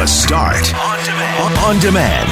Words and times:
The 0.00 0.06
Start 0.06 0.74
on 0.74 1.04
demand. 1.04 1.58
On 1.58 1.78
demand. 1.78 2.30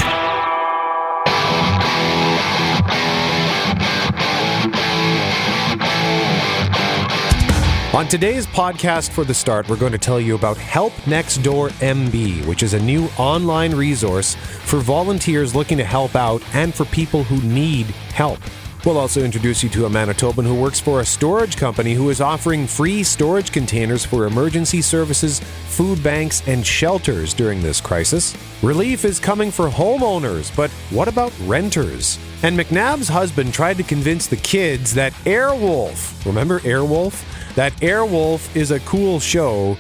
On 7.95 8.09
today's 8.09 8.47
podcast 8.47 9.11
for 9.11 9.25
the 9.25 9.35
start, 9.35 9.69
we're 9.69 9.77
going 9.77 9.93
to 9.93 9.99
tell 9.99 10.19
you 10.19 10.35
about 10.35 10.57
Help 10.57 10.95
Next 11.07 11.43
Door 11.43 11.69
MB, 11.69 12.47
which 12.47 12.63
is 12.63 12.73
a 12.73 12.81
new 12.81 13.05
online 13.19 13.75
resource 13.75 14.35
for 14.35 14.79
volunteers 14.79 15.55
looking 15.55 15.77
to 15.77 15.85
help 15.85 16.17
out 16.17 16.43
and 16.55 16.75
for 16.75 16.87
people 16.87 17.23
who 17.23 17.47
need 17.47 17.85
help. 18.15 18.41
We'll 18.85 18.99
also 18.99 19.23
introduce 19.23 19.63
you 19.65 19.69
to 19.71 19.87
a 19.87 19.91
Manitoban 19.91 20.47
who 20.47 20.55
works 20.55 20.79
for 20.79 21.01
a 21.01 21.05
storage 21.05 21.57
company 21.57 21.95
who 21.95 22.11
is 22.11 22.21
offering 22.21 22.67
free 22.67 23.03
storage 23.03 23.51
containers 23.51 24.05
for 24.05 24.27
emergency 24.27 24.83
services, 24.83 25.41
food 25.67 26.01
banks, 26.03 26.47
and 26.47 26.65
shelters 26.65 27.35
during 27.35 27.61
this 27.61 27.81
crisis. 27.81 28.37
Relief 28.63 29.05
is 29.05 29.19
coming 29.19 29.51
for 29.51 29.69
homeowners, 29.69 30.55
but 30.55 30.71
what 30.91 31.09
about 31.09 31.33
renters? 31.41 32.21
And 32.45 32.57
McNabb's 32.57 33.09
husband 33.09 33.53
tried 33.53 33.79
to 33.79 33.83
convince 33.83 34.29
the 34.29 34.37
kids 34.37 34.95
that 34.95 35.13
Airwolf, 35.25 36.25
remember 36.25 36.61
Airwolf? 36.61 37.25
That 37.57 37.73
Airwolf 37.81 38.55
is 38.55 38.71
a 38.71 38.81
cool 38.81 39.19
show, 39.19 39.77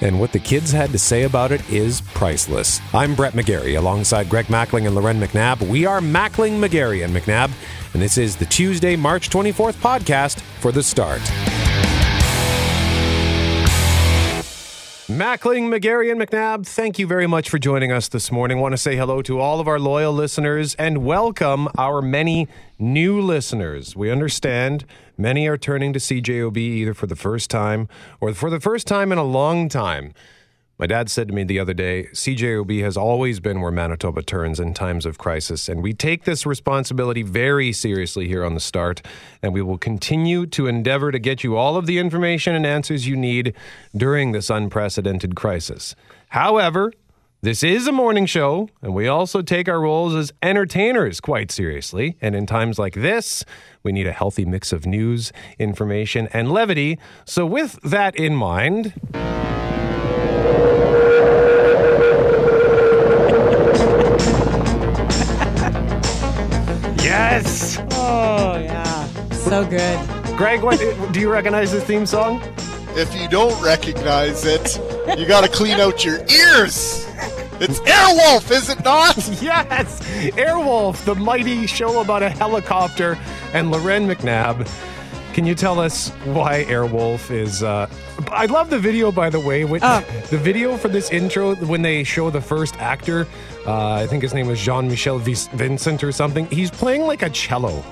and 0.00 0.18
what 0.18 0.32
the 0.32 0.38
kids 0.38 0.70
had 0.70 0.90
to 0.90 0.98
say 0.98 1.24
about 1.24 1.52
it 1.52 1.68
is 1.70 2.00
priceless. 2.00 2.80
I'm 2.94 3.14
Brett 3.14 3.32
McGarry 3.32 3.76
alongside 3.76 4.28
Greg 4.28 4.46
Mackling 4.46 4.86
and 4.86 4.94
Loren 4.94 5.20
McNabb. 5.20 5.66
We 5.68 5.86
are 5.86 6.00
Mackling, 6.00 6.58
McGarry, 6.58 7.04
and 7.04 7.14
McNabb, 7.14 7.50
and 7.92 8.02
this 8.02 8.18
is 8.18 8.36
the 8.36 8.46
Tuesday, 8.46 8.96
March 8.96 9.30
24th 9.30 9.74
podcast 9.74 10.40
for 10.60 10.72
the 10.72 10.82
start. 10.82 11.22
Mackling, 15.08 15.74
McGarry, 15.74 16.12
and 16.12 16.20
McNabb, 16.20 16.66
thank 16.66 16.98
you 16.98 17.06
very 17.06 17.26
much 17.26 17.48
for 17.48 17.58
joining 17.58 17.90
us 17.90 18.08
this 18.08 18.30
morning. 18.30 18.60
want 18.60 18.72
to 18.72 18.76
say 18.76 18.94
hello 18.94 19.22
to 19.22 19.40
all 19.40 19.58
of 19.58 19.66
our 19.66 19.78
loyal 19.78 20.12
listeners 20.12 20.74
and 20.74 20.98
welcome 20.98 21.66
our 21.78 22.02
many 22.02 22.46
new 22.78 23.18
listeners. 23.18 23.96
We 23.96 24.10
understand 24.10 24.84
many 25.18 25.46
are 25.48 25.58
turning 25.58 25.92
to 25.92 25.98
CJOB 25.98 26.56
either 26.56 26.94
for 26.94 27.06
the 27.06 27.16
first 27.16 27.50
time 27.50 27.88
or 28.20 28.32
for 28.32 28.48
the 28.48 28.60
first 28.60 28.86
time 28.86 29.12
in 29.12 29.18
a 29.18 29.24
long 29.24 29.68
time. 29.68 30.14
My 30.78 30.86
dad 30.86 31.10
said 31.10 31.26
to 31.26 31.34
me 31.34 31.42
the 31.42 31.58
other 31.58 31.74
day, 31.74 32.06
CJOB 32.12 32.82
has 32.82 32.96
always 32.96 33.40
been 33.40 33.60
where 33.60 33.72
Manitoba 33.72 34.22
turns 34.22 34.60
in 34.60 34.74
times 34.74 35.06
of 35.06 35.18
crisis, 35.18 35.68
and 35.68 35.82
we 35.82 35.92
take 35.92 36.22
this 36.22 36.46
responsibility 36.46 37.24
very 37.24 37.72
seriously 37.72 38.28
here 38.28 38.44
on 38.44 38.54
the 38.54 38.60
start, 38.60 39.02
and 39.42 39.52
we 39.52 39.60
will 39.60 39.76
continue 39.76 40.46
to 40.46 40.68
endeavor 40.68 41.10
to 41.10 41.18
get 41.18 41.42
you 41.42 41.56
all 41.56 41.76
of 41.76 41.86
the 41.86 41.98
information 41.98 42.54
and 42.54 42.64
answers 42.64 43.08
you 43.08 43.16
need 43.16 43.54
during 43.96 44.30
this 44.30 44.50
unprecedented 44.50 45.34
crisis. 45.34 45.96
However, 46.28 46.92
this 47.40 47.62
is 47.62 47.86
a 47.86 47.92
morning 47.92 48.26
show, 48.26 48.68
and 48.82 48.94
we 48.94 49.06
also 49.06 49.42
take 49.42 49.68
our 49.68 49.80
roles 49.80 50.12
as 50.12 50.32
entertainers 50.42 51.20
quite 51.20 51.52
seriously. 51.52 52.16
And 52.20 52.34
in 52.34 52.46
times 52.46 52.80
like 52.80 52.94
this, 52.94 53.44
we 53.84 53.92
need 53.92 54.08
a 54.08 54.12
healthy 54.12 54.44
mix 54.44 54.72
of 54.72 54.86
news, 54.86 55.32
information, 55.56 56.28
and 56.32 56.50
levity. 56.50 56.98
So, 57.24 57.46
with 57.46 57.78
that 57.82 58.16
in 58.16 58.34
mind, 58.34 58.92
Yes! 67.00 67.78
Oh, 67.92 68.58
yeah. 68.58 69.06
So 69.30 69.64
good. 69.64 70.36
Greg, 70.36 70.62
what, 70.62 70.78
do 71.12 71.20
you 71.20 71.30
recognize 71.30 71.70
this 71.70 71.84
theme 71.84 72.04
song? 72.04 72.42
If 72.96 73.14
you 73.14 73.28
don't 73.28 73.60
recognize 73.62 74.44
it, 74.44 74.76
you 75.16 75.24
got 75.24 75.44
to 75.44 75.48
clean 75.50 75.78
out 75.78 76.04
your 76.04 76.18
ears. 76.26 77.07
It's 77.60 77.80
Airwolf, 77.80 78.50
is 78.52 78.68
it 78.70 78.84
not? 78.84 79.16
Yes! 79.42 80.00
Airwolf, 80.36 81.04
the 81.04 81.14
mighty 81.14 81.66
show 81.66 82.00
about 82.00 82.22
a 82.22 82.30
helicopter, 82.30 83.18
and 83.52 83.70
Loren 83.70 84.06
McNabb. 84.06 84.68
Can 85.34 85.44
you 85.44 85.54
tell 85.54 85.78
us 85.80 86.10
why 86.24 86.64
Airwolf 86.64 87.30
is? 87.30 87.62
Uh, 87.62 87.88
I 88.28 88.46
love 88.46 88.70
the 88.70 88.78
video, 88.78 89.10
by 89.12 89.30
the 89.30 89.38
way. 89.40 89.64
When, 89.64 89.80
Oh. 89.82 90.04
The 90.30 90.38
video 90.38 90.76
for 90.76 90.88
this 90.88 91.10
intro 91.10 91.54
when 91.56 91.82
they 91.82 92.02
show 92.04 92.30
the 92.30 92.40
first 92.40 92.76
actor. 92.80 93.26
Uh, 93.66 93.92
I 93.94 94.06
think 94.06 94.22
his 94.22 94.34
name 94.34 94.46
was 94.46 94.60
Jan-Michael 94.60 95.18
Vincent 95.18 96.02
or 96.04 96.12
something. 96.12 96.46
He's 96.46 96.70
playing 96.70 97.02
like 97.02 97.22
a 97.22 97.30
cello. 97.30 97.84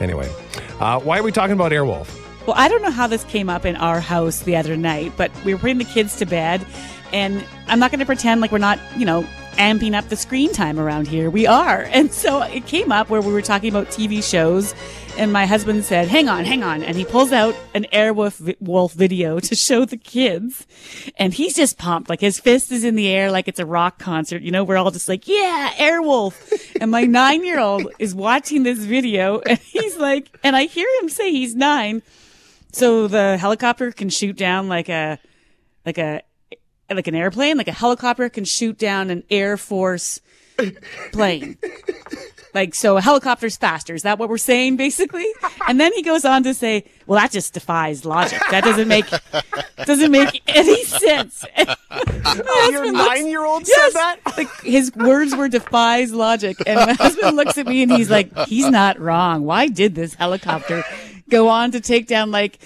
Anyway, 0.00 0.30
uh, 0.78 0.98
why 1.00 1.18
are 1.18 1.22
we 1.22 1.32
talking 1.32 1.54
about 1.54 1.72
Airwolf? 1.72 2.16
Well, 2.46 2.56
I 2.58 2.68
don't 2.68 2.82
know 2.82 2.90
how 2.90 3.06
this 3.06 3.24
came 3.24 3.48
up 3.50 3.64
in 3.66 3.76
our 3.76 4.00
house 4.00 4.40
the 4.40 4.56
other 4.56 4.76
night, 4.76 5.12
but 5.16 5.30
we 5.44 5.54
were 5.54 5.60
putting 5.60 5.78
the 5.78 5.84
kids 5.84 6.16
to 6.16 6.26
bed, 6.26 6.66
and 7.12 7.44
I'm 7.66 7.78
not 7.78 7.90
going 7.90 8.00
to 8.00 8.06
pretend 8.06 8.40
like 8.40 8.52
we're 8.52 8.58
not, 8.58 8.78
you 8.96 9.04
know, 9.06 9.26
amping 9.52 9.94
up 9.94 10.08
the 10.08 10.16
screen 10.16 10.52
time 10.52 10.78
around 10.78 11.06
here. 11.08 11.28
We 11.28 11.46
are. 11.46 11.82
And 11.92 12.12
so 12.12 12.42
it 12.42 12.66
came 12.66 12.92
up 12.92 13.10
where 13.10 13.20
we 13.20 13.32
were 13.32 13.42
talking 13.42 13.68
about 13.68 13.88
TV 13.88 14.22
shows, 14.22 14.74
and 15.18 15.32
my 15.32 15.44
husband 15.44 15.84
said, 15.84 16.08
Hang 16.08 16.28
on, 16.28 16.44
hang 16.44 16.62
on. 16.62 16.82
And 16.82 16.96
he 16.96 17.04
pulls 17.04 17.30
out 17.32 17.54
an 17.74 17.84
Airwolf 17.92 18.56
wolf 18.60 18.92
video 18.94 19.38
to 19.40 19.54
show 19.68 19.84
the 19.84 19.96
kids, 19.96 20.66
and 21.16 21.34
he's 21.34 21.54
just 21.54 21.76
pumped. 21.78 22.08
Like 22.08 22.20
his 22.20 22.38
fist 22.40 22.72
is 22.72 22.84
in 22.84 22.94
the 22.94 23.08
air 23.08 23.30
like 23.30 23.48
it's 23.48 23.58
a 23.60 23.66
rock 23.66 23.98
concert. 23.98 24.40
You 24.42 24.50
know, 24.50 24.64
we're 24.64 24.76
all 24.76 24.90
just 24.90 25.08
like, 25.08 25.26
Yeah, 25.28 25.70
Airwolf. 25.76 26.76
and 26.80 26.90
my 26.90 27.02
nine 27.20 27.44
year 27.44 27.58
old 27.60 27.92
is 27.98 28.14
watching 28.14 28.62
this 28.62 28.78
video, 28.78 29.40
and 29.40 29.58
he's 29.58 29.96
like, 29.98 30.30
and 30.42 30.54
I 30.56 30.64
hear 30.64 30.88
him 31.02 31.08
say 31.08 31.30
he's 31.32 31.54
nine. 31.54 32.02
So 32.72 33.08
the 33.08 33.36
helicopter 33.36 33.90
can 33.90 34.10
shoot 34.10 34.36
down 34.36 34.68
like 34.68 34.88
a, 34.88 35.18
like 35.84 35.98
a, 35.98 36.22
like 36.96 37.06
an 37.06 37.14
airplane, 37.14 37.56
like 37.56 37.68
a 37.68 37.72
helicopter 37.72 38.28
can 38.28 38.44
shoot 38.44 38.78
down 38.78 39.10
an 39.10 39.22
Air 39.30 39.56
Force 39.56 40.20
plane. 41.12 41.56
Like, 42.52 42.74
so 42.74 42.96
a 42.96 43.00
helicopter's 43.00 43.56
faster. 43.56 43.94
Is 43.94 44.02
that 44.02 44.18
what 44.18 44.28
we're 44.28 44.36
saying, 44.36 44.76
basically? 44.76 45.24
And 45.68 45.78
then 45.80 45.92
he 45.92 46.02
goes 46.02 46.24
on 46.24 46.42
to 46.42 46.52
say, 46.52 46.84
well, 47.06 47.20
that 47.20 47.30
just 47.30 47.54
defies 47.54 48.04
logic. 48.04 48.40
That 48.50 48.64
doesn't 48.64 48.88
make, 48.88 49.06
doesn't 49.86 50.10
make 50.10 50.42
any 50.48 50.82
sense. 50.84 51.44
Oh, 52.22 52.68
your 52.70 52.92
nine-year-old 52.92 53.66
Yes! 53.66 53.92
said 53.92 53.98
that? 53.98 54.18
Like 54.36 54.48
his 54.62 54.94
words 54.94 55.34
were 55.34 55.48
defies 55.48 56.12
logic. 56.12 56.58
And 56.66 56.76
my 56.76 56.92
husband 56.92 57.36
looks 57.36 57.58
at 57.58 57.66
me 57.66 57.82
and 57.82 57.90
he's 57.90 58.10
like, 58.10 58.36
he's 58.46 58.68
not 58.68 58.98
wrong. 59.00 59.44
Why 59.44 59.66
did 59.68 59.94
this 59.94 60.14
helicopter 60.14 60.84
go 61.28 61.48
on 61.48 61.72
to 61.72 61.80
take 61.80 62.06
down 62.06 62.30
like 62.30 62.58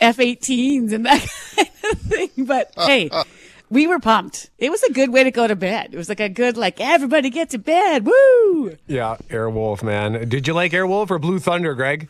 F 0.00 0.16
18s 0.16 0.92
and 0.92 1.06
that 1.06 1.20
kind 1.56 1.68
of 1.92 1.98
thing? 2.00 2.30
But 2.46 2.72
hey, 2.76 3.10
we 3.74 3.86
were 3.88 3.98
pumped. 3.98 4.50
It 4.58 4.70
was 4.70 4.82
a 4.84 4.92
good 4.92 5.10
way 5.12 5.24
to 5.24 5.30
go 5.30 5.46
to 5.46 5.56
bed. 5.56 5.90
It 5.92 5.96
was 5.96 6.08
like 6.08 6.20
a 6.20 6.28
good, 6.28 6.56
like, 6.56 6.80
everybody 6.80 7.28
get 7.28 7.50
to 7.50 7.58
bed. 7.58 8.06
Woo! 8.06 8.76
Yeah, 8.86 9.16
Airwolf, 9.28 9.82
man. 9.82 10.28
Did 10.28 10.46
you 10.46 10.54
like 10.54 10.72
Airwolf 10.72 11.10
or 11.10 11.18
Blue 11.18 11.40
Thunder, 11.40 11.74
Greg? 11.74 12.08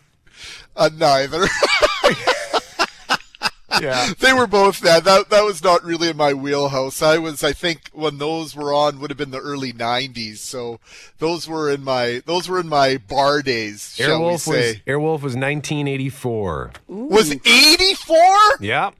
Uh, 0.77 0.91
neither. 0.97 1.47
Yeah. 3.83 4.13
they 4.21 4.33
were 4.33 4.47
both 4.47 4.81
that. 4.81 5.03
That 5.03 5.31
that 5.31 5.43
was 5.45 5.63
not 5.63 5.83
really 5.83 6.09
in 6.09 6.17
my 6.17 6.33
wheelhouse. 6.33 7.03
I 7.03 7.19
was, 7.19 7.43
I 7.43 7.53
think, 7.53 7.91
when 7.93 8.19
those 8.19 8.55
were 8.55 8.73
on, 8.73 9.01
would 9.01 9.11
have 9.11 9.19
been 9.19 9.33
the 9.33 9.41
early 9.41 9.73
'90s. 9.73 10.37
So 10.37 10.79
those 11.19 11.49
were 11.49 11.69
in 11.71 11.83
my 11.83 12.23
those 12.25 12.49
were 12.49 12.61
in 12.61 12.69
my 12.69 12.99
bar 12.99 13.43
days. 13.43 13.95
Shall 13.97 14.21
we 14.21 14.27
Airwolf 14.27 14.47
was? 14.47 14.77
Airwolf 14.87 15.23
was 15.23 15.35
1984. 15.35 16.73
Was 16.87 17.33
'84? 17.33 18.17
Yeah. 18.61 18.91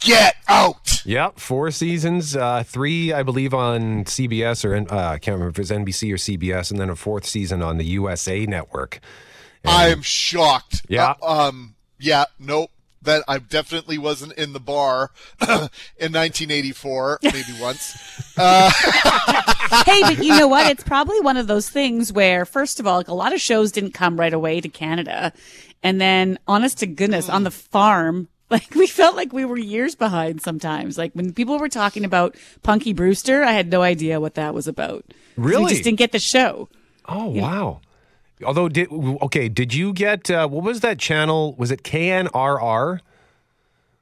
Get 0.00 0.36
out! 0.48 1.04
Yep, 1.04 1.38
four 1.38 1.70
seasons, 1.70 2.36
uh, 2.36 2.62
three, 2.64 3.12
I 3.12 3.22
believe, 3.22 3.54
on 3.54 4.04
CBS 4.04 4.64
or 4.64 4.76
uh, 4.76 5.12
I 5.12 5.18
can't 5.18 5.34
remember 5.34 5.48
if 5.48 5.58
it's 5.58 5.70
NBC 5.70 6.12
or 6.12 6.16
CBS, 6.16 6.70
and 6.70 6.78
then 6.78 6.90
a 6.90 6.96
fourth 6.96 7.26
season 7.26 7.62
on 7.62 7.78
the 7.78 7.84
USA 7.84 8.46
Network. 8.46 9.00
I 9.64 9.88
am 9.88 10.02
shocked. 10.02 10.82
Yeah. 10.88 11.14
Uh, 11.22 11.48
um. 11.48 11.74
Yeah. 11.98 12.26
Nope. 12.38 12.70
That 13.02 13.22
I 13.28 13.38
definitely 13.38 13.96
wasn't 13.96 14.32
in 14.34 14.52
the 14.52 14.60
bar 14.60 15.12
in 15.40 15.48
1984. 16.12 17.20
Maybe 17.22 17.42
once. 17.60 17.96
Uh- 18.36 18.70
hey, 19.86 20.02
but 20.02 20.22
you 20.22 20.36
know 20.36 20.48
what? 20.48 20.66
It's 20.66 20.82
probably 20.82 21.20
one 21.20 21.36
of 21.36 21.46
those 21.46 21.70
things 21.70 22.12
where, 22.12 22.44
first 22.44 22.80
of 22.80 22.86
all, 22.86 22.98
like 22.98 23.08
a 23.08 23.14
lot 23.14 23.32
of 23.32 23.40
shows 23.40 23.70
didn't 23.72 23.92
come 23.92 24.18
right 24.18 24.32
away 24.32 24.60
to 24.60 24.68
Canada. 24.68 25.32
And 25.82 26.00
then, 26.00 26.38
honest 26.48 26.78
to 26.78 26.86
goodness, 26.86 27.28
on 27.28 27.44
the 27.44 27.52
farm, 27.52 28.28
like 28.50 28.74
we 28.74 28.86
felt 28.86 29.16
like 29.16 29.32
we 29.32 29.44
were 29.44 29.58
years 29.58 29.94
behind 29.94 30.40
sometimes. 30.40 30.96
Like 30.98 31.12
when 31.12 31.32
people 31.32 31.58
were 31.58 31.68
talking 31.68 32.04
about 32.04 32.34
Punky 32.62 32.92
Brewster, 32.92 33.42
I 33.42 33.52
had 33.52 33.70
no 33.70 33.82
idea 33.82 34.20
what 34.20 34.34
that 34.34 34.54
was 34.54 34.66
about. 34.66 35.04
Really? 35.36 35.64
We 35.64 35.70
just 35.70 35.84
didn't 35.84 35.98
get 35.98 36.12
the 36.12 36.18
show. 36.18 36.68
Oh, 37.06 37.26
wow. 37.28 37.80
Although, 38.44 38.68
did 38.68 38.88
okay? 38.92 39.48
Did 39.48 39.74
you 39.74 39.92
get 39.92 40.30
uh, 40.30 40.46
what 40.48 40.62
was 40.62 40.80
that 40.80 40.98
channel? 40.98 41.54
Was 41.58 41.70
it 41.70 41.82
KNRR? 41.82 43.00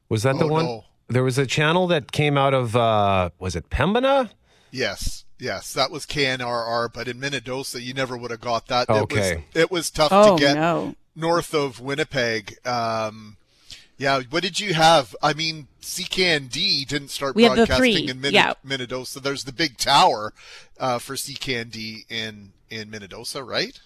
Was 0.09 0.23
that 0.23 0.39
the 0.39 0.47
one? 0.47 0.65
no. 0.65 0.85
There 1.09 1.23
was 1.23 1.39
a 1.39 1.47
channel 1.47 1.87
that 1.87 2.11
came 2.11 2.37
out 2.37 2.53
of 2.53 2.75
uh, 2.77 3.31
was 3.39 3.55
it 3.57 3.71
Pembina? 3.71 4.31
Yes. 4.71 5.25
Yes, 5.39 5.75
that 5.75 5.91
was 5.91 6.07
KNRR, 6.07 6.93
but 6.95 7.09
in 7.09 7.21
Minnedosa, 7.21 7.81
you 7.83 7.93
never 7.93 8.17
would 8.17 8.31
have 8.31 8.41
got 8.41 8.69
that. 8.69 8.89
Okay. 8.89 9.33
It 9.33 9.37
was, 9.55 9.63
it 9.63 9.71
was 9.71 9.91
tough 9.91 10.09
Oh, 10.11 10.37
to 10.37 10.43
get 10.43 10.55
no. 10.55 10.95
north 11.15 11.55
of 11.55 11.79
Winnipeg. 11.79 12.57
Um, 12.67 13.37
Yeah, 13.99 14.21
what 14.29 14.43
did 14.43 14.61
you 14.61 14.75
have? 14.75 15.17
I 15.23 15.33
mean, 15.33 15.69
CKND 15.81 16.87
didn't 16.87 17.09
start 17.09 17.35
We 17.35 17.47
broadcasting 17.47 18.09
in 18.09 18.21
Min- 18.21 18.35
yeah. 18.35 18.53
Minnedosa. 18.65 19.23
There's 19.23 19.45
the 19.45 19.53
big 19.53 19.79
tower 19.79 20.35
uh, 20.79 20.99
for 20.99 21.15
CKND 21.15 22.05
in 22.11 22.53
in 22.69 22.91
Minnedosa, 22.91 23.47
right? 23.47 23.81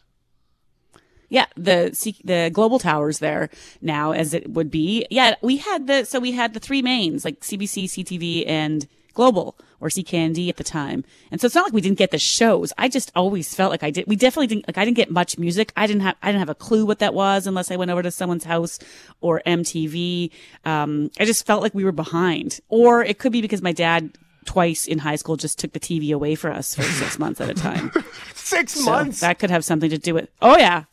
Yeah, 1.29 1.47
the 1.57 1.91
C- 1.95 2.21
the 2.25 2.51
global 2.53 2.81
towers 2.81 3.21
there 3.21 3.51
now, 3.81 4.11
as 4.11 4.35
it 4.35 4.51
would 4.51 4.71
be. 4.71 5.07
Yeah, 5.11 5.37
we 5.43 5.59
had 5.59 5.87
the 5.87 6.05
so 6.05 6.19
we 6.19 6.33
had 6.33 6.55
the 6.55 6.61
three 6.61 6.83
mains 6.83 7.25
like 7.25 7.41
CBC, 7.41 7.85
CTV, 7.85 8.49
and 8.49 8.89
Global 9.15 9.57
or 9.81 9.89
CKND 9.89 10.49
at 10.49 10.57
the 10.57 10.65
time. 10.65 11.05
And 11.31 11.41
so 11.41 11.47
it's 11.47 11.55
not 11.55 11.65
like 11.65 11.73
we 11.73 11.81
didn't 11.81 11.99
get 11.99 12.11
the 12.11 12.19
shows. 12.19 12.73
I 12.79 12.89
just 12.89 13.11
always 13.17 13.55
felt 13.55 13.71
like 13.71 13.83
I 13.83 13.91
did. 13.91 14.07
We 14.07 14.17
definitely 14.17 14.47
didn't 14.49 14.67
like 14.69 14.79
I 14.79 14.85
didn't 14.85 14.97
get 14.97 15.11
much 15.11 15.39
music. 15.39 15.73
I 15.77 15.87
didn't 15.87 16.03
have 16.03 16.17
I 16.23 16.29
didn't 16.29 16.41
have 16.41 16.49
a 16.51 16.55
clue 16.55 16.85
what 16.87 16.99
that 17.01 17.15
was 17.15 17.47
unless 17.47 17.71
I 17.71 17.77
went 17.77 17.91
over 17.91 18.03
to 18.03 18.11
someone's 18.11 18.45
house 18.45 18.79
or 19.21 19.43
MTV. 19.47 20.31
Um, 20.65 21.11
I 21.19 21.25
just 21.25 21.47
felt 21.47 21.63
like 21.63 21.75
we 21.75 21.85
were 21.85 21.93
behind, 21.93 22.61
or 22.69 23.03
it 23.05 23.19
could 23.19 23.33
be 23.33 23.41
because 23.43 23.63
my 23.63 23.73
dad. 23.73 24.17
Twice 24.47 24.87
in 24.87 24.99
high 24.99 25.17
school, 25.17 25.37
just 25.37 25.59
took 25.59 25.75
the 25.75 25.79
TV 25.79 26.15
away 26.15 26.35
for 26.35 26.51
us 26.51 26.75
for 26.75 26.83
six 26.83 27.19
months 27.19 27.43
at 27.43 27.51
a 27.51 27.55
time. 27.55 27.93
Six 28.35 28.73
So 28.73 28.91
months. 28.91 29.21
that 29.21 29.39
could 29.39 29.51
have 29.51 29.67
something 29.67 29.91
to 29.91 29.99
do 29.99 30.15
with. 30.15 30.31
Oh 30.41 30.57
yeah, 30.57 30.85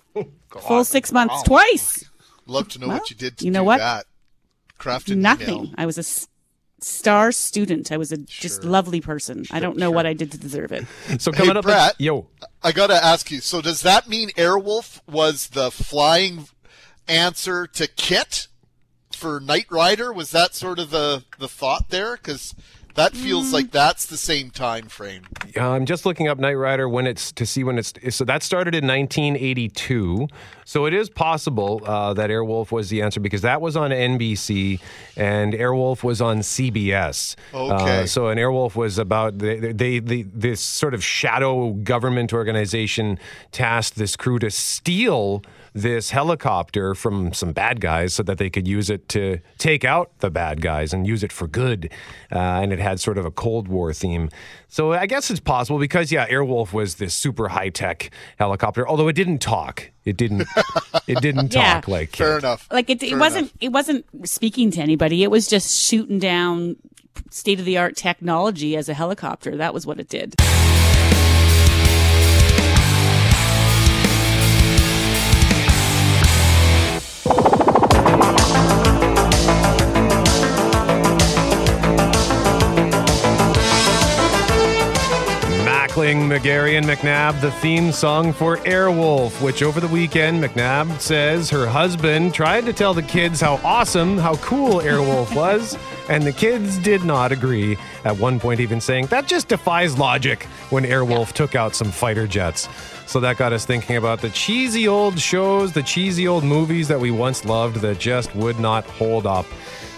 full 0.52 0.84
six 0.84 1.14
months 1.14 1.34
Wow. 1.34 1.44
twice. 1.46 2.04
Love 2.46 2.68
to 2.70 2.80
know 2.80 2.90
Well, 2.90 2.98
what 2.98 3.10
you 3.10 3.16
did 3.16 3.38
to 3.38 3.46
you 3.46 3.52
know 3.52 3.62
do 3.62 3.66
what? 3.68 3.78
that. 3.78 4.06
Craft 4.78 5.10
an 5.10 5.22
Nothing. 5.22 5.48
email. 5.50 5.72
I 5.78 5.86
was 5.86 5.98
a 5.98 6.02
s- 6.02 6.28
star 6.80 7.32
student. 7.32 7.92
I 7.92 7.98
was 7.98 8.12
a 8.12 8.18
just 8.18 8.64
lovely 8.64 9.02
person. 9.02 9.46
I 9.52 9.60
don't 9.60 9.78
know 9.78 9.92
what 9.92 10.06
I 10.06 10.14
did 10.14 10.32
to 10.32 10.38
deserve 10.38 10.72
it. 10.72 10.86
so 11.20 11.32
coming 11.32 11.58
up, 11.58 11.64
Brett. 11.64 11.96
yo, 12.00 12.28
I 12.64 12.72
gotta 12.72 13.04
ask 13.04 13.32
you. 13.32 13.40
So 13.42 13.62
does 13.62 13.82
that 13.82 14.08
mean 14.08 14.30
Airwolf 14.32 15.02
was 15.08 15.48
the 15.48 15.72
flying 15.72 16.48
answer 17.08 17.68
to 17.68 17.88
KITT 17.88 18.48
for 19.12 19.40
Knight 19.40 19.68
Rider? 19.70 20.14
Was 20.14 20.32
that 20.32 20.56
sort 20.56 20.80
of 20.80 20.92
the 20.92 21.24
the 21.40 21.48
thought 21.48 21.90
there? 21.90 22.16
Because 22.18 22.54
that 22.98 23.14
feels 23.14 23.54
like 23.54 23.70
that's 23.72 24.08
the 24.08 24.18
same 24.18 24.50
time 24.50 24.88
frame. 24.88 25.22
Uh, 25.56 25.70
I'm 25.70 25.86
just 25.86 26.06
looking 26.06 26.28
up 26.28 26.40
Knight 26.40 26.56
Rider 26.56 26.90
when 26.90 27.06
it's 27.06 27.32
to 27.34 27.46
see 27.46 27.64
when 27.64 27.78
it's 27.78 27.94
so 28.10 28.26
that 28.26 28.42
started 28.42 28.74
in 28.74 28.88
1982. 28.88 30.28
So 30.66 30.86
it 30.86 30.94
is 30.94 31.10
possible 31.10 31.82
uh, 31.86 32.16
that 32.16 32.32
Airwolf 32.32 32.72
was 32.72 32.90
the 32.90 33.04
answer 33.04 33.20
because 33.20 33.42
that 33.44 33.62
was 33.62 33.78
on 33.78 33.92
NBC 33.92 34.82
and 35.16 35.54
Airwolf 35.54 36.04
was 36.04 36.22
on 36.22 36.40
CBS. 36.40 37.36
Okay. 37.54 38.02
Uh, 38.02 38.06
so 38.08 38.28
an 38.30 38.40
Airwolf 38.40 38.76
was 38.76 38.98
about 38.98 39.38
they, 39.38 39.60
they, 39.60 40.00
they 40.00 40.24
this 40.24 40.60
sort 40.60 40.96
of 40.96 41.04
shadow 41.04 41.74
government 41.74 42.34
organization 42.34 43.20
tasked 43.52 43.98
this 43.98 44.16
crew 44.16 44.40
to 44.40 44.50
steal 44.50 45.44
this 45.82 46.10
helicopter 46.10 46.96
from 46.96 47.34
some 47.34 47.52
bad 47.54 47.80
guys 47.82 48.14
so 48.14 48.24
that 48.24 48.38
they 48.38 48.50
could 48.50 48.68
use 48.68 48.90
it 48.90 49.08
to 49.10 49.40
take 49.58 49.86
out 49.86 50.12
the 50.20 50.30
bad 50.30 50.62
guys 50.62 50.94
and 50.94 51.06
use 51.08 51.24
it 51.24 51.32
for 51.32 51.48
good. 51.48 51.92
Uh, 52.32 52.40
and 52.40 52.74
it 52.74 52.80
had 52.80 53.00
sort 53.00 53.18
of 53.18 53.26
a 53.26 53.32
Cold 53.32 53.68
War 53.68 53.94
theme. 53.94 54.30
So 54.68 54.94
I 54.94 55.06
guess 55.06 55.30
it's 55.30 55.40
possible 55.40 55.80
because, 55.80 56.12
yeah, 56.12 56.28
Airwolf 56.28 56.74
was 56.74 56.96
this 56.96 57.14
super 57.14 57.48
high 57.50 57.70
tech 57.70 58.10
helicopter, 58.38 58.88
although 58.88 59.08
it 59.08 59.14
didn't 59.14 59.40
talk. 59.40 59.92
It 60.06 60.18
didn't. 60.18 60.48
It 61.08 61.22
didn't 61.22 61.54
Yeah. 61.54 61.76
talk 61.76 61.88
like 61.88 62.14
Fair 62.14 62.34
KITT. 62.36 62.44
enough. 62.44 62.68
Like 62.70 62.90
it, 62.90 63.02
it 63.02 63.16
wasn't. 63.16 63.44
enough. 63.44 63.54
It 63.62 63.70
wasn't 63.72 64.06
speaking 64.28 64.72
to 64.72 64.82
anybody. 64.82 65.24
It 65.24 65.32
was 65.32 65.48
just 65.48 65.74
shooting 65.88 66.20
down 66.20 66.76
state 67.32 67.60
of 67.60 67.66
the 67.66 67.78
art 67.78 67.96
technology 67.96 68.76
as 68.76 68.90
a 68.90 68.94
helicopter. 68.94 69.56
That 69.56 69.74
was 69.74 69.86
what 69.86 70.02
it 70.02 70.10
did. 70.10 70.36
Mackling, 85.98 86.28
McGarry, 86.28 86.78
and 86.78 86.86
McNabb, 86.86 87.42
the 87.42 87.50
theme 87.54 87.92
song 87.92 88.32
for 88.32 88.58
Airwolf, 88.58 89.42
which 89.42 89.64
over 89.64 89.80
the 89.80 89.88
weekend, 89.88 90.44
McNabb 90.44 91.00
says 91.00 91.50
her 91.50 91.66
husband 91.66 92.36
tried 92.36 92.68
to 92.68 92.74
tell 92.74 92.94
the 92.94 93.02
kids 93.02 93.42
how 93.42 93.60
awesome, 93.64 94.16
how 94.16 94.36
cool 94.36 94.80
Airwolf 94.82 95.36
was, 95.36 95.76
and 96.10 96.24
the 96.24 96.32
kids 96.32 96.78
did 96.80 97.04
not 97.04 97.32
agree. 97.32 97.78
At 98.06 98.18
one 98.18 98.40
point, 98.40 98.60
even 98.60 98.80
saying, 98.82 99.08
that 99.08 99.28
just 99.28 99.48
defies 99.48 99.98
logic 99.98 100.44
when 100.70 100.84
Airwolf 100.84 101.34
took 101.34 101.56
out 101.56 101.76
some 101.76 101.92
fighter 101.92 102.28
jets. 102.28 102.70
So 103.06 103.20
that 103.22 103.38
got 103.38 103.54
us 103.54 103.66
thinking 103.66 103.96
about 103.98 104.22
the 104.22 104.30
cheesy 104.30 104.88
old 104.88 105.20
shows, 105.20 105.72
the 105.72 105.84
cheesy 105.84 106.28
old 106.28 106.44
movies 106.44 106.88
that 106.90 107.00
we 107.00 107.12
once 107.12 107.46
loved 107.46 107.78
that 107.78 108.00
just 108.00 108.36
would 108.36 108.60
not 108.60 108.86
hold 108.86 109.26
up 109.26 109.46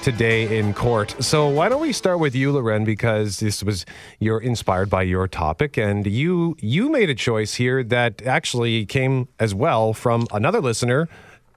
today 0.02 0.58
in 0.58 0.74
court. 0.74 1.16
So 1.20 1.48
why 1.48 1.70
don't 1.70 1.82
we 1.82 1.92
start 1.92 2.20
with 2.20 2.36
you, 2.36 2.52
Loren, 2.52 2.86
because 2.86 3.40
this 3.40 3.64
was 3.64 3.86
you're 4.20 4.40
inspired 4.40 4.90
by 4.90 5.04
your 5.04 5.28
topic, 5.28 5.78
and 5.78 6.08
you 6.08 6.56
you 6.62 6.90
made 6.90 7.10
a 7.10 7.16
choice 7.16 7.56
here 7.56 7.84
that 7.84 8.22
actually 8.22 8.86
came 8.86 9.28
as 9.40 9.54
well 9.54 9.94
from 9.94 10.28
another 10.32 10.62
listener, 10.62 11.10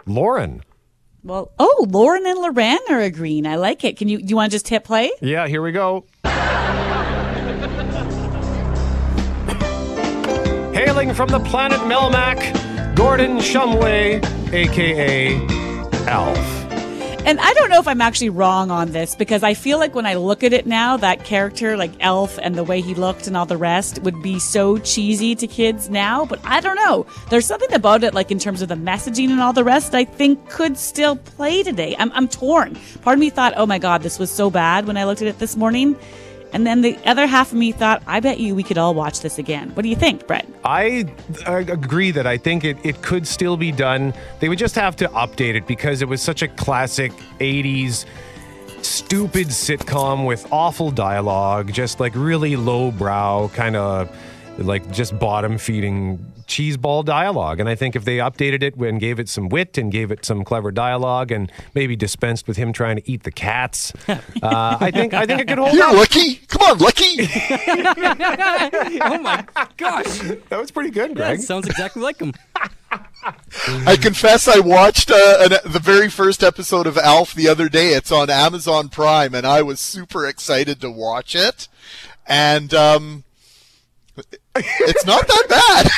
Lauren. 0.07 0.63
Well, 1.25 1.53
oh, 1.59 1.87
Lauren 1.89 2.27
and 2.27 2.39
Loren 2.39 2.79
are 2.91 3.01
agreeing. 3.01 3.47
I 3.47 3.55
like 3.55 3.85
it. 3.85 3.97
Can 3.97 4.09
you? 4.09 4.19
Do 4.19 4.25
you 4.27 4.37
want 4.37 4.51
to 4.51 4.55
just 4.55 4.69
hit 4.69 4.83
play? 4.83 5.13
Yeah, 5.21 5.47
here 5.47 5.63
we 5.63 5.71
go. 5.71 6.05
Hailing 10.75 11.15
from 11.15 11.29
the 11.29 11.41
planet 11.41 11.79
Melmac, 11.81 12.97
Gordon 12.97 13.39
Shumway, 13.39 14.21
aka 14.53 15.37
Alf. 16.09 16.62
And 17.25 17.39
I 17.39 17.53
don't 17.55 17.71
know 17.71 17.79
if 17.79 17.87
I'm 17.87 18.01
actually 18.01 18.31
wrong 18.31 18.73
on 18.73 18.91
this 18.91 19.15
because 19.15 19.45
I 19.45 19.55
feel 19.55 19.79
like 19.79 19.95
when 19.95 20.07
I 20.07 20.15
look 20.15 20.43
at 20.43 20.53
it 20.53 20.67
now, 20.67 20.97
that 20.97 21.25
character, 21.25 21.77
like 21.77 21.93
Alf 22.01 22.37
and 22.43 22.57
the 22.57 22.65
way 22.65 22.81
he 22.81 22.95
looked 22.95 23.29
and 23.29 23.37
all 23.37 23.47
the 23.47 23.57
rest, 23.57 24.01
would 24.03 24.21
be 24.23 24.41
so 24.41 24.77
cheesy 24.79 25.37
to 25.37 25.47
kids 25.47 25.89
now. 25.89 26.27
But 26.27 26.41
I 26.45 26.59
don't 26.59 26.75
know. 26.75 27.07
There's 27.31 27.47
something 27.47 27.73
about 27.75 28.03
it, 28.03 28.13
like 28.13 28.33
in 28.33 28.41
terms 28.41 28.61
of 28.61 28.69
the 28.69 28.75
messaging 28.75 29.31
and 29.31 29.41
all 29.41 29.53
the 29.53 29.63
rest, 29.63 29.95
I 29.95 30.05
think 30.05 30.51
could 30.51 30.77
still 30.77 31.15
play 31.15 31.63
today. 31.63 31.95
I'm, 31.97 32.11
I'm 32.11 32.27
torn. 32.27 32.77
Part 33.03 33.15
of 33.15 33.21
me 33.21 33.31
thought, 33.31 33.55
oh 33.57 33.67
my 33.67 33.79
God, 33.79 34.03
this 34.03 34.19
was 34.19 34.31
so 34.31 34.51
bad 34.51 34.89
when 34.89 34.97
I 34.97 35.05
looked 35.05 35.23
at 35.23 35.29
it 35.29 35.39
this 35.39 35.57
morning. 35.57 35.97
And 36.53 36.67
then 36.67 36.83
the 36.83 36.99
other 37.07 37.27
half 37.27 37.53
of 37.53 37.59
me 37.59 37.73
thought, 37.73 38.03
I 38.07 38.21
bet 38.21 38.39
you 38.39 38.55
we 38.55 38.63
could 38.63 38.79
all 38.79 38.95
watch 38.95 39.21
this 39.21 39.39
again. 39.39 39.71
What 39.71 39.83
do 39.83 39.89
you 39.89 39.97
think, 39.97 40.27
Brett? 40.27 40.47
I 40.65 41.07
uh, 41.47 41.57
agree 41.57 42.11
that 42.11 42.27
I 42.27 42.37
think 42.37 42.65
it, 42.65 42.77
it 42.85 43.03
could 43.03 43.27
still 43.27 43.57
be 43.57 43.73
done. 43.73 44.13
They 44.41 44.49
would 44.49 44.59
just 44.59 44.75
have 44.75 44.95
to 44.97 45.09
update 45.09 45.55
it 45.55 45.67
because 45.67 46.03
it 46.03 46.09
was 46.09 46.21
such 46.21 46.43
a 46.43 46.49
classic 46.49 47.13
80s 47.41 48.05
stupid 48.83 49.47
sitcom 49.49 50.27
with 50.27 50.51
awful 50.53 50.91
dialogue, 50.91 51.73
just 51.73 52.01
like 52.01 52.13
really 52.15 52.57
lowbrow, 52.57 53.49
kind 53.55 53.77
of 53.77 54.15
like 54.59 54.91
just 54.93 55.19
bottom 55.19 55.57
feeding 55.57 56.25
cheeseball 56.53 57.05
dialogue. 57.05 57.61
And 57.61 57.69
I 57.69 57.75
think 57.75 57.97
if 57.97 58.05
they 58.05 58.19
updated 58.19 58.63
it 58.63 58.77
and 58.77 59.01
gave 59.01 59.19
it 59.19 59.29
some 59.29 59.49
wit 59.49 59.79
and 59.79 59.91
gave 59.91 60.11
it 60.11 60.25
some 60.25 60.45
clever 60.45 60.71
dialogue 60.71 61.33
and 61.33 61.51
maybe 61.75 61.97
dispensed 61.97 62.47
with 62.47 62.59
him 62.59 62.73
trying 62.73 62.97
to 62.97 63.11
eat 63.11 63.23
the 63.23 63.33
cats, 63.33 63.93
uh, 64.09 64.19
I 64.43 64.91
think 64.91 65.15
I 65.15 65.25
think 65.25 65.41
it 65.41 65.49
could 65.49 65.59
hold 65.59 65.71
Here, 65.71 65.85
up. 65.85 65.95
Lucky. 65.95 66.37
Come 66.49 66.63
on, 66.63 66.79
Lucky. 66.79 67.17
oh 69.01 69.19
my 69.19 69.47
gosh. 69.79 70.19
That 70.51 70.59
was 70.61 70.71
pretty 70.71 70.91
good, 70.91 71.17
Greg. 71.17 71.39
That 71.39 71.45
sounds 71.45 71.67
exactly 71.67 72.03
like 72.03 72.21
him. 72.21 72.35
I 73.87 73.97
confess 73.97 74.49
I 74.49 74.59
watched 74.59 75.11
uh, 75.11 75.39
an, 75.41 75.73
the 75.73 75.81
very 75.81 76.11
first 76.11 76.43
episode 76.43 76.87
of 76.87 76.99
Alf 76.99 77.35
the 77.35 77.49
other 77.49 77.69
day. 77.69 77.91
It's 77.91 78.13
on 78.13 78.29
Amazon 78.29 78.91
Prime, 78.91 79.35
and 79.35 79.47
I 79.47 79.63
was 79.63 79.81
super 79.81 80.27
excited 80.27 80.81
to 80.83 80.91
watch 80.91 81.35
it. 81.35 81.69
And 82.27 82.75
um, 82.75 83.25
it's 84.57 85.07
not 85.07 85.27
that 85.27 85.47
bad. 85.49 85.89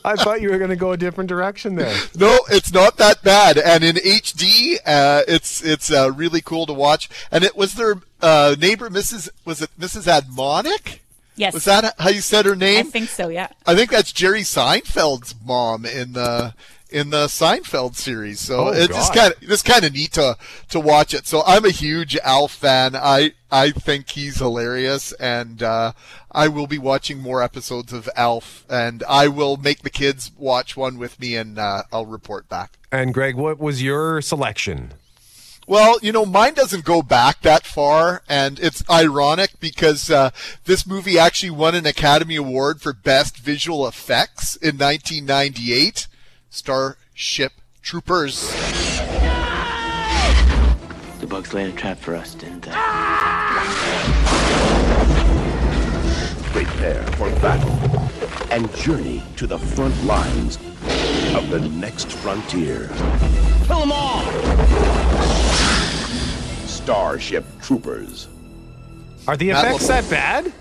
I 0.04 0.16
thought 0.16 0.40
you 0.40 0.50
were 0.50 0.58
going 0.58 0.70
to 0.70 0.76
go 0.76 0.92
a 0.92 0.96
different 0.96 1.28
direction 1.28 1.74
there. 1.74 1.94
no, 2.16 2.38
it's 2.50 2.72
not 2.72 2.96
that 2.96 3.22
bad. 3.22 3.58
And 3.58 3.84
in 3.84 3.96
HD, 3.96 4.76
uh, 4.86 5.22
it's 5.28 5.62
it's 5.62 5.92
uh, 5.92 6.12
really 6.12 6.40
cool 6.40 6.66
to 6.66 6.72
watch. 6.72 7.08
And 7.30 7.44
it 7.44 7.56
was 7.56 7.74
their 7.74 7.96
uh, 8.20 8.56
neighbor, 8.58 8.88
Mrs. 8.88 9.28
Was 9.44 9.60
it 9.62 9.70
Mrs. 9.78 10.08
Admonic? 10.08 11.02
Yes. 11.36 11.54
Was 11.54 11.64
that 11.64 11.94
how 11.98 12.10
you 12.10 12.20
said 12.20 12.44
her 12.44 12.56
name? 12.56 12.86
I 12.86 12.90
think 12.90 13.08
so, 13.08 13.28
yeah. 13.28 13.48
I 13.66 13.74
think 13.74 13.90
that's 13.90 14.12
Jerry 14.12 14.42
Seinfeld's 14.42 15.34
mom 15.44 15.86
in 15.86 16.12
the 16.12 16.54
in 16.92 17.10
the 17.10 17.26
Seinfeld 17.26 17.96
series. 17.96 18.40
So 18.40 18.68
Oh, 18.68 18.72
it's 18.72 18.88
just 18.94 19.14
kind 19.14 19.32
of 19.32 19.50
it's 19.50 19.62
kind 19.62 19.84
of 19.84 19.92
neat 19.92 20.12
to 20.12 20.36
to 20.70 20.80
watch 20.80 21.14
it. 21.14 21.26
So 21.26 21.42
I'm 21.46 21.64
a 21.64 21.70
huge 21.70 22.16
Alf 22.18 22.52
fan. 22.52 22.94
I 22.96 23.32
I 23.50 23.70
think 23.70 24.10
he's 24.10 24.38
hilarious, 24.38 25.12
and 25.14 25.62
uh, 25.62 25.92
I 26.30 26.48
will 26.48 26.66
be 26.66 26.78
watching 26.78 27.18
more 27.18 27.42
episodes 27.42 27.92
of 27.92 28.08
Alf, 28.16 28.64
and 28.68 29.02
I 29.08 29.26
will 29.28 29.56
make 29.56 29.82
the 29.82 29.90
kids 29.90 30.30
watch 30.38 30.76
one 30.76 30.98
with 30.98 31.18
me, 31.20 31.34
and 31.36 31.58
uh, 31.58 31.82
I'll 31.92 32.06
report 32.06 32.48
back. 32.48 32.78
And 32.92 33.12
Greg, 33.12 33.34
what 33.34 33.58
was 33.58 33.82
your 33.82 34.20
selection? 34.20 34.92
Well, 35.66 35.98
you 36.02 36.10
know, 36.10 36.26
mine 36.26 36.54
doesn't 36.54 36.84
go 36.84 37.00
back 37.00 37.42
that 37.42 37.64
far, 37.64 38.22
and 38.28 38.58
it's 38.58 38.82
ironic 38.90 39.60
because 39.60 40.10
uh, 40.10 40.30
this 40.64 40.84
movie 40.84 41.16
actually 41.16 41.50
won 41.50 41.76
an 41.76 41.86
Academy 41.86 42.34
Award 42.34 42.80
for 42.80 42.92
Best 42.92 43.36
Visual 43.38 43.86
Effects 43.86 44.56
in 44.56 44.78
1998. 44.78 46.08
Starship 46.52 47.52
Troopers. 47.80 48.50
The 51.20 51.26
bugs 51.28 51.54
laid 51.54 51.72
a 51.72 51.76
trap 51.76 51.96
for 51.96 52.16
us, 52.16 52.34
didn't 52.34 52.62
they? 52.62 52.72
Prepare 56.50 57.06
for 57.12 57.30
battle 57.40 57.70
and 58.50 58.74
journey 58.74 59.22
to 59.36 59.46
the 59.46 59.58
front 59.58 59.94
lines 60.04 60.56
of 61.36 61.48
the 61.50 61.60
next 61.76 62.10
frontier. 62.10 62.90
Kill 63.68 63.80
them 63.80 63.92
all! 63.92 64.24
Starship 66.66 67.44
Troopers. 67.62 68.26
Are 69.28 69.36
the 69.36 69.50
effects 69.50 69.86
that 69.86 70.10
bad? 70.10 70.52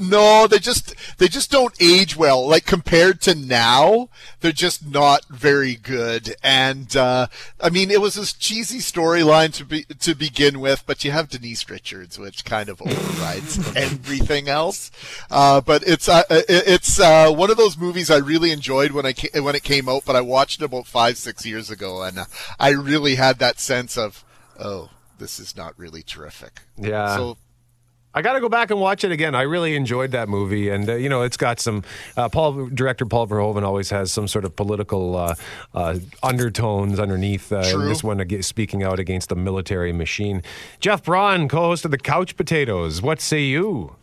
No, 0.00 0.46
they 0.46 0.58
just 0.58 0.94
they 1.18 1.28
just 1.28 1.50
don't 1.50 1.74
age 1.80 2.16
well. 2.16 2.46
Like 2.46 2.64
compared 2.64 3.20
to 3.22 3.34
now, 3.34 4.08
they're 4.40 4.52
just 4.52 4.86
not 4.86 5.26
very 5.26 5.76
good. 5.76 6.34
And 6.42 6.96
uh, 6.96 7.26
I 7.60 7.70
mean, 7.70 7.90
it 7.90 8.00
was 8.00 8.14
this 8.14 8.32
cheesy 8.32 8.78
storyline 8.78 9.52
to 9.54 9.64
be 9.64 9.84
to 9.84 10.14
begin 10.14 10.60
with, 10.60 10.84
but 10.86 11.04
you 11.04 11.10
have 11.10 11.28
Denise 11.28 11.68
Richards, 11.68 12.18
which 12.18 12.44
kind 12.44 12.68
of 12.68 12.80
overrides 12.80 13.58
everything 13.76 14.48
else. 14.48 14.90
Uh, 15.30 15.60
but 15.60 15.82
it's 15.86 16.08
uh, 16.08 16.22
it's 16.30 16.98
uh, 16.98 17.30
one 17.30 17.50
of 17.50 17.56
those 17.56 17.76
movies 17.76 18.10
I 18.10 18.16
really 18.16 18.50
enjoyed 18.50 18.92
when 18.92 19.06
I 19.06 19.12
ca- 19.12 19.40
when 19.40 19.54
it 19.54 19.62
came 19.62 19.88
out, 19.88 20.04
but 20.06 20.16
I 20.16 20.20
watched 20.20 20.62
it 20.62 20.64
about 20.64 20.86
five 20.86 21.18
six 21.18 21.44
years 21.44 21.70
ago, 21.70 22.02
and 22.02 22.18
uh, 22.18 22.24
I 22.58 22.70
really 22.70 23.16
had 23.16 23.38
that 23.38 23.60
sense 23.60 23.98
of 23.98 24.24
oh, 24.58 24.90
this 25.18 25.38
is 25.38 25.56
not 25.56 25.78
really 25.78 26.02
terrific. 26.02 26.62
Yeah. 26.76 27.16
So 27.16 27.36
I 28.12 28.22
got 28.22 28.32
to 28.32 28.40
go 28.40 28.48
back 28.48 28.70
and 28.70 28.80
watch 28.80 29.04
it 29.04 29.12
again. 29.12 29.36
I 29.36 29.42
really 29.42 29.76
enjoyed 29.76 30.10
that 30.10 30.28
movie, 30.28 30.68
and 30.68 30.88
uh, 30.88 30.94
you 30.94 31.08
know, 31.08 31.22
it's 31.22 31.36
got 31.36 31.60
some. 31.60 31.84
Uh, 32.16 32.28
Paul 32.28 32.66
director 32.66 33.06
Paul 33.06 33.28
Verhoeven 33.28 33.62
always 33.62 33.90
has 33.90 34.10
some 34.10 34.26
sort 34.26 34.44
of 34.44 34.56
political 34.56 35.16
uh, 35.16 35.34
uh, 35.74 35.98
undertones 36.22 36.98
underneath. 36.98 37.52
Uh, 37.52 37.62
True. 37.70 37.86
this 37.86 38.02
one 38.02 38.20
ag- 38.20 38.42
speaking 38.42 38.82
out 38.82 38.98
against 38.98 39.28
the 39.28 39.36
military 39.36 39.92
machine. 39.92 40.42
Jeff 40.80 41.04
Braun, 41.04 41.48
co-host 41.48 41.84
of 41.84 41.92
the 41.92 41.98
Couch 41.98 42.36
Potatoes. 42.36 43.00
What 43.00 43.20
say 43.20 43.42
you? 43.42 43.94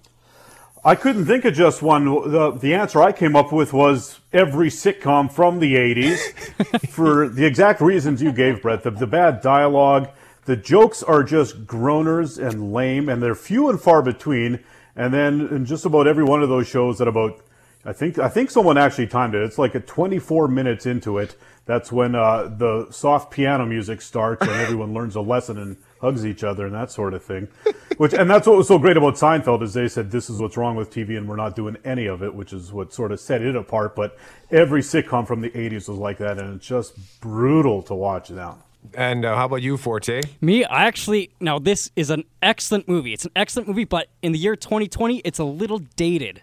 I 0.85 0.95
couldn't 0.95 1.25
think 1.25 1.43
of 1.43 1.53
just 1.53 1.81
one. 1.81 2.05
The, 2.05 2.51
the 2.51 2.73
answer 2.75 3.01
I 3.01 3.11
came 3.11 3.35
up 3.35 3.51
with 3.51 3.73
was 3.73 4.21
every 4.31 4.69
sitcom 4.69 5.29
from 5.29 5.59
the 5.59 5.75
80s 5.75 6.87
for 6.89 7.27
the 7.27 7.45
exact 7.45 7.81
reasons 7.81 8.21
you 8.21 8.31
gave, 8.31 8.61
Brett. 8.61 8.83
The, 8.83 8.91
the 8.91 9.07
bad 9.07 9.41
dialogue, 9.41 10.07
the 10.47 10.55
jokes 10.55 11.03
are 11.03 11.23
just 11.23 11.67
groaners 11.67 12.41
and 12.41 12.71
lame, 12.71 13.09
and 13.09 13.21
they're 13.21 13.35
few 13.35 13.69
and 13.69 13.79
far 13.79 14.01
between. 14.01 14.63
And 14.95 15.13
then 15.13 15.41
in 15.41 15.65
just 15.65 15.85
about 15.85 16.07
every 16.07 16.23
one 16.23 16.41
of 16.41 16.47
those 16.47 16.69
shows, 16.69 17.01
at 17.01 17.07
about 17.07 17.41
I 17.83 17.91
think 17.91 18.17
I 18.17 18.29
think 18.29 18.49
someone 18.49 18.77
actually 18.77 19.07
timed 19.07 19.35
it. 19.35 19.43
It's 19.43 19.57
like 19.57 19.75
at 19.75 19.87
24 19.87 20.47
minutes 20.47 20.85
into 20.85 21.17
it. 21.17 21.35
That's 21.65 21.91
when 21.91 22.15
uh, 22.15 22.55
the 22.57 22.87
soft 22.91 23.29
piano 23.29 23.65
music 23.65 24.01
starts 24.01 24.41
and 24.41 24.51
everyone 24.51 24.93
learns 24.93 25.17
a 25.17 25.21
lesson 25.21 25.57
and 25.57 25.75
hugs 25.99 26.25
each 26.25 26.45
other 26.45 26.65
and 26.65 26.73
that 26.73 26.91
sort 26.91 27.13
of 27.13 27.21
thing. 27.23 27.49
Which 27.97 28.13
and 28.13 28.29
that's 28.29 28.47
what 28.47 28.55
was 28.55 28.69
so 28.69 28.79
great 28.79 28.95
about 28.95 29.15
Seinfeld 29.15 29.61
is 29.63 29.73
they 29.73 29.89
said 29.89 30.11
this 30.11 30.29
is 30.29 30.39
what's 30.39 30.55
wrong 30.55 30.77
with 30.77 30.91
TV 30.91 31.17
and 31.17 31.27
we're 31.27 31.35
not 31.35 31.57
doing 31.57 31.75
any 31.83 32.05
of 32.05 32.23
it, 32.23 32.33
which 32.33 32.53
is 32.53 32.71
what 32.71 32.93
sort 32.93 33.11
of 33.11 33.19
set 33.19 33.41
it 33.41 33.55
apart. 33.55 33.97
But 33.97 34.17
every 34.49 34.81
sitcom 34.81 35.27
from 35.27 35.41
the 35.41 35.49
80s 35.49 35.89
was 35.89 35.97
like 35.97 36.19
that, 36.19 36.39
and 36.39 36.55
it's 36.55 36.67
just 36.67 37.19
brutal 37.19 37.81
to 37.83 37.93
watch 37.93 38.31
now. 38.31 38.63
And 38.93 39.25
uh, 39.25 39.35
how 39.35 39.45
about 39.45 39.61
you, 39.61 39.77
Forte? 39.77 40.21
Me, 40.41 40.63
I 40.65 40.85
actually 40.85 41.31
now 41.39 41.59
this 41.59 41.91
is 41.95 42.09
an 42.09 42.23
excellent 42.41 42.87
movie. 42.87 43.13
It's 43.13 43.25
an 43.25 43.31
excellent 43.35 43.67
movie, 43.67 43.85
but 43.85 44.07
in 44.21 44.31
the 44.31 44.39
year 44.39 44.55
2020, 44.55 45.17
it's 45.19 45.39
a 45.39 45.43
little 45.43 45.79
dated. 45.95 46.41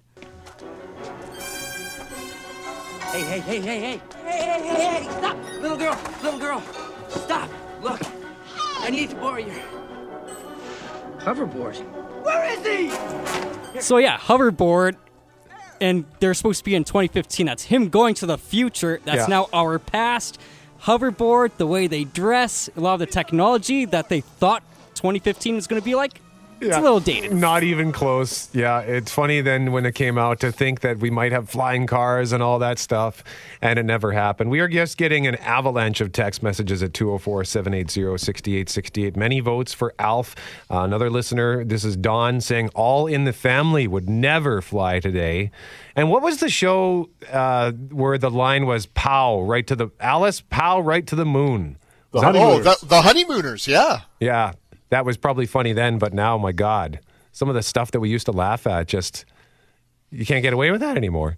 Hey, 3.12 3.22
hey, 3.22 3.38
hey, 3.40 3.60
hey, 3.60 3.80
hey. 3.80 4.00
Hey, 4.24 4.42
hey, 4.42 4.66
hey, 4.66 5.02
hey, 5.02 5.02
stop! 5.18 5.36
Little 5.60 5.76
girl, 5.76 5.98
little 6.22 6.40
girl, 6.40 6.62
stop. 7.08 7.48
Look, 7.80 8.00
I 8.80 8.90
need 8.90 9.10
to 9.10 9.16
borrow 9.16 9.38
your 9.38 9.54
hoverboard. 11.18 11.76
Where 12.24 12.44
is 12.50 12.66
he? 13.74 13.80
So 13.80 13.98
yeah, 13.98 14.18
hoverboard, 14.18 14.96
and 15.80 16.04
they're 16.18 16.34
supposed 16.34 16.58
to 16.60 16.64
be 16.64 16.74
in 16.74 16.82
2015. 16.84 17.46
That's 17.46 17.64
him 17.64 17.88
going 17.88 18.14
to 18.16 18.26
the 18.26 18.38
future. 18.38 19.00
That's 19.04 19.22
Yeah. 19.22 19.26
now 19.26 19.48
our 19.52 19.78
past. 19.78 20.40
Hoverboard, 20.84 21.56
the 21.56 21.66
way 21.66 21.86
they 21.86 22.04
dress, 22.04 22.68
a 22.76 22.80
lot 22.80 22.94
of 22.94 23.00
the 23.00 23.06
technology 23.06 23.86
that 23.86 24.10
they 24.10 24.20
thought 24.20 24.62
2015 24.96 25.54
was 25.54 25.66
going 25.66 25.80
to 25.80 25.84
be 25.84 25.94
like, 25.94 26.20
it's 26.60 26.76
a 26.76 26.80
little 26.80 27.00
dated. 27.00 27.32
Not 27.32 27.62
even 27.62 27.92
close. 27.92 28.48
Yeah, 28.54 28.80
it's 28.80 29.12
funny 29.12 29.40
then 29.40 29.72
when 29.72 29.86
it 29.86 29.94
came 29.94 30.18
out 30.18 30.40
to 30.40 30.52
think 30.52 30.80
that 30.80 30.98
we 30.98 31.10
might 31.10 31.32
have 31.32 31.48
flying 31.48 31.86
cars 31.86 32.32
and 32.32 32.42
all 32.42 32.58
that 32.60 32.78
stuff, 32.78 33.22
and 33.60 33.78
it 33.78 33.84
never 33.84 34.12
happened. 34.12 34.50
We 34.50 34.60
are 34.60 34.68
just 34.68 34.96
getting 34.96 35.26
an 35.26 35.36
avalanche 35.36 36.00
of 36.00 36.12
text 36.12 36.42
messages 36.42 36.82
at 36.82 36.94
204 36.94 37.44
780 37.44 38.18
6868. 38.18 39.16
Many 39.16 39.40
votes 39.40 39.72
for 39.72 39.94
Alf. 39.98 40.34
Uh, 40.70 40.80
another 40.80 41.10
listener, 41.10 41.64
this 41.64 41.84
is 41.84 41.96
Don, 41.96 42.40
saying 42.40 42.70
All 42.74 43.06
in 43.06 43.24
the 43.24 43.32
Family 43.32 43.86
would 43.86 44.08
never 44.08 44.60
fly 44.60 45.00
today. 45.00 45.50
And 45.96 46.10
what 46.10 46.22
was 46.22 46.38
the 46.38 46.50
show 46.50 47.10
uh, 47.30 47.72
where 47.72 48.18
the 48.18 48.30
line 48.30 48.66
was 48.66 48.86
Pow, 48.86 49.40
right 49.42 49.66
to 49.66 49.76
the 49.76 49.90
Alice, 50.00 50.40
Pow, 50.40 50.80
right 50.80 51.06
to 51.06 51.14
the 51.14 51.26
moon? 51.26 51.78
The 52.14 52.20
oh, 52.32 52.60
the, 52.60 52.78
the 52.86 53.02
honeymooners, 53.02 53.66
yeah. 53.66 54.02
Yeah, 54.20 54.52
that 54.94 55.04
was 55.04 55.16
probably 55.16 55.44
funny 55.44 55.72
then, 55.72 55.98
but 55.98 56.14
now, 56.14 56.38
my 56.38 56.52
God, 56.52 57.00
some 57.32 57.48
of 57.48 57.56
the 57.56 57.64
stuff 57.64 57.90
that 57.90 57.98
we 57.98 58.08
used 58.08 58.26
to 58.26 58.32
laugh 58.32 58.64
at 58.64 58.86
just, 58.86 59.24
you 60.12 60.24
can't 60.24 60.40
get 60.40 60.52
away 60.52 60.70
with 60.70 60.80
that 60.82 60.96
anymore. 60.96 61.36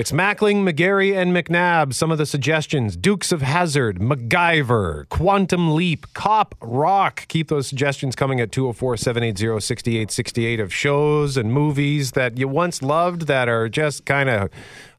It's 0.00 0.12
Mackling, 0.12 0.66
McGarry, 0.66 1.14
and 1.14 1.30
McNabb. 1.36 1.92
Some 1.92 2.10
of 2.10 2.16
the 2.16 2.24
suggestions 2.24 2.96
Dukes 2.96 3.32
of 3.32 3.42
Hazzard, 3.42 3.98
MacGyver, 3.98 5.06
Quantum 5.10 5.74
Leap, 5.74 6.06
Cop 6.14 6.54
Rock. 6.62 7.28
Keep 7.28 7.48
those 7.48 7.66
suggestions 7.66 8.16
coming 8.16 8.40
at 8.40 8.50
204 8.50 8.96
780 8.96 9.60
6868 9.60 10.58
of 10.58 10.72
shows 10.72 11.36
and 11.36 11.52
movies 11.52 12.12
that 12.12 12.38
you 12.38 12.48
once 12.48 12.80
loved 12.80 13.26
that 13.26 13.50
are 13.50 13.68
just 13.68 14.06
kind 14.06 14.30
of 14.30 14.48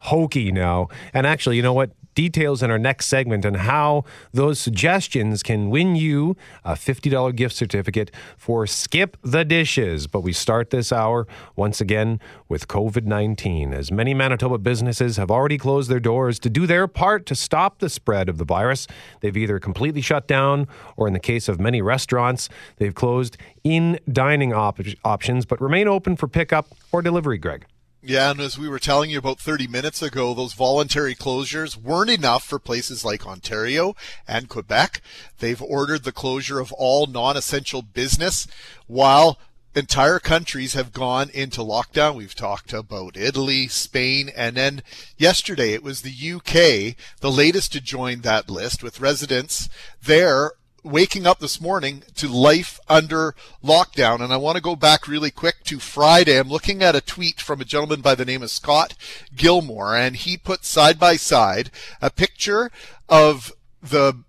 hokey 0.01 0.51
now. 0.51 0.87
And 1.15 1.25
actually, 1.25 1.55
you 1.55 1.63
know 1.63 1.73
what? 1.73 1.89
Details 2.15 2.61
in 2.61 2.69
our 2.69 2.79
next 2.79 3.07
segment 3.07 3.45
on 3.45 3.53
how 3.53 4.03
those 4.33 4.59
suggestions 4.59 5.43
can 5.43 5.69
win 5.69 5.95
you 5.95 6.35
a 6.65 6.73
$50 6.73 7.35
gift 7.35 7.55
certificate 7.55 8.11
for 8.37 8.67
Skip 8.67 9.17
the 9.23 9.45
Dishes. 9.45 10.07
But 10.07 10.21
we 10.21 10.33
start 10.33 10.69
this 10.69 10.91
hour 10.91 11.27
once 11.55 11.79
again 11.79 12.19
with 12.49 12.67
COVID 12.67 13.05
19, 13.05 13.73
as 13.73 13.91
many 13.91 14.13
Manitoba 14.13 14.57
businesses 14.57 15.17
have 15.17 15.31
already 15.31 15.57
closed 15.57 15.89
their 15.89 15.99
doors 15.99 16.39
to 16.39 16.49
do 16.49 16.67
their 16.67 16.87
part 16.87 17.25
to 17.27 17.35
stop 17.35 17.79
the 17.79 17.89
spread 17.89 18.29
of 18.29 18.37
the 18.37 18.45
virus. 18.45 18.87
They've 19.21 19.35
either 19.35 19.59
completely 19.59 20.01
shut 20.01 20.27
down, 20.27 20.67
or 20.97 21.07
in 21.07 21.13
the 21.13 21.19
case 21.19 21.47
of 21.47 21.59
many 21.59 21.81
restaurants, 21.81 22.49
they've 22.77 22.95
closed 22.95 23.37
in 23.63 23.99
dining 24.11 24.53
op- 24.53 24.79
options 25.03 25.45
but 25.45 25.61
remain 25.61 25.87
open 25.87 26.15
for 26.15 26.27
pickup 26.27 26.67
or 26.91 27.01
delivery, 27.01 27.37
Greg. 27.37 27.65
Yeah, 28.03 28.31
and 28.31 28.39
as 28.39 28.57
we 28.57 28.67
were 28.67 28.79
telling 28.79 29.11
you 29.11 29.19
about 29.19 29.39
30 29.39 29.67
minutes 29.67 30.01
ago, 30.01 30.33
those 30.33 30.53
voluntary 30.53 31.13
closures 31.13 31.77
weren't 31.77 32.09
enough 32.09 32.43
for 32.43 32.57
places 32.57 33.05
like 33.05 33.27
Ontario 33.27 33.95
and 34.27 34.49
Quebec. 34.49 35.01
They've 35.37 35.61
ordered 35.61 36.03
the 36.03 36.11
closure 36.11 36.59
of 36.59 36.71
all 36.73 37.05
non-essential 37.05 37.83
business 37.83 38.47
while 38.87 39.37
entire 39.75 40.17
countries 40.17 40.73
have 40.73 40.93
gone 40.93 41.29
into 41.29 41.61
lockdown. 41.61 42.15
We've 42.15 42.33
talked 42.33 42.73
about 42.73 43.15
Italy, 43.15 43.67
Spain, 43.67 44.31
and 44.35 44.57
then 44.57 44.81
yesterday 45.15 45.73
it 45.73 45.83
was 45.83 46.01
the 46.01 46.09
UK, 46.09 46.95
the 47.19 47.31
latest 47.31 47.71
to 47.73 47.81
join 47.81 48.21
that 48.21 48.49
list 48.49 48.81
with 48.81 48.99
residents 48.99 49.69
there 50.01 50.53
waking 50.83 51.27
up 51.27 51.39
this 51.39 51.61
morning 51.61 52.03
to 52.15 52.27
life 52.27 52.79
under 52.89 53.35
lockdown. 53.63 54.21
And 54.21 54.33
I 54.33 54.37
want 54.37 54.55
to 54.55 54.61
go 54.61 54.75
back 54.75 55.07
really 55.07 55.31
quick 55.31 55.63
to 55.65 55.79
Friday. 55.79 56.37
I'm 56.37 56.49
looking 56.49 56.81
at 56.81 56.95
a 56.95 57.01
tweet 57.01 57.39
from 57.39 57.61
a 57.61 57.65
gentleman 57.65 58.01
by 58.01 58.15
the 58.15 58.25
name 58.25 58.43
of 58.43 58.51
Scott 58.51 58.95
Gilmore, 59.35 59.95
and 59.95 60.15
he 60.15 60.37
put 60.37 60.65
side 60.65 60.99
by 60.99 61.15
side 61.15 61.71
a 62.01 62.09
picture 62.09 62.71
of 63.09 63.53
the 63.81 64.23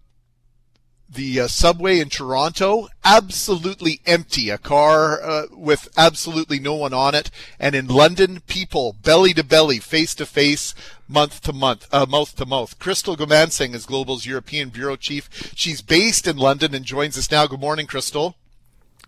the 1.14 1.40
uh, 1.40 1.48
subway 1.48 1.98
in 2.00 2.08
Toronto 2.08 2.88
absolutely 3.04 4.00
empty, 4.06 4.50
a 4.50 4.58
car 4.58 5.22
uh, 5.22 5.46
with 5.50 5.88
absolutely 5.96 6.58
no 6.58 6.74
one 6.74 6.94
on 6.94 7.14
it, 7.14 7.30
and 7.58 7.74
in 7.74 7.86
London, 7.86 8.40
people 8.46 8.96
belly 9.02 9.34
to 9.34 9.44
belly, 9.44 9.78
face 9.78 10.14
to 10.14 10.26
face, 10.26 10.74
month 11.08 11.40
to 11.42 11.52
month, 11.52 11.86
uh, 11.92 12.06
mouth 12.08 12.34
to 12.36 12.46
mouth. 12.46 12.78
Crystal 12.78 13.16
Goomansingh 13.16 13.74
is 13.74 13.86
Global's 13.86 14.26
European 14.26 14.70
bureau 14.70 14.96
chief. 14.96 15.52
She's 15.54 15.82
based 15.82 16.26
in 16.26 16.36
London 16.36 16.74
and 16.74 16.84
joins 16.84 17.18
us 17.18 17.30
now. 17.30 17.46
Good 17.46 17.60
morning, 17.60 17.86
Crystal. 17.86 18.36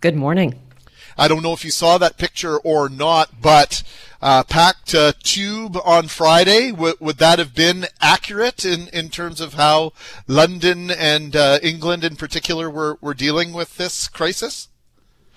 Good 0.00 0.16
morning. 0.16 0.60
I 1.16 1.28
don't 1.28 1.42
know 1.42 1.52
if 1.52 1.64
you 1.64 1.70
saw 1.70 1.98
that 1.98 2.18
picture 2.18 2.58
or 2.58 2.88
not, 2.88 3.40
but 3.40 3.82
uh, 4.20 4.42
packed 4.42 4.94
uh, 4.94 5.12
tube 5.22 5.76
on 5.84 6.08
Friday. 6.08 6.70
W- 6.70 6.96
would 6.98 7.18
that 7.18 7.38
have 7.38 7.54
been 7.54 7.86
accurate 8.00 8.64
in, 8.64 8.88
in 8.88 9.10
terms 9.10 9.40
of 9.40 9.54
how 9.54 9.92
London 10.26 10.90
and 10.90 11.36
uh, 11.36 11.58
England 11.62 12.04
in 12.04 12.16
particular 12.16 12.70
were, 12.70 12.98
were 13.00 13.14
dealing 13.14 13.52
with 13.52 13.76
this 13.76 14.08
crisis? 14.08 14.68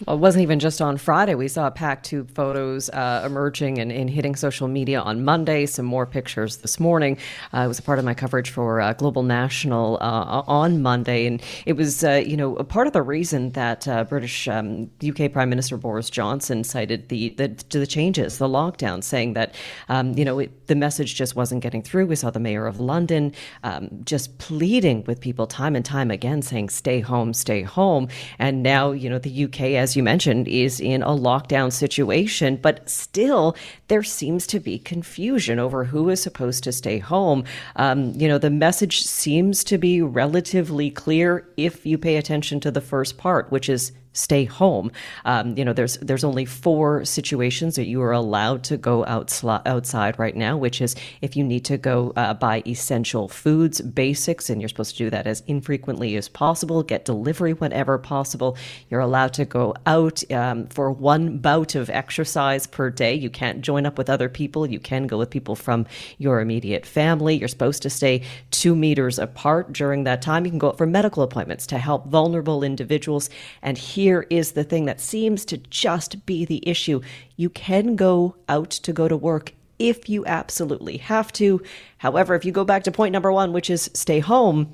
Well, 0.06 0.16
it 0.18 0.20
wasn't 0.20 0.44
even 0.44 0.60
just 0.60 0.80
on 0.80 0.98
Friday. 0.98 1.34
We 1.34 1.48
saw 1.48 1.72
packed 1.72 2.06
tube 2.06 2.30
photos 2.30 2.88
uh, 2.90 3.24
emerging 3.26 3.80
and, 3.80 3.92
and, 3.92 4.08
hitting 4.08 4.36
social 4.36 4.68
media 4.68 5.02
on 5.02 5.26
Monday. 5.26 5.66
Some 5.66 5.86
more 5.86 6.06
pictures 6.06 6.58
this 6.58 6.80
morning. 6.80 7.18
Uh, 7.52 7.62
it 7.62 7.68
was 7.68 7.80
a 7.80 7.82
part 7.82 7.98
of 7.98 8.06
my 8.06 8.14
coverage 8.14 8.52
for 8.52 8.80
uh, 8.80 8.94
Global 8.94 9.24
National 9.24 9.98
uh, 10.00 10.44
on 10.46 10.84
Monday, 10.84 11.26
and 11.26 11.42
it 11.66 11.74
was, 11.74 12.04
uh, 12.04 12.24
you 12.26 12.38
know, 12.38 12.56
a 12.58 12.64
part 12.64 12.86
of 12.86 12.94
the 12.94 13.02
reason 13.02 13.52
that 13.52 13.88
uh, 13.88 14.04
British 14.04 14.48
um, 14.48 14.92
UK 15.06 15.32
Prime 15.32 15.50
Minister 15.50 15.78
Boris 15.78 16.12
Johnson 16.12 16.64
cited 16.64 17.10
the 17.10 17.30
the, 17.30 17.48
the 17.70 17.88
changes, 17.88 18.38
the 18.38 18.48
lockdown, 18.48 19.04
saying 19.04 19.34
that, 19.34 19.56
um, 19.90 20.14
you 20.14 20.26
know, 20.26 20.38
it, 20.40 20.68
the 20.68 20.76
message 20.76 21.16
just 21.16 21.36
wasn't 21.36 21.64
getting 21.64 21.82
through. 21.82 22.06
We 22.06 22.16
saw 22.16 22.30
the 22.30 22.40
mayor 22.40 22.68
of 22.68 22.80
London 22.80 23.34
um, 23.64 23.90
just 24.04 24.38
pleading 24.38 25.06
with 25.08 25.20
people 25.22 25.48
time 25.48 25.76
and 25.76 25.84
time 25.84 26.12
again, 26.12 26.44
saying, 26.44 26.70
"Stay 26.70 27.00
home, 27.00 27.34
stay 27.34 27.64
home," 27.64 28.10
and 28.38 28.62
now, 28.62 28.92
you 28.92 29.10
know, 29.10 29.18
the 29.18 29.46
UK 29.46 29.62
as 29.87 29.87
as 29.88 29.96
you 29.96 30.04
mentioned, 30.04 30.50
is 30.50 30.82
in 30.82 31.02
a 31.02 31.12
lockdown 31.12 31.72
situation, 31.72 32.58
but 32.58 32.90
still 32.90 33.56
there 33.88 34.04
seems 34.04 34.46
to 34.46 34.60
be 34.60 34.78
confusion 34.78 35.60
over 35.60 35.86
who 35.86 36.10
is 36.10 36.22
supposed 36.22 36.62
to 36.66 36.74
stay 36.74 36.98
home. 36.98 37.46
Um, 37.78 38.12
you 38.18 38.28
know, 38.28 38.38
the 38.38 38.50
message 38.50 39.00
seems 39.00 39.64
to 39.64 39.78
be 39.78 40.02
relatively 40.02 40.90
clear 40.90 41.48
if 41.56 41.86
you 41.86 41.98
pay 41.98 42.18
attention 42.18 42.60
to 42.60 42.70
the 42.70 42.82
first 42.82 43.18
part, 43.18 43.50
which 43.50 43.70
is 43.70 43.94
stay 44.18 44.46
home. 44.46 44.92
Um, 45.26 45.58
you 45.58 45.64
know, 45.64 45.74
there's 45.74 45.98
there's 45.98 46.24
only 46.24 46.46
four 46.46 47.06
situations 47.06 47.76
that 47.76 47.86
you 47.86 48.02
are 48.02 48.12
allowed 48.12 48.64
to 48.66 48.78
go 48.78 49.06
outside 49.06 50.18
right 50.20 50.36
now, 50.36 50.58
which 50.58 50.82
is 50.82 50.96
if 51.22 51.36
you 51.36 51.44
need 51.44 51.64
to 51.66 51.78
go 51.78 52.14
uh, 52.16 52.34
buy 52.34 52.64
essential 52.66 53.28
foods, 53.28 53.80
basics, 53.82 54.50
and 54.50 54.62
you're 54.62 54.70
supposed 54.70 54.98
to 54.98 55.04
do 55.06 55.10
that 55.10 55.28
as 55.28 55.44
infrequently 55.48 56.16
as 56.16 56.28
possible. 56.28 56.84
Get 56.84 57.06
delivery 57.06 57.54
whenever 57.54 57.98
possible. 57.98 58.58
You're 58.90 59.02
allowed 59.02 59.34
to 59.34 59.46
go 59.46 59.76
out 59.86 60.30
um, 60.32 60.68
for 60.68 60.92
one 60.92 61.38
bout 61.38 61.76
of 61.76 61.90
exercise 61.90 62.66
per 62.66 62.90
day. 62.90 63.14
You 63.14 63.30
can't 63.30 63.62
join 63.62 63.86
up 63.86 63.98
with 63.98 64.10
other 64.10 64.30
people. 64.30 64.66
You 64.66 64.80
can 64.80 65.08
go 65.08 65.18
with 65.18 65.30
people 65.30 65.56
from 65.56 65.86
your 66.18 66.42
immediate 66.42 66.86
family. 66.86 67.36
You're 67.36 67.48
supposed 67.48 67.84
to 67.84 67.90
stay 67.90 68.24
two 68.52 68.76
meters 68.76 69.20
apart 69.20 69.74
during 69.74 70.06
that 70.06 70.22
time. 70.22 70.46
You 70.46 70.52
can 70.52 70.60
go 70.60 70.70
out 70.70 70.78
for 70.78 70.88
medical 70.88 71.24
appointments 71.24 71.68
to 71.68 71.78
help 71.78 72.08
vulnerable 72.08 72.64
individuals. 72.64 73.30
And 73.62 73.78
here 73.78 74.07
here 74.08 74.26
is 74.30 74.54
the 74.54 74.64
thing 74.64 74.86
that 74.86 75.02
seems 75.02 75.44
to 75.44 75.58
just 75.58 76.26
be 76.26 76.46
the 76.46 76.66
issue. 76.66 77.02
You 77.36 77.50
can 77.50 77.98
go 77.98 78.38
out 78.48 78.70
to 78.70 78.94
go 78.94 79.10
to 79.10 79.18
work 79.18 79.54
if 79.80 80.08
you 80.08 80.26
absolutely 80.26 80.96
have 80.96 81.34
to. 81.34 81.62
However, 81.98 82.34
if 82.34 82.46
you 82.46 82.54
go 82.54 82.64
back 82.64 82.86
to 82.86 82.92
point 82.92 83.12
number 83.12 83.34
one, 83.34 83.52
which 83.52 83.70
is 83.70 83.92
stay 83.94 84.20
home, 84.20 84.72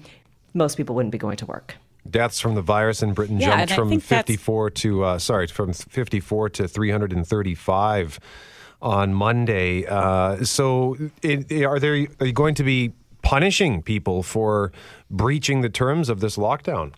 most 0.54 0.78
people 0.78 0.94
wouldn't 0.94 1.12
be 1.12 1.18
going 1.18 1.38
to 1.38 1.48
work. 1.48 1.78
Deaths 2.08 2.40
from 2.40 2.54
the 2.54 2.62
virus 2.62 3.02
in 3.02 3.13
Britain 3.13 3.40
yeah, 3.40 3.66
jumped 3.66 3.74
from 3.74 4.00
54 4.00 4.70
to 4.70 5.04
uh, 5.04 5.18
sorry 5.18 5.48
from 5.48 5.74
54 5.74 6.50
to 6.50 6.68
335 6.68 8.20
on 8.84 9.16
Monday. 9.16 9.88
Uh, 9.88 10.44
so, 10.44 10.96
it, 11.24 11.52
are 11.63 11.80
there 11.80 11.94
are 12.20 12.25
you 12.28 12.34
going 12.34 12.54
to 12.54 12.63
be 12.63 12.94
punishing 13.24 13.82
people 13.82 14.22
for 14.22 14.72
breaching 15.10 15.62
the 15.62 15.70
terms 15.70 16.08
of 16.08 16.20
this 16.20 16.38
lockdown? 16.38 16.94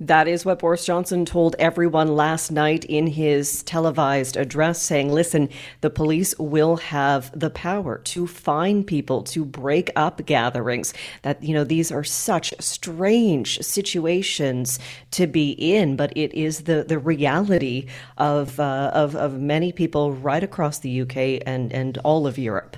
That 0.00 0.26
is 0.26 0.44
what 0.44 0.58
Boris 0.58 0.84
Johnson 0.84 1.24
told 1.24 1.54
everyone 1.56 2.16
last 2.16 2.50
night 2.50 2.84
in 2.86 3.06
his 3.06 3.62
televised 3.62 4.36
address, 4.36 4.82
saying, 4.82 5.12
listen, 5.12 5.48
the 5.82 5.90
police 5.90 6.36
will 6.36 6.76
have 6.76 7.30
the 7.38 7.50
power 7.50 7.98
to 7.98 8.26
fine 8.26 8.82
people, 8.82 9.22
to 9.22 9.44
break 9.44 9.90
up 9.94 10.26
gatherings. 10.26 10.94
That, 11.22 11.44
you 11.44 11.54
know, 11.54 11.62
these 11.62 11.92
are 11.92 12.02
such 12.02 12.52
strange 12.58 13.60
situations 13.60 14.80
to 15.12 15.28
be 15.28 15.52
in, 15.52 15.94
but 15.94 16.12
it 16.16 16.34
is 16.34 16.62
the, 16.62 16.82
the 16.82 16.98
reality 16.98 17.86
of, 18.18 18.58
uh, 18.58 18.90
of, 18.92 19.14
of 19.14 19.38
many 19.38 19.70
people 19.70 20.12
right 20.12 20.42
across 20.42 20.80
the 20.80 21.02
UK 21.02 21.40
and, 21.46 21.72
and 21.72 21.98
all 21.98 22.26
of 22.26 22.36
Europe. 22.36 22.76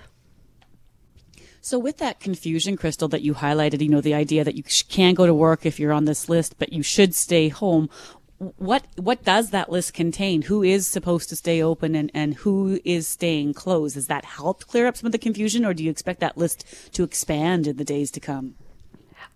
So 1.67 1.81
with 1.81 1.99
that 1.99 2.21
confusion, 2.21 2.77
Crystal, 2.77 3.09
that 3.09 3.23
you 3.23 3.35
highlighted, 3.35 3.81
you 3.81 3.89
know, 3.89 4.01
the 4.01 4.15
idea 4.15 4.45
that 4.45 4.55
you 4.55 4.63
can 4.63 5.15
go 5.15 5.27
to 5.27 5.35
work 5.35 5.67
if 5.67 5.81
you're 5.81 5.93
on 5.93 6.05
this 6.05 6.29
list, 6.29 6.55
but 6.61 6.73
you 6.73 6.85
should 6.85 7.13
stay 7.13 7.49
home. 7.49 7.91
What 8.39 8.87
what 8.95 9.25
does 9.25 9.51
that 9.51 9.69
list 9.69 9.93
contain? 9.93 10.43
Who 10.43 10.63
is 10.63 10.87
supposed 10.87 11.29
to 11.31 11.35
stay 11.35 11.61
open 11.61 11.97
and, 11.97 12.13
and 12.15 12.35
who 12.35 12.79
is 12.85 13.09
staying 13.09 13.55
closed? 13.55 13.97
Has 13.97 14.07
that 14.07 14.25
helped 14.25 14.69
clear 14.69 14.87
up 14.87 14.97
some 14.97 15.07
of 15.07 15.13
the 15.13 15.19
confusion, 15.19 15.65
or 15.65 15.75
do 15.75 15.83
you 15.83 15.91
expect 15.91 16.21
that 16.21 16.39
list 16.39 16.65
to 16.93 17.03
expand 17.03 17.67
in 17.67 17.79
the 17.79 17.85
days 17.85 18.13
to 18.13 18.21
come? 18.21 18.55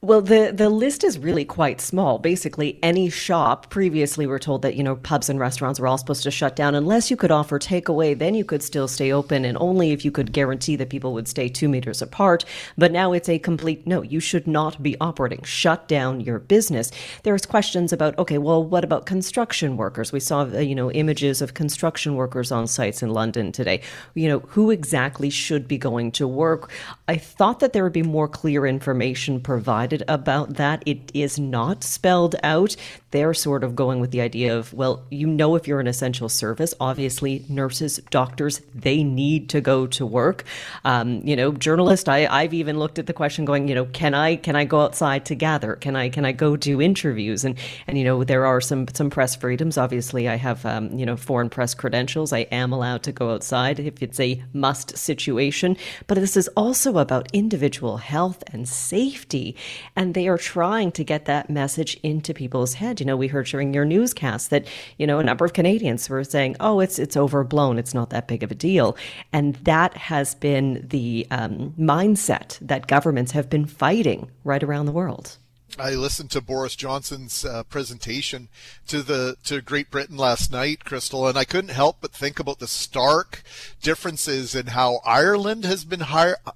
Well, 0.03 0.23
the, 0.23 0.51
the 0.51 0.71
list 0.71 1.05
is 1.05 1.19
really 1.19 1.45
quite 1.45 1.79
small. 1.79 2.19
Basically, 2.19 2.79
any 2.83 3.11
shop, 3.11 3.69
previously 3.69 4.25
we 4.25 4.31
were 4.31 4.39
told 4.39 4.63
that, 4.63 4.75
you 4.75 4.83
know, 4.83 4.97
pubs 4.97 5.29
and 5.29 5.39
restaurants 5.39 5.79
were 5.79 5.87
all 5.87 5.99
supposed 5.99 6.23
to 6.23 6.31
shut 6.31 6.57
down 6.57 6.75
unless 6.75 7.11
you 7.11 7.19
could 7.19 7.31
offer 7.31 7.59
takeaway, 7.59 8.19
then 8.19 8.35
you 8.35 8.43
could 8.43 8.63
still 8.63 8.89
stay 8.89 9.13
open 9.13 9.45
and 9.45 9.59
only 9.59 9.91
if 9.91 10.03
you 10.03 10.11
could 10.11 10.33
guarantee 10.33 10.75
that 10.77 10.89
people 10.89 11.13
would 11.13 11.29
stay 11.29 11.51
two 11.51 11.69
meters 11.69 12.01
apart. 12.01 12.47
But 12.79 12.93
now 12.93 13.13
it's 13.13 13.29
a 13.29 13.39
complete 13.39 13.87
no, 13.87 14.01
you 14.01 14.21
should 14.21 14.47
not 14.47 14.83
be 14.83 14.97
operating. 15.03 15.43
Shut 15.43 15.87
down 15.87 16.23
your 16.23 16.39
business. 16.39 16.91
There's 17.25 17.45
questions 17.45 17.93
about, 17.93 18.17
okay, 18.19 18.39
well, 18.39 18.65
what 18.65 18.85
about 18.85 19.05
construction 19.05 19.77
workers? 19.77 20.13
We 20.13 20.21
saw, 20.21 20.45
uh, 20.45 20.61
you 20.61 20.75
know, 20.75 20.91
images 20.93 21.43
of 21.43 21.53
construction 21.53 22.15
workers 22.15 22.51
on 22.51 22.69
sites 22.69 23.03
in 23.03 23.11
London 23.11 23.53
today. 23.53 23.83
You 24.15 24.29
know, 24.29 24.39
who 24.39 24.71
exactly 24.71 25.29
should 25.29 25.69
be 25.69 25.77
going 25.77 26.11
to 26.13 26.27
work? 26.27 26.71
I 27.07 27.19
thought 27.19 27.61
that 27.61 27.75
there 27.75 27.85
would 27.85 27.93
be 27.93 28.03
more 28.03 28.29
clear 28.29 28.65
information 28.65 29.43
provided 29.43 29.90
excited 29.93 30.09
about 30.09 30.55
that. 30.55 30.83
It 30.87 31.11
is 31.15 31.39
not 31.39 31.83
spelled 31.83 32.37
out. 32.43 32.77
They're 33.11 33.35
sort 33.35 33.65
of 33.65 33.75
going 33.75 34.01
with 34.01 34.11
the 34.11 34.21
idea 34.21 34.57
of, 34.57 34.73
well, 34.73 35.03
you 35.11 35.27
know, 35.27 35.57
if 35.57 35.67
you're 35.67 35.81
an 35.81 35.87
essential 35.87 36.29
service, 36.29 36.75
obviously 36.79 37.45
nurses, 37.49 37.99
doctors, 38.11 38.61
they 38.75 39.03
need 39.03 39.49
to 39.51 39.61
go 39.61 39.87
to 39.89 40.07
work. 40.07 40.45
Um, 40.85 41.21
you 41.25 41.35
know, 41.37 41.53
journalists, 41.53 42.09
I, 42.09 42.27
I've 42.27 42.55
even 42.55 42.79
looked 42.79 42.99
at 42.99 43.07
the 43.07 43.13
question 43.13 43.45
going, 43.45 43.69
you 43.69 43.75
know, 43.75 43.87
can 43.87 44.15
I 44.15 44.37
can 44.37 44.57
I 44.57 44.65
go 44.65 44.81
outside 44.81 45.25
to 45.27 45.35
gather? 45.35 45.77
Can 45.77 45.97
I 45.97 46.09
can 46.09 46.25
I 46.25 46.33
go 46.33 46.57
do 46.57 46.81
interviews? 46.81 47.45
And 47.45 47.57
and 47.87 47.99
you 47.99 48.05
know, 48.05 48.25
there 48.25 48.47
are 48.47 48.61
some 48.61 48.87
some 48.95 49.11
press 49.11 49.35
freedoms. 49.35 49.77
Obviously, 49.77 50.29
I 50.29 50.37
have 50.37 50.65
um, 50.65 50.97
you 50.99 51.05
know 51.05 51.17
foreign 51.17 51.51
press 51.51 51.75
credentials. 51.75 52.33
I 52.33 52.41
am 52.51 52.73
allowed 52.73 53.03
to 53.05 53.13
go 53.13 53.33
outside 53.33 53.81
if 53.81 54.03
it's 54.03 54.21
a 54.21 54.43
must 54.53 54.97
situation. 54.97 55.77
But 56.07 56.19
this 56.19 56.37
is 56.37 56.49
also 56.57 56.99
about 56.99 57.29
individual 57.33 57.97
health 57.97 58.43
and 58.53 58.69
safety. 58.69 59.57
And 59.97 60.15
they 60.15 60.29
are 60.29 60.39
trying 60.39 60.93
to 60.93 61.05
get 61.05 61.25
that 61.25 61.51
message 61.51 61.99
into 62.03 62.35
people's 62.35 62.75
head. 62.75 63.00
You 63.01 63.07
know, 63.07 63.17
we 63.17 63.29
heard 63.29 63.47
during 63.47 63.75
your 63.75 63.85
newscast 63.85 64.51
that, 64.51 64.67
you 64.99 65.07
know, 65.07 65.19
a 65.19 65.25
number 65.25 65.45
of 65.45 65.53
Canadians 65.53 66.09
were 66.09 66.23
saying, 66.23 66.57
oh, 66.61 66.81
it's, 66.81 66.99
it's 66.99 67.17
overblown. 67.17 67.79
It's 67.79 67.95
not 67.95 68.11
that 68.11 68.29
big 68.29 68.43
of 68.43 68.51
a 68.51 68.55
deal. 68.55 68.97
And 69.33 69.55
that 69.57 69.97
has 69.97 70.35
been 70.35 70.87
the 70.89 71.27
um, 71.31 71.75
mindset 71.79 72.59
that 72.61 72.87
governments 72.87 73.33
have 73.33 73.51
been 73.51 73.67
fighting 73.67 74.31
right 74.45 74.63
around 74.63 74.87
the 74.87 74.93
world. 74.93 75.39
I 75.81 75.95
listened 75.95 76.31
to 76.33 76.43
Boris 76.43 76.77
Johnson's 76.77 77.43
uh, 77.43 77.63
presentation 77.63 78.49
to 78.87 79.03
the 79.03 79.37
to 79.45 79.63
Great 79.63 79.91
Britain 79.91 80.19
last 80.19 80.53
night, 80.53 80.85
Crystal, 80.85 81.27
and 81.27 81.39
I 81.39 81.45
couldn't 81.45 81.71
help 81.71 81.97
but 82.03 82.13
think 82.13 82.39
about 82.39 82.59
the 82.59 82.69
stark 82.69 83.43
differences 83.81 84.55
in 84.55 84.67
how 84.67 85.01
Ireland 85.07 85.65
has 85.65 85.87
been 85.87 86.05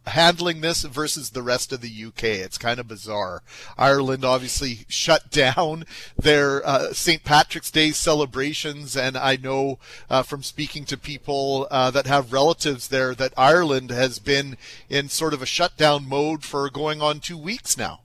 handling 0.06 0.60
this 0.60 0.82
versus 0.82 1.30
the 1.30 1.42
rest 1.42 1.72
of 1.72 1.80
the 1.80 2.04
UK. 2.04 2.24
It's 2.24 2.58
kind 2.58 2.78
of 2.78 2.86
bizarre. 2.86 3.42
Ireland 3.78 4.26
obviously 4.26 4.80
shut 4.88 5.30
down 5.30 5.86
their 6.18 6.64
uh, 6.66 6.92
St. 6.92 7.24
Patrick's 7.24 7.70
Day 7.70 7.92
celebrations, 7.92 8.94
and 8.94 9.16
I 9.16 9.36
know 9.36 9.78
uh, 10.10 10.22
from 10.22 10.42
speaking 10.42 10.84
to 10.84 10.98
people 10.98 11.66
uh, 11.70 11.90
that 11.92 12.06
have 12.06 12.34
relatives 12.34 12.88
there 12.88 13.14
that 13.14 13.32
Ireland 13.38 13.90
has 13.90 14.18
been 14.18 14.58
in 14.90 15.08
sort 15.08 15.32
of 15.32 15.40
a 15.40 15.46
shutdown 15.46 16.06
mode 16.06 16.44
for 16.44 16.68
going 16.68 17.00
on 17.00 17.20
two 17.20 17.38
weeks 17.38 17.78
now. 17.78 18.00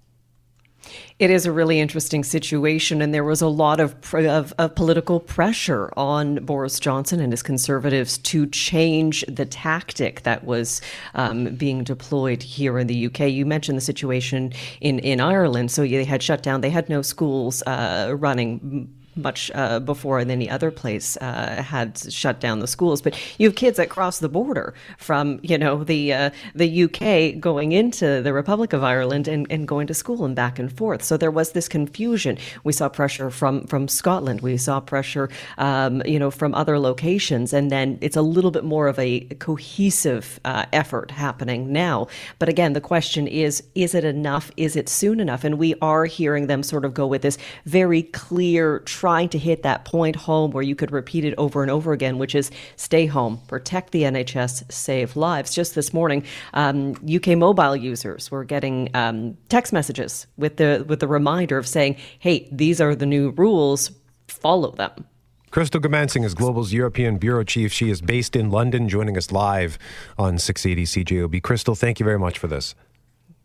It 1.19 1.29
is 1.29 1.45
a 1.45 1.51
really 1.51 1.79
interesting 1.79 2.23
situation, 2.23 3.01
and 3.01 3.13
there 3.13 3.23
was 3.23 3.41
a 3.41 3.47
lot 3.47 3.79
of, 3.79 3.95
of, 4.13 4.53
of, 4.57 4.75
political 4.75 5.19
pressure 5.19 5.91
on 5.97 6.35
Boris 6.45 6.79
Johnson 6.79 7.19
and 7.19 7.33
his 7.33 7.43
conservatives 7.43 8.17
to 8.19 8.47
change 8.47 9.25
the 9.27 9.45
tactic 9.45 10.23
that 10.23 10.45
was 10.45 10.81
um, 11.15 11.55
being 11.55 11.83
deployed 11.83 12.41
here 12.41 12.79
in 12.79 12.87
the 12.87 13.07
UK. 13.07 13.21
You 13.21 13.45
mentioned 13.45 13.77
the 13.77 13.81
situation 13.81 14.53
in, 14.79 14.99
in 14.99 15.19
Ireland, 15.19 15.71
so 15.71 15.81
they 15.81 16.05
had 16.05 16.23
shut 16.23 16.41
down, 16.43 16.61
they 16.61 16.69
had 16.69 16.89
no 16.89 17.01
schools 17.01 17.61
uh, 17.63 18.15
running 18.17 18.93
much 19.19 19.51
uh, 19.53 19.79
before 19.79 20.19
any 20.19 20.49
other 20.49 20.71
place 20.71 21.17
uh, 21.17 21.61
had 21.61 21.97
shut 22.11 22.39
down 22.39 22.59
the 22.59 22.67
schools. 22.67 23.01
But 23.01 23.19
you 23.37 23.47
have 23.47 23.55
kids 23.55 23.77
that 23.77 23.89
cross 23.89 24.19
the 24.19 24.29
border 24.29 24.73
from 24.97 25.39
you 25.43 25.57
know 25.57 25.83
the 25.83 26.13
uh, 26.13 26.29
the 26.55 26.83
UK 26.83 27.39
going 27.39 27.71
into 27.71 28.21
the 28.21 28.33
Republic 28.33 28.73
of 28.73 28.83
Ireland 28.83 29.27
and, 29.27 29.47
and 29.49 29.67
going 29.67 29.87
to 29.87 29.93
school 29.93 30.25
and 30.25 30.35
back 30.35 30.59
and 30.59 30.71
forth. 30.71 31.03
So 31.03 31.17
there 31.17 31.31
was 31.31 31.51
this 31.51 31.67
confusion. 31.67 32.37
We 32.63 32.73
saw 32.73 32.89
pressure 32.89 33.29
from 33.29 33.65
from 33.67 33.87
Scotland. 33.87 34.41
We 34.41 34.57
saw 34.57 34.79
pressure 34.79 35.29
um, 35.57 36.01
you 36.05 36.19
know 36.19 36.31
from 36.31 36.53
other 36.55 36.79
locations, 36.79 37.53
and 37.53 37.71
then 37.71 37.97
it's 38.01 38.17
a 38.17 38.21
little 38.21 38.51
bit 38.51 38.63
more 38.63 38.87
of 38.87 38.97
a 38.99 39.21
cohesive 39.39 40.39
uh, 40.45 40.65
effort 40.73 41.11
happening 41.11 41.71
now. 41.71 42.07
But 42.39 42.49
again, 42.49 42.73
the 42.73 42.81
question 42.81 43.27
is: 43.27 43.63
Is 43.75 43.93
it 43.93 44.03
enough? 44.03 44.51
Is 44.57 44.75
it 44.75 44.89
soon 44.89 45.19
enough? 45.19 45.43
And 45.43 45.57
we 45.57 45.75
are 45.81 46.05
hearing 46.05 46.47
them 46.47 46.63
sort 46.63 46.85
of 46.85 46.93
go 46.93 47.07
with 47.07 47.21
this 47.21 47.37
very 47.65 48.03
clear. 48.03 48.79
Trying 49.09 49.29
to 49.29 49.39
hit 49.39 49.63
that 49.63 49.85
point 49.85 50.15
home 50.15 50.51
where 50.51 50.61
you 50.61 50.75
could 50.75 50.91
repeat 50.91 51.25
it 51.25 51.33
over 51.39 51.63
and 51.63 51.71
over 51.71 51.93
again, 51.93 52.19
which 52.19 52.35
is 52.35 52.51
stay 52.75 53.07
home, 53.07 53.41
protect 53.47 53.91
the 53.91 54.03
NHS, 54.03 54.71
save 54.71 55.15
lives. 55.15 55.51
Just 55.51 55.73
this 55.73 55.91
morning, 55.95 56.23
um, 56.53 56.93
UK 57.11 57.29
mobile 57.29 57.75
users 57.75 58.29
were 58.29 58.43
getting 58.43 58.87
um, 58.93 59.35
text 59.49 59.73
messages 59.73 60.27
with 60.37 60.57
the 60.57 60.85
with 60.87 60.99
the 60.99 61.07
reminder 61.07 61.57
of 61.57 61.67
saying, 61.67 61.95
"Hey, 62.19 62.47
these 62.51 62.79
are 62.79 62.93
the 62.93 63.07
new 63.07 63.31
rules. 63.31 63.89
Follow 64.27 64.73
them." 64.73 65.07
Crystal 65.49 65.81
Goomansingh 65.81 66.23
is 66.23 66.35
Global's 66.35 66.71
European 66.71 67.17
Bureau 67.17 67.43
Chief. 67.43 67.73
She 67.73 67.89
is 67.89 68.01
based 68.01 68.35
in 68.35 68.51
London, 68.51 68.87
joining 68.87 69.17
us 69.17 69.31
live 69.31 69.79
on 70.19 70.37
680 70.37 70.85
CJOB. 70.85 71.41
Crystal, 71.41 71.73
thank 71.73 71.99
you 71.99 72.03
very 72.03 72.19
much 72.19 72.37
for 72.37 72.45
this. 72.45 72.75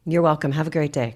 You're 0.05 0.21
welcome. 0.21 0.53
Have 0.53 0.67
a 0.67 0.71
great 0.71 0.93
day. 0.93 1.15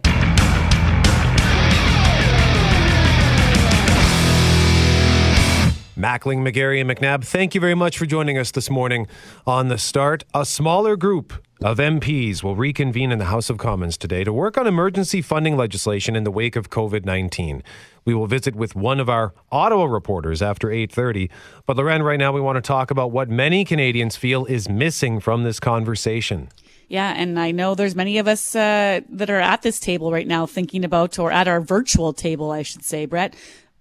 Mackling, 5.98 6.48
McGarry, 6.48 6.80
and 6.80 6.88
McNabb, 6.88 7.24
thank 7.24 7.56
you 7.56 7.60
very 7.60 7.74
much 7.74 7.98
for 7.98 8.06
joining 8.06 8.38
us 8.38 8.52
this 8.52 8.70
morning 8.70 9.08
on 9.48 9.66
The 9.66 9.78
Start. 9.78 10.22
A 10.32 10.46
smaller 10.46 10.94
group 10.94 11.32
of 11.60 11.78
MPs 11.78 12.40
will 12.40 12.54
reconvene 12.54 13.10
in 13.10 13.18
the 13.18 13.24
House 13.24 13.50
of 13.50 13.58
Commons 13.58 13.96
today 13.98 14.22
to 14.22 14.32
work 14.32 14.56
on 14.56 14.68
emergency 14.68 15.20
funding 15.20 15.56
legislation 15.56 16.14
in 16.14 16.22
the 16.22 16.30
wake 16.30 16.54
of 16.54 16.70
COVID-19. 16.70 17.62
We 18.04 18.14
will 18.14 18.28
visit 18.28 18.54
with 18.54 18.76
one 18.76 19.00
of 19.00 19.08
our 19.08 19.34
Ottawa 19.50 19.86
reporters 19.86 20.40
after 20.40 20.70
8:30. 20.70 21.30
But 21.66 21.76
Loren, 21.76 22.04
right 22.04 22.16
now 22.16 22.30
we 22.30 22.40
want 22.40 22.54
to 22.54 22.62
talk 22.62 22.92
about 22.92 23.10
what 23.10 23.28
many 23.28 23.64
Canadians 23.64 24.14
feel 24.14 24.44
is 24.44 24.68
missing 24.68 25.18
from 25.18 25.42
this 25.42 25.58
conversation. 25.58 26.48
Yeah, 26.86 27.12
and 27.14 27.40
I 27.40 27.50
know 27.50 27.74
there's 27.74 27.96
many 27.96 28.18
of 28.18 28.28
us 28.28 28.54
uh, 28.54 29.00
that 29.10 29.28
are 29.28 29.40
at 29.40 29.62
this 29.62 29.80
table 29.80 30.12
right 30.12 30.28
now 30.28 30.46
thinking 30.46 30.84
about, 30.84 31.18
or 31.18 31.32
at 31.32 31.48
our 31.48 31.60
virtual 31.60 32.12
table, 32.12 32.52
I 32.52 32.62
should 32.62 32.84
say, 32.84 33.04
Brett, 33.04 33.34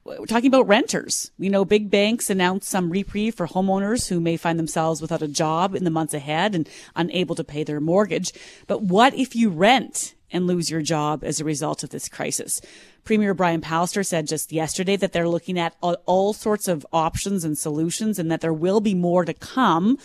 we're 0.08 0.26
talking 0.26 0.48
about 0.48 0.68
renters. 0.68 1.32
We 1.38 1.50
know 1.50 1.66
big 1.66 1.90
banks 1.90 2.30
announced 2.30 2.70
some 2.70 2.90
reprieve 2.90 3.36
for 3.36 3.48
homeowners 3.48 4.08
who 4.08 4.20
may 4.20 4.38
find 4.38 4.58
themselves 4.58 5.02
without 5.02 5.22
a 5.22 5.28
job 5.28 5.76
in 5.76 5.84
the 5.84 5.90
months 5.92 6.14
ahead 6.14 6.56
and 6.56 6.70
unable 6.96 7.36
to 7.36 7.44
pay 7.44 7.64
their 7.64 7.82
mortgage. 7.82 8.32
But 8.68 8.84
what 8.84 9.14
if 9.14 9.36
you 9.36 9.50
rent 9.50 10.16
and 10.32 10.48
lose 10.48 10.70
your 10.70 10.82
job 10.82 11.24
as 11.24 11.40
a 11.40 11.46
result 11.46 11.84
of 11.84 11.90
this 11.90 12.08
crisis? 12.08 12.62
Premier 13.04 13.34
Brian 13.34 13.62
Pallister 13.62 14.06
said 14.06 14.28
just 14.28 14.52
yesterday 14.52 14.96
that 14.96 15.14
they're 15.14 15.28
looking 15.28 15.60
at 15.60 15.76
all, 15.82 16.34
sorts 16.34 16.68
of 16.68 16.86
options 16.92 17.44
and 17.44 17.58
solutions 17.58 18.20
and 18.20 18.32
that 18.32 18.42
there 18.42 18.54
will 18.54 18.82
be 18.82 18.94
more 18.94 19.26
to 19.26 19.34
come. 19.34 19.98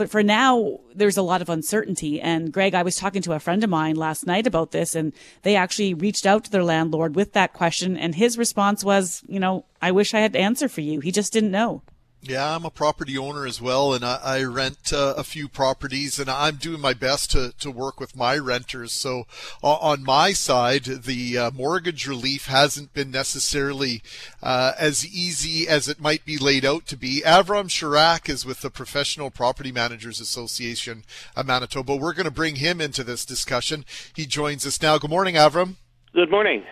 But 0.00 0.08
for 0.08 0.22
now, 0.22 0.78
there's 0.94 1.18
a 1.18 1.22
lot 1.22 1.42
of 1.42 1.50
uncertainty. 1.50 2.22
And 2.22 2.50
Greg, 2.50 2.74
I 2.74 2.82
was 2.82 2.96
talking 2.96 3.20
to 3.20 3.34
a 3.34 3.38
friend 3.38 3.62
of 3.62 3.68
mine 3.68 3.96
last 3.96 4.26
night 4.26 4.46
about 4.46 4.70
this 4.70 4.94
and 4.94 5.12
they 5.42 5.56
actually 5.56 5.92
reached 5.92 6.24
out 6.24 6.44
to 6.44 6.50
their 6.50 6.64
landlord 6.64 7.14
with 7.14 7.34
that 7.34 7.52
question. 7.52 7.98
And 7.98 8.14
his 8.14 8.38
response 8.38 8.82
was, 8.82 9.22
you 9.28 9.38
know, 9.38 9.66
I 9.82 9.90
wish 9.90 10.14
I 10.14 10.20
had 10.20 10.32
to 10.32 10.38
answer 10.38 10.70
for 10.70 10.80
you. 10.80 11.00
He 11.00 11.12
just 11.12 11.34
didn't 11.34 11.50
know. 11.50 11.82
Yeah, 12.22 12.54
I'm 12.54 12.66
a 12.66 12.70
property 12.70 13.16
owner 13.16 13.46
as 13.46 13.62
well, 13.62 13.94
and 13.94 14.04
I, 14.04 14.20
I 14.22 14.42
rent 14.42 14.92
uh, 14.92 15.14
a 15.16 15.24
few 15.24 15.48
properties, 15.48 16.18
and 16.18 16.28
I'm 16.28 16.56
doing 16.56 16.80
my 16.80 16.92
best 16.92 17.30
to, 17.30 17.54
to 17.60 17.70
work 17.70 17.98
with 17.98 18.14
my 18.14 18.36
renters. 18.36 18.92
So, 18.92 19.24
uh, 19.64 19.76
on 19.76 20.04
my 20.04 20.34
side, 20.34 20.84
the 20.84 21.38
uh, 21.38 21.50
mortgage 21.50 22.06
relief 22.06 22.44
hasn't 22.44 22.92
been 22.92 23.10
necessarily 23.10 24.02
uh, 24.42 24.72
as 24.78 25.06
easy 25.06 25.66
as 25.66 25.88
it 25.88 25.98
might 25.98 26.26
be 26.26 26.36
laid 26.36 26.62
out 26.62 26.86
to 26.88 26.96
be. 26.96 27.22
Avram 27.24 27.68
Charach 27.68 28.28
is 28.28 28.44
with 28.44 28.60
the 28.60 28.70
Professional 28.70 29.30
Property 29.30 29.72
Managers 29.72 30.20
Association 30.20 31.04
of 31.34 31.46
Manitoba. 31.46 31.96
We're 31.96 32.12
going 32.12 32.24
to 32.24 32.30
bring 32.30 32.56
him 32.56 32.82
into 32.82 33.02
this 33.02 33.24
discussion. 33.24 33.86
He 34.14 34.26
joins 34.26 34.66
us 34.66 34.82
now. 34.82 34.98
Good 34.98 35.10
morning, 35.10 35.36
Avram. 35.36 35.76
Good 36.12 36.30
morning. 36.30 36.64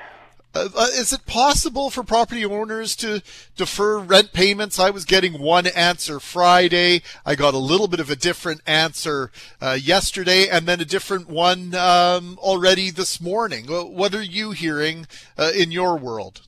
Uh, 0.55 0.69
uh, 0.75 0.87
is 0.95 1.13
it 1.13 1.27
possible 1.27 1.91
for 1.91 2.03
property 2.03 2.45
owners 2.45 2.97
to 2.97 3.23
defer 3.57 3.99
rent 3.99 4.33
payments? 4.33 4.79
I 4.79 4.91
was 4.91 5.05
getting 5.05 5.41
one 5.41 5.67
answer 5.67 6.19
Friday. 6.19 7.03
I 7.27 7.35
got 7.35 7.53
a 7.53 7.59
little 7.59 7.87
bit 7.87 8.01
of 8.01 8.09
a 8.09 8.17
different 8.17 8.63
answer 8.67 9.31
uh, 9.61 9.77
yesterday, 9.81 10.49
and 10.49 10.67
then 10.67 10.81
a 10.81 10.87
different 10.87 11.29
one 11.29 11.75
um, 11.75 12.39
already 12.39 12.91
this 12.91 13.21
morning. 13.21 13.67
What 13.67 14.15
are 14.15 14.23
you 14.23 14.53
hearing 14.53 15.07
uh, 15.37 15.51
in 15.55 15.71
your 15.71 15.99
world? 15.99 16.43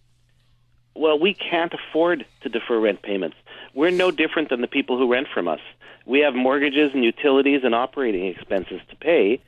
Well, 0.94 1.18
we 1.18 1.34
can't 1.34 1.72
afford 1.74 2.24
to 2.40 2.48
defer 2.48 2.80
rent 2.80 3.02
payments. 3.02 3.36
We're 3.74 3.90
no 3.90 4.10
different 4.10 4.48
than 4.48 4.62
the 4.62 4.66
people 4.66 4.96
who 4.98 5.12
rent 5.12 5.28
from 5.32 5.46
us. 5.46 5.60
We 6.06 6.20
have 6.20 6.34
mortgages 6.34 6.90
and 6.94 7.04
utilities 7.04 7.60
and 7.64 7.74
operating 7.74 8.26
expenses 8.26 8.80
to 8.88 8.96
pay, 8.96 9.40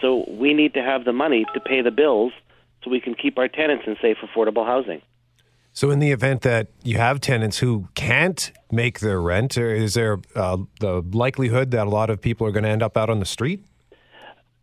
so 0.00 0.24
we 0.28 0.54
need 0.54 0.74
to 0.74 0.82
have 0.82 1.04
the 1.04 1.12
money 1.12 1.44
to 1.52 1.60
pay 1.60 1.82
the 1.82 1.90
bills 1.90 2.32
so 2.82 2.90
we 2.90 3.00
can 3.00 3.14
keep 3.14 3.38
our 3.38 3.48
tenants 3.48 3.84
in 3.86 3.96
safe, 4.00 4.18
affordable 4.22 4.66
housing. 4.66 5.02
So, 5.72 5.90
in 5.90 6.00
the 6.00 6.10
event 6.10 6.42
that 6.42 6.68
you 6.82 6.96
have 6.96 7.20
tenants 7.20 7.58
who 7.58 7.88
can't 7.94 8.50
make 8.72 9.00
their 9.00 9.20
rent, 9.20 9.56
is 9.56 9.94
there 9.94 10.18
uh, 10.34 10.58
the 10.80 11.02
likelihood 11.12 11.70
that 11.70 11.86
a 11.86 11.90
lot 11.90 12.10
of 12.10 12.20
people 12.20 12.46
are 12.46 12.50
going 12.50 12.64
to 12.64 12.70
end 12.70 12.82
up 12.82 12.96
out 12.96 13.10
on 13.10 13.20
the 13.20 13.26
street? 13.26 13.64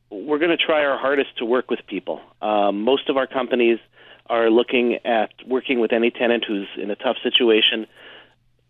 We're 0.09 0.39
going 0.39 0.55
to 0.55 0.57
try 0.57 0.83
our 0.83 0.97
hardest 0.97 1.37
to 1.37 1.45
work 1.45 1.69
with 1.69 1.79
people. 1.87 2.21
Um, 2.41 2.81
most 2.81 3.09
of 3.09 3.17
our 3.17 3.27
companies 3.27 3.79
are 4.27 4.49
looking 4.49 4.95
at 5.05 5.31
working 5.47 5.79
with 5.79 5.93
any 5.93 6.09
tenant 6.09 6.45
who's 6.47 6.67
in 6.81 6.89
a 6.91 6.95
tough 6.95 7.17
situation 7.21 7.85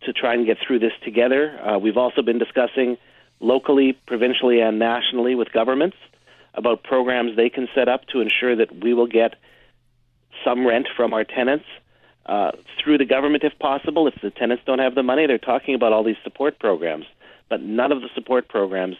to 0.02 0.12
try 0.12 0.34
and 0.34 0.46
get 0.46 0.58
through 0.64 0.78
this 0.78 0.92
together. 1.04 1.58
Uh, 1.60 1.78
we've 1.78 1.96
also 1.96 2.22
been 2.22 2.38
discussing 2.38 2.96
locally, 3.40 3.98
provincially, 4.06 4.60
and 4.60 4.78
nationally 4.78 5.34
with 5.34 5.50
governments 5.52 5.96
about 6.56 6.82
programs 6.82 7.36
they 7.36 7.50
can 7.50 7.68
set 7.74 7.88
up 7.88 8.06
to 8.08 8.20
ensure 8.20 8.56
that 8.56 8.82
we 8.82 8.94
will 8.94 9.06
get 9.06 9.34
some 10.44 10.66
rent 10.66 10.88
from 10.96 11.12
our 11.12 11.24
tenants 11.24 11.66
uh, 12.26 12.52
through 12.82 12.98
the 12.98 13.04
government 13.04 13.44
if 13.44 13.58
possible. 13.58 14.06
If 14.08 14.20
the 14.20 14.30
tenants 14.30 14.62
don't 14.66 14.78
have 14.78 14.94
the 14.94 15.02
money, 15.02 15.26
they're 15.26 15.38
talking 15.38 15.74
about 15.74 15.92
all 15.92 16.02
these 16.02 16.16
support 16.24 16.58
programs, 16.58 17.06
but 17.48 17.62
none 17.62 17.92
of 17.92 18.00
the 18.00 18.08
support 18.14 18.48
programs 18.48 18.96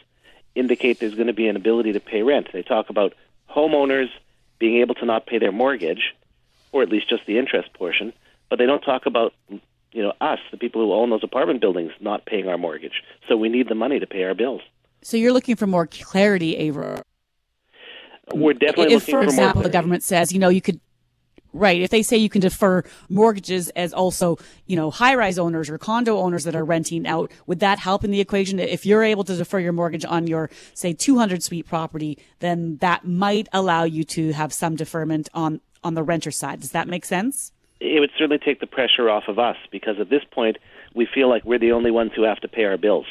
indicate 0.55 1.01
there's 1.01 1.15
going 1.15 1.27
to 1.27 1.33
be 1.33 1.49
an 1.49 1.57
ability 1.57 1.93
to 1.93 2.01
pay 2.01 2.23
rent. 2.23 2.49
They 2.53 2.63
talk 2.63 2.91
about 2.91 3.15
homeowners 3.51 4.09
being 4.59 4.81
able 4.81 4.95
to 4.97 5.05
not 5.05 5.27
pay 5.27 5.39
their 5.39 5.53
mortgage, 5.53 6.15
or 6.73 6.83
at 6.83 6.89
least 6.89 7.09
just 7.09 7.27
the 7.27 7.39
interest 7.39 7.73
portion, 7.75 8.13
but 8.49 8.59
they 8.59 8.67
don't 8.67 8.83
talk 8.83 9.07
about 9.07 9.35
you 9.93 10.03
know 10.03 10.13
us, 10.21 10.39
the 10.51 10.57
people 10.57 10.83
who 10.83 10.93
own 10.93 11.11
those 11.11 11.25
apartment 11.25 11.61
buildings, 11.61 11.93
not 12.01 12.27
paying 12.27 12.49
our 12.49 12.59
mortgage. 12.59 13.03
So 13.29 13.37
we 13.37 13.49
need 13.49 13.69
the 13.69 13.75
money 13.75 13.99
to 13.99 14.07
pay 14.07 14.25
our 14.25 14.35
bills. 14.35 14.61
So 15.03 15.17
you're 15.17 15.33
looking 15.33 15.57
for 15.57 15.67
more 15.67 15.87
clarity, 15.87 16.57
Ava, 16.57 17.03
we're 18.35 18.53
definitely 18.55 18.95
if, 18.95 19.03
looking 19.03 19.15
for 19.15 19.23
for 19.23 19.25
example, 19.25 19.63
the 19.63 19.69
government 19.69 20.03
says, 20.03 20.33
you 20.33 20.39
know, 20.39 20.49
you 20.49 20.61
could 20.61 20.81
Right. 21.57 21.81
If 21.81 21.89
they 21.89 22.03
say 22.03 22.19
you 22.19 22.29
can 22.29 22.43
defer 22.43 22.83
mortgages 23.09 23.71
as 23.71 23.95
also, 23.95 24.37
you 24.67 24.77
know, 24.77 24.91
high 24.91 25.15
rise 25.15 25.39
owners 25.39 25.71
or 25.71 25.79
condo 25.79 26.19
owners 26.19 26.45
that 26.45 26.55
are 26.55 26.65
renting 26.65 27.07
out, 27.07 27.33
would 27.47 27.61
that 27.61 27.79
help 27.79 28.05
in 28.05 28.11
the 28.11 28.21
equation? 28.21 28.59
If 28.59 28.85
you're 28.85 29.03
able 29.03 29.25
to 29.25 29.35
defer 29.35 29.59
your 29.59 29.73
mortgage 29.73 30.05
on 30.05 30.27
your, 30.27 30.51
say, 30.75 30.93
200 30.93 31.43
suite 31.43 31.67
property, 31.67 32.19
then 32.41 32.77
that 32.79 33.07
might 33.07 33.49
allow 33.55 33.85
you 33.85 34.05
to 34.05 34.33
have 34.33 34.53
some 34.53 34.77
deferment 34.77 35.31
on, 35.33 35.63
on 35.83 35.95
the 35.95 36.03
renter 36.03 36.31
side. 36.31 36.61
Does 36.61 36.73
that 36.73 36.89
make 36.89 37.07
sense? 37.07 37.53
It 37.81 38.01
would 38.01 38.11
certainly 38.19 38.39
take 38.39 38.61
the 38.61 38.67
pressure 38.67 39.09
off 39.09 39.25
of 39.27 39.39
us 39.39 39.57
because 39.71 39.99
at 39.99 40.11
this 40.11 40.25
point, 40.31 40.59
we 40.95 41.07
feel 41.07 41.31
like 41.31 41.45
we're 41.47 41.59
the 41.59 41.73
only 41.73 41.91
ones 41.91 42.13
who 42.15 42.25
have 42.25 42.41
to 42.41 42.49
pay 42.49 42.65
our 42.65 42.77
bills. 42.77 43.07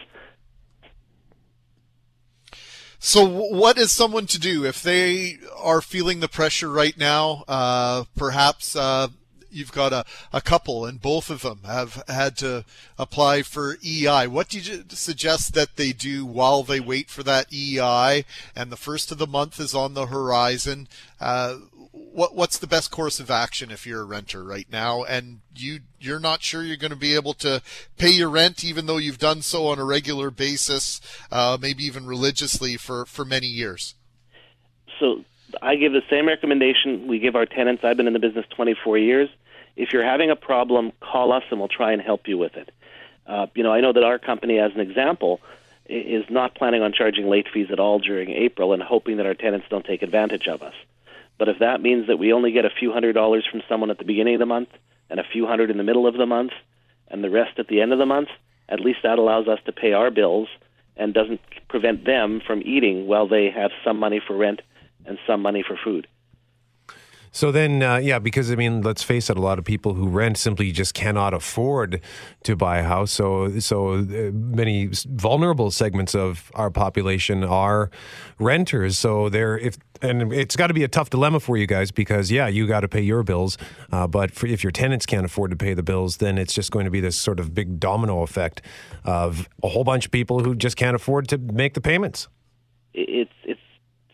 So, 2.99 3.25
what 3.25 3.77
is 3.77 3.91
someone 3.91 4.25
to 4.27 4.39
do 4.39 4.65
if 4.65 4.81
they 4.81 5.37
are 5.57 5.81
feeling 5.81 6.19
the 6.19 6.27
pressure 6.27 6.69
right 6.69 6.97
now? 6.97 7.43
Uh, 7.47 8.05
perhaps 8.15 8.75
uh, 8.75 9.09
you've 9.55 9.71
got 9.71 9.93
a, 9.93 10.05
a 10.33 10.41
couple 10.41 10.85
and 10.85 11.01
both 11.01 11.29
of 11.29 11.41
them 11.41 11.61
have 11.65 12.03
had 12.07 12.37
to 12.37 12.65
apply 12.99 13.41
for 13.41 13.77
EI. 13.85 14.27
What 14.27 14.49
do 14.49 14.59
you 14.59 14.83
suggest 14.89 15.53
that 15.53 15.77
they 15.77 15.93
do 15.93 16.25
while 16.25 16.63
they 16.63 16.79
wait 16.79 17.09
for 17.09 17.23
that 17.23 17.47
EI 17.53 18.25
and 18.55 18.71
the 18.71 18.77
first 18.77 19.11
of 19.11 19.17
the 19.17 19.27
month 19.27 19.59
is 19.59 19.73
on 19.73 19.93
the 19.93 20.07
horizon? 20.07 20.87
Uh, 21.19 21.57
what 21.95 22.35
what's 22.35 22.57
the 22.57 22.67
best 22.67 22.91
course 22.91 23.19
of 23.19 23.29
action 23.29 23.71
if 23.71 23.85
you're 23.85 24.01
a 24.01 24.05
renter 24.05 24.43
right 24.43 24.67
now 24.71 25.03
and 25.03 25.39
you 25.55 25.79
you're 25.99 26.19
not 26.19 26.41
sure 26.41 26.63
you're 26.63 26.77
going 26.77 26.91
to 26.91 26.97
be 26.97 27.15
able 27.15 27.33
to 27.33 27.61
pay 27.97 28.09
your 28.09 28.29
rent 28.29 28.63
even 28.63 28.85
though 28.85 28.97
you've 28.97 29.17
done 29.17 29.41
so 29.41 29.67
on 29.67 29.79
a 29.79 29.85
regular 29.85 30.31
basis, 30.31 31.01
uh, 31.31 31.57
maybe 31.59 31.83
even 31.85 32.05
religiously 32.05 32.77
for 32.77 33.05
for 33.05 33.25
many 33.25 33.47
years. 33.47 33.95
So 34.99 35.23
I 35.61 35.75
give 35.75 35.91
the 35.91 36.03
same 36.09 36.27
recommendation 36.27 37.07
we 37.07 37.19
give 37.19 37.35
our 37.35 37.45
tenants. 37.45 37.83
I've 37.83 37.97
been 37.97 38.07
in 38.07 38.13
the 38.13 38.19
business 38.19 38.45
24 38.55 38.97
years. 38.97 39.29
If 39.75 39.91
you're 39.91 40.05
having 40.05 40.31
a 40.31 40.35
problem, 40.35 40.91
call 41.01 41.33
us 41.33 41.43
and 41.51 41.59
we'll 41.59 41.69
try 41.69 41.91
and 41.91 42.01
help 42.01 42.27
you 42.27 42.37
with 42.37 42.55
it. 42.55 42.71
Uh, 43.27 43.47
you 43.55 43.63
know, 43.63 43.73
I 43.73 43.81
know 43.81 43.91
that 43.91 44.03
our 44.03 44.19
company, 44.19 44.59
as 44.59 44.71
an 44.73 44.79
example, 44.79 45.41
is 45.87 46.23
not 46.29 46.55
planning 46.55 46.81
on 46.81 46.93
charging 46.93 47.27
late 47.27 47.47
fees 47.53 47.67
at 47.71 47.79
all 47.79 47.99
during 47.99 48.31
April 48.31 48.73
and 48.73 48.81
hoping 48.81 49.17
that 49.17 49.25
our 49.25 49.33
tenants 49.33 49.67
don't 49.69 49.85
take 49.85 50.01
advantage 50.01 50.47
of 50.47 50.61
us. 50.63 50.73
But 51.37 51.49
if 51.49 51.59
that 51.59 51.81
means 51.81 52.07
that 52.07 52.17
we 52.17 52.33
only 52.33 52.51
get 52.51 52.65
a 52.65 52.69
few 52.69 52.91
hundred 52.91 53.13
dollars 53.13 53.45
from 53.49 53.61
someone 53.67 53.91
at 53.91 53.97
the 53.97 54.05
beginning 54.05 54.35
of 54.35 54.39
the 54.39 54.45
month 54.45 54.69
and 55.09 55.19
a 55.19 55.23
few 55.23 55.45
hundred 55.45 55.69
in 55.69 55.77
the 55.77 55.83
middle 55.83 56.07
of 56.07 56.15
the 56.17 56.25
month 56.25 56.51
and 57.09 57.23
the 57.23 57.29
rest 57.29 57.59
at 57.59 57.67
the 57.67 57.81
end 57.81 57.93
of 57.93 57.99
the 57.99 58.05
month, 58.05 58.29
at 58.69 58.79
least 58.79 58.99
that 59.03 59.19
allows 59.19 59.47
us 59.47 59.59
to 59.65 59.71
pay 59.71 59.93
our 59.93 60.11
bills 60.11 60.47
and 60.97 61.13
doesn't 61.13 61.41
prevent 61.67 62.05
them 62.05 62.41
from 62.45 62.61
eating 62.65 63.07
while 63.07 63.27
they 63.27 63.49
have 63.49 63.71
some 63.83 63.99
money 63.99 64.21
for 64.25 64.35
rent 64.35 64.61
and 65.05 65.17
some 65.27 65.41
money 65.41 65.63
for 65.65 65.77
food. 65.83 66.07
So 67.35 67.51
then, 67.51 67.83
uh, 67.83 67.97
yeah, 67.97 68.19
because 68.19 68.49
I 68.49 68.55
mean, 68.55 68.81
let's 68.81 69.03
face 69.03 69.29
it, 69.29 69.35
a 69.35 69.41
lot 69.41 69.59
of 69.59 69.65
people 69.65 69.93
who 69.93 70.07
rent 70.07 70.37
simply 70.37 70.71
just 70.71 70.93
cannot 70.93 71.33
afford 71.33 71.99
to 72.43 72.55
buy 72.55 72.77
a 72.77 72.83
house. 72.83 73.11
So, 73.11 73.59
so 73.59 73.95
uh, 73.95 74.31
many 74.31 74.89
vulnerable 75.05 75.69
segments 75.69 76.15
of 76.15 76.49
our 76.55 76.71
population 76.71 77.43
are 77.43 77.91
renters. 78.39 78.97
So 78.97 79.27
they're 79.27 79.57
if 79.57 79.77
and 80.01 80.31
it's 80.31 80.55
got 80.55 80.67
to 80.67 80.73
be 80.73 80.85
a 80.85 80.87
tough 80.87 81.09
dilemma 81.09 81.41
for 81.41 81.57
you 81.57 81.67
guys 81.67 81.91
because 81.91 82.31
yeah, 82.31 82.47
you 82.47 82.67
got 82.67 82.81
to 82.81 82.87
pay 82.87 83.01
your 83.01 83.21
bills, 83.21 83.57
uh, 83.91 84.07
but 84.07 84.31
for, 84.31 84.47
if 84.47 84.63
your 84.63 84.71
tenants 84.71 85.05
can't 85.05 85.25
afford 85.25 85.51
to 85.51 85.57
pay 85.57 85.73
the 85.73 85.83
bills, 85.83 86.17
then 86.17 86.37
it's 86.37 86.53
just 86.53 86.71
going 86.71 86.85
to 86.85 86.91
be 86.91 87.01
this 87.01 87.17
sort 87.17 87.41
of 87.41 87.53
big 87.53 87.81
domino 87.81 88.21
effect 88.21 88.61
of 89.03 89.49
a 89.61 89.67
whole 89.67 89.83
bunch 89.83 90.05
of 90.05 90.11
people 90.11 90.39
who 90.39 90.55
just 90.55 90.77
can't 90.77 90.95
afford 90.95 91.27
to 91.27 91.37
make 91.37 91.73
the 91.73 91.81
payments. 91.81 92.29
It's 92.93 93.33
it's 93.43 93.59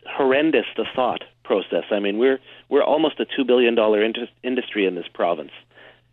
horrendous 0.08 0.66
the 0.76 0.86
thought 0.96 1.22
process. 1.44 1.84
I 1.90 2.00
mean, 2.00 2.18
we're 2.18 2.38
we're 2.72 2.82
almost 2.82 3.20
a 3.20 3.26
two 3.26 3.44
billion 3.44 3.74
dollar 3.74 4.02
industry 4.42 4.86
in 4.86 4.94
this 4.94 5.04
province, 5.12 5.50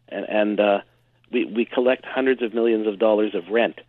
and 0.09 0.25
and 0.27 0.59
uh, 0.59 0.79
we 1.31 1.45
we 1.45 1.63
collect 1.63 2.03
hundreds 2.05 2.41
of 2.43 2.53
millions 2.53 2.85
of 2.85 2.99
dollars 2.99 3.33
of 3.33 3.47
rent. 3.49 3.79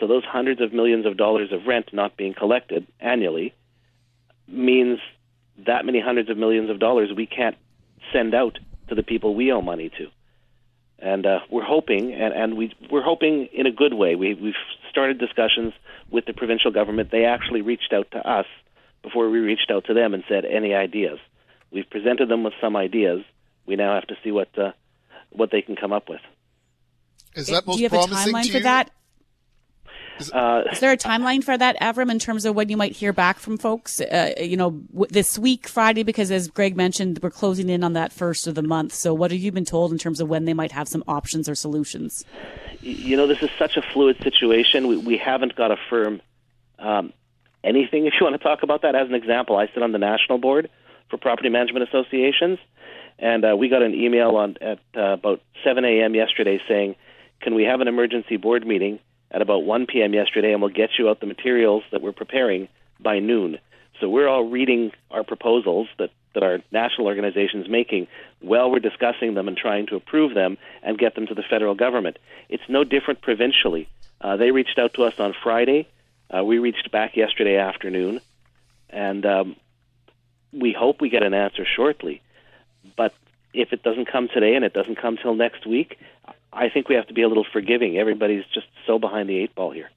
So 0.00 0.08
those 0.08 0.24
hundreds 0.24 0.60
of 0.60 0.72
millions 0.72 1.06
of 1.06 1.16
dollars 1.16 1.52
of 1.52 1.66
rent 1.68 1.90
not 1.92 2.16
being 2.16 2.34
collected 2.34 2.84
annually 2.98 3.54
means 4.48 4.98
that 5.66 5.86
many 5.86 6.00
hundreds 6.00 6.28
of 6.28 6.36
millions 6.36 6.68
of 6.68 6.80
dollars 6.80 7.10
we 7.16 7.26
can't 7.26 7.56
send 8.12 8.34
out 8.34 8.58
to 8.88 8.96
the 8.96 9.04
people 9.04 9.36
we 9.36 9.52
owe 9.52 9.62
money 9.62 9.88
to. 9.96 10.08
And 10.98 11.26
uh, 11.26 11.38
we're 11.48 11.62
hoping, 11.62 12.12
and, 12.12 12.34
and 12.34 12.56
we 12.56 12.74
we're 12.90 13.04
hoping 13.04 13.48
in 13.52 13.66
a 13.66 13.70
good 13.70 13.94
way. 13.94 14.16
We 14.16 14.34
we've 14.34 14.54
started 14.90 15.20
discussions 15.20 15.74
with 16.10 16.24
the 16.26 16.32
provincial 16.32 16.72
government. 16.72 17.12
They 17.12 17.24
actually 17.24 17.62
reached 17.62 17.92
out 17.92 18.10
to 18.10 18.18
us 18.28 18.46
before 19.04 19.30
we 19.30 19.38
reached 19.38 19.70
out 19.70 19.84
to 19.84 19.94
them 19.94 20.12
and 20.12 20.24
said 20.28 20.44
any 20.44 20.74
ideas. 20.74 21.20
We've 21.70 21.88
presented 21.88 22.28
them 22.28 22.44
with 22.44 22.54
some 22.60 22.76
ideas. 22.76 23.22
We 23.66 23.76
now 23.76 23.94
have 23.94 24.06
to 24.08 24.16
see 24.22 24.30
what 24.30 24.56
uh, 24.58 24.72
what 25.30 25.50
they 25.50 25.62
can 25.62 25.76
come 25.76 25.92
up 25.92 26.08
with. 26.08 26.20
Is 27.34 27.48
that 27.48 27.66
most 27.66 27.76
Do 27.76 27.82
you 27.82 27.88
have 27.88 27.98
a 27.98 28.06
timeline 28.06 28.50
for 28.50 28.60
that? 28.60 28.90
Is, 30.18 30.32
uh, 30.32 30.64
is, 30.72 30.80
there 30.80 30.92
a 30.92 30.96
timeline 30.96 31.44
for 31.44 31.58
that, 31.58 31.78
Avram, 31.78 32.10
in 32.10 32.18
terms 32.18 32.46
of 32.46 32.54
when 32.54 32.70
you 32.70 32.76
might 32.78 32.92
hear 32.92 33.12
back 33.12 33.38
from 33.38 33.58
folks? 33.58 34.00
Uh, 34.00 34.32
you 34.40 34.56
know, 34.56 34.70
w- 34.70 35.06
this 35.10 35.38
week, 35.38 35.68
Friday, 35.68 36.04
because 36.04 36.30
as 36.30 36.48
Greg 36.48 36.74
mentioned, 36.74 37.18
we're 37.22 37.30
closing 37.30 37.68
in 37.68 37.84
on 37.84 37.92
that 37.92 38.14
first 38.14 38.46
of 38.46 38.54
the 38.54 38.62
month. 38.62 38.94
So, 38.94 39.12
what 39.12 39.30
have 39.30 39.40
you 39.40 39.52
been 39.52 39.66
told 39.66 39.92
in 39.92 39.98
terms 39.98 40.20
of 40.20 40.28
when 40.28 40.46
they 40.46 40.54
might 40.54 40.72
have 40.72 40.88
some 40.88 41.04
options 41.06 41.50
or 41.50 41.54
solutions? 41.54 42.24
You 42.80 43.16
know, 43.16 43.26
this 43.26 43.42
is 43.42 43.50
such 43.58 43.76
a 43.76 43.82
fluid 43.82 44.16
situation. 44.22 44.86
We, 44.86 44.96
we 44.96 45.18
haven't 45.18 45.54
got 45.54 45.70
a 45.70 45.76
firm 45.90 46.22
um, 46.78 47.12
anything. 47.62 48.06
If 48.06 48.14
you 48.18 48.24
want 48.24 48.40
to 48.40 48.42
talk 48.42 48.62
about 48.62 48.82
that, 48.82 48.94
as 48.94 49.08
an 49.08 49.14
example, 49.14 49.58
I 49.58 49.66
sit 49.66 49.82
on 49.82 49.92
the 49.92 49.98
national 49.98 50.38
board 50.38 50.70
for 51.10 51.16
property 51.16 51.48
management 51.48 51.88
associations, 51.88 52.58
and 53.18 53.44
uh, 53.44 53.56
we 53.56 53.68
got 53.68 53.82
an 53.82 53.94
email 53.94 54.36
on 54.36 54.56
at 54.60 54.78
uh, 54.96 55.12
about 55.12 55.40
7 55.64 55.84
a.m. 55.84 56.14
yesterday 56.14 56.60
saying, 56.68 56.96
"Can 57.40 57.54
we 57.54 57.64
have 57.64 57.80
an 57.80 57.88
emergency 57.88 58.36
board 58.36 58.66
meeting 58.66 58.98
at 59.30 59.42
about 59.42 59.64
1 59.64 59.86
p.m. 59.86 60.14
yesterday, 60.14 60.52
and 60.52 60.60
we'll 60.60 60.70
get 60.70 60.90
you 60.98 61.08
out 61.08 61.20
the 61.20 61.26
materials 61.26 61.82
that 61.92 62.02
we're 62.02 62.12
preparing 62.12 62.68
by 63.00 63.18
noon." 63.18 63.58
So 64.00 64.08
we're 64.08 64.28
all 64.28 64.44
reading 64.44 64.92
our 65.10 65.24
proposals 65.24 65.88
that 65.98 66.10
that 66.36 66.42
our 66.42 66.58
national 66.70 67.06
organization 67.06 67.62
is 67.62 67.68
making 67.68 68.06
while 68.40 68.70
we're 68.70 68.78
discussing 68.78 69.32
them 69.32 69.48
and 69.48 69.56
trying 69.56 69.86
to 69.86 69.96
approve 69.96 70.34
them 70.34 70.58
and 70.82 70.98
get 70.98 71.14
them 71.14 71.26
to 71.26 71.34
the 71.34 71.42
federal 71.42 71.74
government. 71.74 72.18
It's 72.50 72.62
no 72.68 72.84
different 72.84 73.22
provincially. 73.22 73.88
Uh, 74.20 74.36
they 74.36 74.50
reached 74.50 74.78
out 74.78 74.92
to 74.94 75.04
us 75.04 75.18
on 75.18 75.34
Friday. 75.42 75.88
Uh, 76.28 76.44
we 76.44 76.58
reached 76.58 76.90
back 76.90 77.16
yesterday 77.16 77.56
afternoon, 77.56 78.20
and 78.90 79.24
um, 79.24 79.56
we 80.58 80.72
hope 80.72 81.00
we 81.00 81.08
get 81.08 81.22
an 81.22 81.34
answer 81.34 81.64
shortly. 81.64 82.22
But 82.96 83.12
if 83.52 83.72
it 83.72 83.82
doesn't 83.82 84.10
come 84.10 84.28
today 84.32 84.54
and 84.54 84.64
it 84.64 84.72
doesn't 84.72 84.96
come 85.00 85.16
till 85.16 85.34
next 85.34 85.66
week, 85.66 85.98
I 86.52 86.68
think 86.68 86.88
we 86.88 86.94
have 86.94 87.06
to 87.08 87.14
be 87.14 87.22
a 87.22 87.28
little 87.28 87.46
forgiving. 87.52 87.98
Everybody's 87.98 88.44
just 88.52 88.66
so 88.86 88.98
behind 88.98 89.28
the 89.28 89.38
eight 89.38 89.54
ball 89.54 89.70
here. 89.70 89.90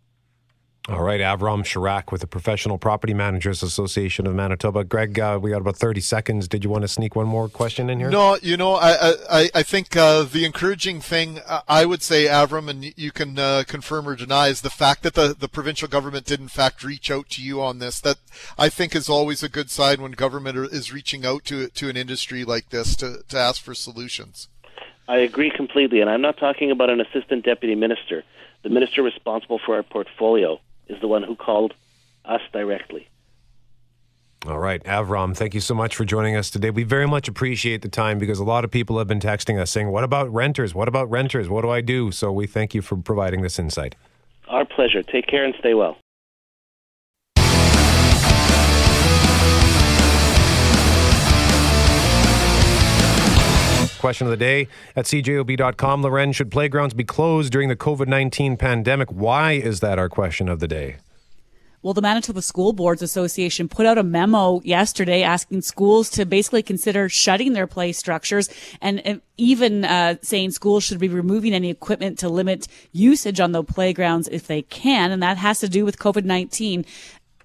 All 0.90 1.04
right, 1.04 1.22
Avram 1.22 1.64
Charach 1.64 2.12
with 2.12 2.22
the 2.22 2.28
Professional 2.28 2.80
Property 2.80 3.14
Managers 3.14 3.62
Association 3.62 4.26
of 4.26 4.34
Manitoba. 4.34 4.84
Greg, 4.84 5.20
uh, 5.20 5.38
we 5.40 5.52
got 5.52 5.62
about 5.62 5.78
30 5.78 6.02
seconds. 6.02 6.48
Did 6.48 6.64
you 6.64 6.72
want 6.72 6.82
to 6.82 6.88
sneak 6.88 7.16
one 7.16 7.28
more 7.28 7.48
question 7.48 7.92
in 7.92 8.00
here? 8.00 8.10
No, 8.10 8.40
you 8.42 8.58
know, 8.58 8.74
I 8.74 9.14
I, 9.30 9.50
I 9.54 9.62
think 9.62 9.96
uh, 9.96 10.24
the 10.24 10.46
encouraging 10.46 11.00
thing 11.00 11.42
uh, 11.46 11.62
I 11.68 11.86
would 11.86 12.02
say, 12.02 12.26
Avram, 12.26 12.68
and 12.70 12.92
you 12.98 13.12
can 13.12 13.38
uh, 13.38 13.66
confirm 13.68 14.10
or 14.10 14.16
deny, 14.16 14.48
is 14.48 14.62
the 14.62 14.72
fact 14.72 15.04
that 15.04 15.14
the, 15.14 15.36
the 15.38 15.48
provincial 15.48 15.88
government 15.88 16.26
did 16.26 16.40
in 16.40 16.48
fact 16.48 16.84
reach 16.84 17.12
out 17.12 17.30
to 17.30 17.44
you 17.44 17.62
on 17.62 17.78
this. 17.78 18.02
That 18.02 18.18
I 18.58 18.70
think 18.70 18.96
is 18.96 19.08
always 19.08 19.44
a 19.44 19.50
good 19.50 19.70
sign 19.70 20.02
when 20.02 20.14
government 20.14 20.58
is 20.58 20.92
reaching 20.92 21.24
out 21.24 21.46
to 21.46 21.68
to 21.68 21.90
an 21.90 21.98
industry 21.98 22.44
like 22.44 22.72
this 22.72 22.96
to, 22.96 23.22
to 23.30 23.38
ask 23.38 23.62
for 23.62 23.76
solutions. 23.76 24.48
I 25.08 25.18
agree 25.18 25.52
completely, 25.56 26.02
and 26.02 26.10
I'm 26.10 26.22
not 26.22 26.40
talking 26.40 26.72
about 26.72 26.90
an 26.90 27.00
assistant 27.00 27.46
deputy 27.46 27.76
minister, 27.76 28.24
the 28.64 28.70
minister 28.70 29.04
responsible 29.04 29.60
for 29.64 29.76
our 29.76 29.84
portfolio 29.84 30.60
is 30.90 31.00
the 31.02 31.08
one 31.08 31.24
who 31.24 31.36
called 31.36 31.74
us 32.26 32.42
directly. 32.52 33.08
All 34.48 34.60
right, 34.60 34.82
Avram, 34.86 35.36
thank 35.36 35.54
you 35.54 35.60
so 35.60 35.76
much 35.76 35.96
for 35.96 36.06
joining 36.06 36.36
us 36.38 36.50
today. 36.50 36.70
We 36.70 36.84
very 36.84 37.08
much 37.08 37.28
appreciate 37.28 37.82
the 37.82 37.90
time 37.90 38.18
because 38.18 38.40
a 38.40 38.46
lot 38.46 38.64
of 38.64 38.72
people 38.72 38.98
have 38.98 39.08
been 39.08 39.20
texting 39.20 39.60
us 39.60 39.70
saying, 39.70 39.92
What 39.92 40.06
about 40.06 40.34
renters? 40.34 40.74
What 40.74 40.88
about 40.88 41.10
renters? 41.10 41.50
What 41.50 41.62
do 41.62 41.70
I 41.70 41.82
do? 41.82 42.12
So 42.12 42.32
we 42.32 42.48
thank 42.48 42.74
you 42.74 42.82
for 42.82 42.96
providing 42.96 43.42
this 43.42 43.60
insight. 43.60 43.96
Our 44.48 44.66
pleasure. 44.66 45.04
Take 45.04 45.28
care 45.28 45.44
and 45.44 45.54
stay 45.60 45.74
well. 45.74 45.98
Question 54.00 54.28
of 54.28 54.32
the 54.32 54.38
day 54.38 54.70
at 54.96 55.06
cjob.com. 55.06 56.02
Loren, 56.02 56.32
should 56.32 56.50
playgrounds 56.50 56.94
be 56.94 57.04
closed 57.04 57.52
during 57.52 57.68
the 57.68 57.76
COVID 57.76 58.08
19 58.08 58.56
pandemic? 58.56 59.10
Why 59.10 59.52
is 59.52 59.82
that 59.82 60.00
our 60.00 60.08
question 60.08 60.48
of 60.48 60.62
the 60.62 60.70
day? 60.70 60.96
Well, 61.82 61.94
the 61.94 62.02
Manitoba 62.02 62.42
School 62.42 62.72
Boards 62.74 63.02
Association 63.02 63.70
put 63.70 63.86
out 63.86 63.98
a 63.98 64.04
memo 64.04 64.62
yesterday 64.64 65.22
asking 65.24 65.62
schools 65.62 66.10
to 66.12 66.26
basically 66.26 66.64
consider 66.64 67.08
shutting 67.10 67.54
their 67.54 67.68
play 67.68 67.92
structures 67.92 68.50
and 68.82 69.22
even 69.38 69.86
uh, 69.86 70.16
saying 70.22 70.52
schools 70.52 70.84
should 70.84 71.00
be 71.00 71.08
removing 71.08 71.54
any 71.54 71.70
equipment 71.70 72.20
to 72.20 72.30
limit 72.30 72.68
usage 72.94 73.40
on 73.40 73.52
the 73.52 73.64
playgrounds 73.64 74.28
if 74.30 74.48
they 74.48 74.62
can. 74.62 75.12
And 75.12 75.22
that 75.24 75.38
has 75.38 75.60
to 75.60 75.70
do 75.70 75.84
with 75.84 76.00
COVID 76.00 76.24
19. 76.24 76.86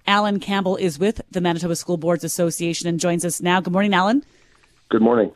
Alan 0.07 0.39
Campbell 0.39 0.77
is 0.77 0.99
with 0.99 1.21
the 1.31 1.41
Manitoba 1.41 1.75
School 1.75 1.97
Boards 1.97 2.23
Association 2.23 2.87
and 2.87 2.97
joins 2.99 3.25
us 3.25 3.41
now. 3.41 3.59
Good 3.59 3.73
morning, 3.73 3.93
Alan. 3.93 4.23
Good 4.89 5.01
morning. 5.01 5.33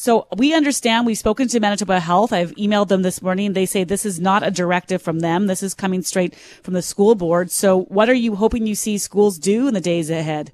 So 0.00 0.26
we 0.34 0.54
understand 0.54 1.04
we've 1.04 1.18
spoken 1.18 1.46
to 1.48 1.60
Manitoba 1.60 2.00
Health. 2.00 2.32
I've 2.32 2.52
emailed 2.52 2.88
them 2.88 3.02
this 3.02 3.20
morning. 3.20 3.52
They 3.52 3.66
say 3.66 3.84
this 3.84 4.06
is 4.06 4.18
not 4.18 4.42
a 4.42 4.50
directive 4.50 5.02
from 5.02 5.20
them. 5.20 5.46
This 5.46 5.62
is 5.62 5.74
coming 5.74 6.00
straight 6.00 6.34
from 6.34 6.72
the 6.72 6.80
school 6.80 7.14
board. 7.14 7.50
So 7.50 7.82
what 7.82 8.08
are 8.08 8.14
you 8.14 8.34
hoping 8.34 8.66
you 8.66 8.74
see 8.74 8.96
schools 8.96 9.36
do 9.36 9.68
in 9.68 9.74
the 9.74 9.80
days 9.82 10.08
ahead? 10.08 10.52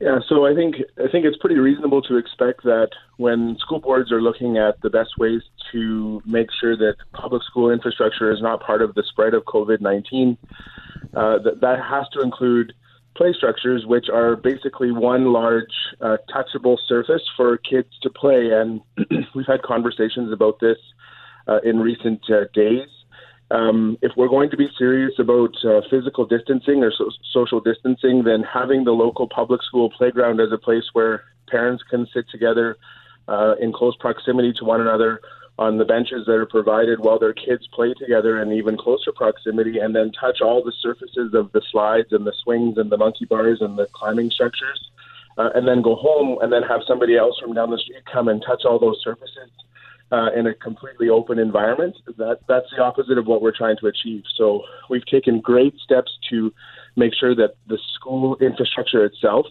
Yeah, 0.00 0.18
so 0.28 0.44
I 0.44 0.54
think 0.54 0.76
I 0.98 1.08
think 1.10 1.24
it's 1.24 1.38
pretty 1.38 1.56
reasonable 1.56 2.02
to 2.02 2.18
expect 2.18 2.62
that 2.64 2.90
when 3.16 3.56
school 3.58 3.78
boards 3.78 4.12
are 4.12 4.20
looking 4.20 4.58
at 4.58 4.78
the 4.82 4.90
best 4.90 5.16
ways 5.16 5.40
to 5.72 6.20
make 6.26 6.48
sure 6.60 6.76
that 6.76 6.96
public 7.14 7.42
school 7.44 7.70
infrastructure 7.70 8.30
is 8.30 8.42
not 8.42 8.60
part 8.60 8.82
of 8.82 8.94
the 8.94 9.02
spread 9.08 9.32
of 9.32 9.44
COVID 9.44 9.80
nineteen, 9.80 10.36
uh, 11.14 11.38
that 11.38 11.62
that 11.62 11.78
has 11.82 12.06
to 12.12 12.20
include 12.20 12.74
play 13.16 13.32
structures, 13.36 13.84
which 13.86 14.06
are 14.12 14.36
basically 14.36 14.90
one 14.90 15.32
large 15.32 15.74
uh, 16.00 16.16
touchable 16.34 16.78
surface 16.86 17.22
for 17.36 17.56
kids 17.58 17.88
to 18.02 18.10
play. 18.10 18.50
And 18.50 18.80
we've 19.34 19.46
had 19.46 19.62
conversations 19.62 20.32
about 20.32 20.60
this 20.60 20.78
uh, 21.46 21.58
in 21.64 21.80
recent 21.80 22.22
uh, 22.30 22.44
days. 22.54 22.88
Um, 23.50 23.98
if 24.00 24.12
we're 24.16 24.28
going 24.28 24.50
to 24.50 24.56
be 24.56 24.68
serious 24.78 25.12
about 25.18 25.54
uh, 25.62 25.82
physical 25.90 26.24
distancing 26.24 26.82
or 26.82 26.90
so- 26.90 27.10
social 27.32 27.60
distancing, 27.60 28.24
then 28.24 28.42
having 28.42 28.84
the 28.84 28.92
local 28.92 29.28
public 29.28 29.62
school 29.62 29.90
playground 29.90 30.40
as 30.40 30.52
a 30.52 30.58
place 30.58 30.84
where 30.94 31.24
parents 31.48 31.82
can 31.90 32.06
sit 32.14 32.24
together 32.30 32.76
uh, 33.28 33.54
in 33.60 33.72
close 33.72 33.94
proximity 33.96 34.54
to 34.54 34.64
one 34.64 34.80
another 34.80 35.20
on 35.58 35.78
the 35.78 35.84
benches 35.84 36.24
that 36.26 36.32
are 36.32 36.46
provided 36.46 37.00
while 37.00 37.18
their 37.18 37.34
kids 37.34 37.66
play 37.72 37.92
together 37.94 38.40
in 38.40 38.52
even 38.52 38.76
closer 38.76 39.12
proximity 39.12 39.78
and 39.78 39.94
then 39.94 40.10
touch 40.12 40.40
all 40.40 40.62
the 40.64 40.72
surfaces 40.80 41.34
of 41.34 41.52
the 41.52 41.62
slides 41.70 42.08
and 42.12 42.26
the 42.26 42.32
swings 42.42 42.78
and 42.78 42.90
the 42.90 42.96
monkey 42.96 43.26
bars 43.26 43.58
and 43.60 43.78
the 43.78 43.86
climbing 43.92 44.30
structures 44.30 44.90
uh, 45.38 45.50
and 45.54 45.66
then 45.66 45.82
go 45.82 45.94
home 45.94 46.38
and 46.40 46.52
then 46.52 46.62
have 46.62 46.80
somebody 46.86 47.16
else 47.16 47.38
from 47.38 47.54
down 47.54 47.70
the 47.70 47.78
street 47.78 48.02
come 48.10 48.28
and 48.28 48.42
touch 48.46 48.62
all 48.64 48.78
those 48.78 49.00
surfaces 49.02 49.50
uh, 50.10 50.28
in 50.36 50.46
a 50.46 50.54
completely 50.54 51.08
open 51.08 51.38
environment. 51.38 51.96
That 52.18 52.40
that's 52.46 52.66
the 52.76 52.82
opposite 52.82 53.18
of 53.18 53.26
what 53.26 53.40
we're 53.40 53.56
trying 53.56 53.76
to 53.78 53.86
achieve. 53.86 54.24
So 54.36 54.62
we've 54.90 55.06
taken 55.06 55.40
great 55.40 55.74
steps 55.78 56.12
to 56.30 56.52
make 56.96 57.14
sure 57.14 57.34
that 57.34 57.56
the 57.66 57.78
school 57.94 58.36
infrastructure 58.40 59.04
itself 59.04 59.46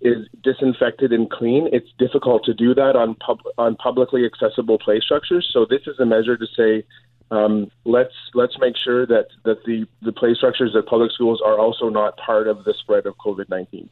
is 0.00 0.28
disinfected 0.42 1.12
and 1.12 1.30
clean. 1.30 1.68
It's 1.72 1.90
difficult 1.98 2.44
to 2.44 2.54
do 2.54 2.74
that 2.74 2.94
on 2.96 3.14
pub- 3.16 3.42
on 3.56 3.76
publicly 3.76 4.24
accessible 4.24 4.78
play 4.78 5.00
structures. 5.00 5.48
So 5.52 5.66
this 5.68 5.82
is 5.86 5.98
a 5.98 6.06
measure 6.06 6.36
to 6.36 6.46
say 6.56 6.84
um, 7.30 7.70
let's 7.84 8.14
let's 8.34 8.58
make 8.58 8.76
sure 8.76 9.06
that 9.06 9.28
that 9.44 9.64
the 9.64 9.86
the 10.02 10.12
play 10.12 10.34
structures 10.34 10.74
at 10.76 10.86
public 10.86 11.12
schools 11.12 11.42
are 11.44 11.58
also 11.58 11.88
not 11.88 12.16
part 12.16 12.48
of 12.48 12.64
the 12.64 12.74
spread 12.74 13.06
of 13.06 13.16
COVID 13.18 13.48
nineteen. 13.48 13.90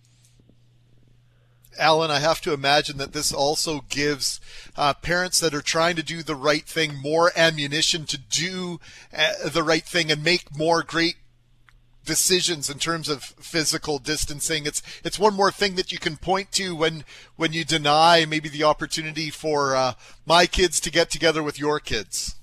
Alan, 1.78 2.10
I 2.10 2.20
have 2.20 2.40
to 2.42 2.54
imagine 2.54 2.96
that 2.98 3.12
this 3.12 3.32
also 3.32 3.82
gives 3.90 4.40
uh, 4.76 4.94
parents 4.94 5.40
that 5.40 5.52
are 5.52 5.60
trying 5.60 5.96
to 5.96 6.02
do 6.02 6.22
the 6.22 6.34
right 6.34 6.64
thing 6.64 6.94
more 6.94 7.30
ammunition 7.36 8.06
to 8.06 8.16
do 8.18 8.80
uh, 9.14 9.48
the 9.48 9.62
right 9.62 9.84
thing 9.84 10.10
and 10.10 10.24
make 10.24 10.56
more 10.56 10.82
great 10.82 11.16
decisions 12.06 12.70
in 12.70 12.78
terms 12.78 13.08
of 13.08 13.22
physical 13.22 13.98
distancing. 13.98 14.64
It's 14.64 14.82
it's 15.04 15.18
one 15.18 15.34
more 15.34 15.50
thing 15.50 15.74
that 15.74 15.92
you 15.92 15.98
can 15.98 16.16
point 16.16 16.52
to 16.52 16.74
when 16.74 17.04
when 17.36 17.52
you 17.52 17.64
deny 17.64 18.24
maybe 18.24 18.48
the 18.48 18.64
opportunity 18.64 19.28
for 19.28 19.76
uh, 19.76 19.92
my 20.24 20.46
kids 20.46 20.80
to 20.80 20.90
get 20.90 21.10
together 21.10 21.42
with 21.42 21.58
your 21.58 21.78
kids. 21.80 22.36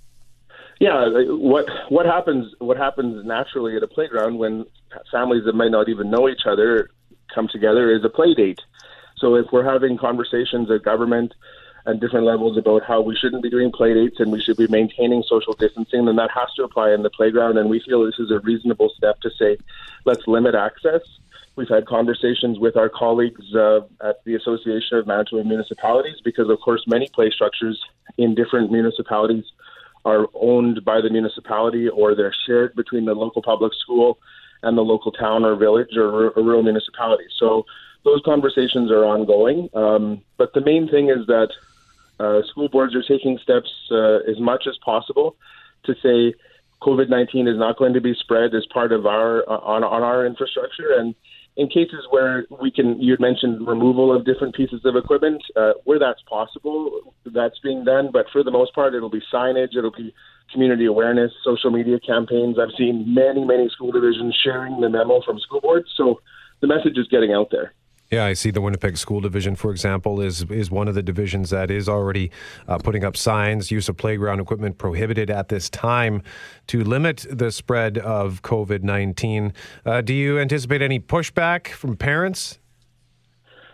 Yeah, 0.79 1.07
what 1.29 1.65
what 1.89 2.05
happens 2.05 2.53
what 2.59 2.77
happens 2.77 3.25
naturally 3.25 3.75
at 3.75 3.83
a 3.83 3.87
playground 3.87 4.37
when 4.37 4.65
families 5.11 5.45
that 5.45 5.53
might 5.53 5.71
not 5.71 5.89
even 5.89 6.11
know 6.11 6.29
each 6.29 6.45
other 6.45 6.89
come 7.33 7.47
together 7.47 7.91
is 7.91 8.03
a 8.03 8.09
play 8.09 8.33
date. 8.33 8.59
So 9.17 9.35
if 9.35 9.45
we're 9.51 9.63
having 9.63 9.97
conversations 9.97 10.69
at 10.69 10.83
government 10.83 11.33
and 11.85 11.99
different 11.99 12.25
levels 12.25 12.57
about 12.57 12.83
how 12.83 13.01
we 13.01 13.15
shouldn't 13.15 13.43
be 13.43 13.49
doing 13.49 13.71
play 13.71 13.93
dates 13.93 14.19
and 14.19 14.31
we 14.31 14.41
should 14.41 14.57
be 14.57 14.67
maintaining 14.67 15.23
social 15.23 15.53
distancing, 15.53 16.05
then 16.05 16.15
that 16.15 16.31
has 16.31 16.47
to 16.55 16.63
apply 16.63 16.93
in 16.93 17.03
the 17.03 17.09
playground. 17.09 17.57
And 17.57 17.69
we 17.69 17.81
feel 17.81 18.05
this 18.05 18.19
is 18.19 18.31
a 18.31 18.39
reasonable 18.39 18.89
step 18.95 19.19
to 19.21 19.29
say, 19.37 19.57
let's 20.05 20.25
limit 20.27 20.55
access. 20.55 21.01
We've 21.55 21.69
had 21.69 21.85
conversations 21.85 22.57
with 22.57 22.77
our 22.77 22.89
colleagues 22.89 23.53
uh, 23.53 23.81
at 24.01 24.23
the 24.23 24.35
Association 24.35 24.97
of 24.97 25.05
Manitoba 25.05 25.43
Municipalities 25.43 26.19
because, 26.23 26.49
of 26.49 26.59
course, 26.61 26.83
many 26.87 27.09
play 27.13 27.29
structures 27.29 27.79
in 28.17 28.33
different 28.33 28.71
municipalities 28.71 29.45
are 30.05 30.27
owned 30.33 30.83
by 30.83 30.99
the 31.01 31.09
municipality 31.09 31.87
or 31.89 32.15
they're 32.15 32.35
shared 32.45 32.75
between 32.75 33.05
the 33.05 33.13
local 33.13 33.41
public 33.41 33.73
school 33.73 34.17
and 34.63 34.77
the 34.77 34.81
local 34.81 35.11
town 35.11 35.45
or 35.45 35.55
village 35.55 35.95
or, 35.95 36.29
or 36.29 36.43
rural 36.43 36.63
municipality. 36.63 37.25
So 37.37 37.65
those 38.03 38.21
conversations 38.25 38.91
are 38.91 39.05
ongoing. 39.05 39.69
Um, 39.73 40.21
but 40.37 40.53
the 40.53 40.61
main 40.61 40.89
thing 40.89 41.09
is 41.09 41.25
that 41.27 41.49
uh, 42.23 42.41
school 42.49 42.69
boards 42.69 42.93
are 42.95 43.05
taking 43.13 43.35
steps 43.45 43.71
uh, 43.91 44.19
as 44.31 44.39
much 44.39 44.63
as 44.71 44.75
possible 44.91 45.35
to 45.87 45.93
say 46.03 46.17
COVID 46.81 47.09
nineteen 47.09 47.45
is 47.47 47.57
not 47.57 47.77
going 47.77 47.93
to 47.93 48.01
be 48.01 48.13
spread 48.23 48.49
as 48.59 48.65
part 48.77 48.91
of 48.97 49.05
our 49.05 49.31
uh, 49.53 49.73
on 49.73 49.81
on 49.83 50.01
our 50.09 50.25
infrastructure 50.25 50.89
and. 50.99 51.09
In 51.55 51.67
cases 51.67 52.03
where 52.09 52.47
we 52.63 52.71
can, 52.71 52.99
you 52.99 53.15
mentioned 53.19 53.67
removal 53.67 54.07
of 54.15 54.25
different 54.25 54.55
pieces 54.55 54.81
of 54.85 54.95
equipment, 54.95 55.39
uh, 55.55 55.73
where 55.83 55.99
that's 55.99 56.23
possible, 56.37 57.13
that's 57.27 57.59
being 57.59 57.81
done. 57.85 58.09
But 58.11 58.25
for 58.33 58.41
the 58.43 58.49
most 58.49 58.73
part, 58.73 58.95
it'll 58.95 59.15
be 59.19 59.21
signage, 59.31 59.77
it'll 59.77 59.91
be 59.91 60.15
community 60.51 60.85
awareness, 60.85 61.31
social 61.43 61.69
media 61.69 61.99
campaigns. 61.99 62.57
I've 62.57 62.75
seen 62.75 63.13
many, 63.13 63.45
many 63.45 63.69
school 63.69 63.91
divisions 63.91 64.35
sharing 64.43 64.81
the 64.81 64.89
memo 64.89 65.21
from 65.21 65.37
school 65.45 65.61
boards, 65.61 65.89
so 65.95 66.05
the 66.61 66.65
message 66.65 66.97
is 66.97 67.07
getting 67.15 67.33
out 67.33 67.49
there. 67.51 67.67
Yeah, 68.13 68.25
I 68.25 68.33
see 68.33 68.51
the 68.51 68.61
Winnipeg 68.61 68.95
School 68.97 69.21
Division, 69.21 69.55
for 69.55 69.71
example, 69.71 70.21
is 70.21 70.43
is 70.51 70.69
one 70.69 70.87
of 70.87 70.93
the 70.93 71.01
divisions 71.01 71.49
that 71.49 71.71
is 71.71 71.89
already 71.89 72.29
uh, 72.67 72.77
putting 72.77 73.03
up 73.03 73.17
signs, 73.17 73.71
use 73.71 73.89
of 73.89 73.97
playground 73.97 74.39
equipment 74.39 74.77
prohibited 74.77 75.31
at 75.31 75.49
this 75.49 75.67
time 75.67 76.21
to 76.67 76.83
limit 76.83 77.25
the 77.27 77.51
spread 77.51 77.97
of 77.97 78.43
COVID 78.43 78.83
19. 78.83 79.51
Uh, 79.83 80.01
do 80.01 80.13
you 80.13 80.37
anticipate 80.37 80.83
any 80.83 80.99
pushback 80.99 81.69
from 81.69 81.97
parents? 81.97 82.59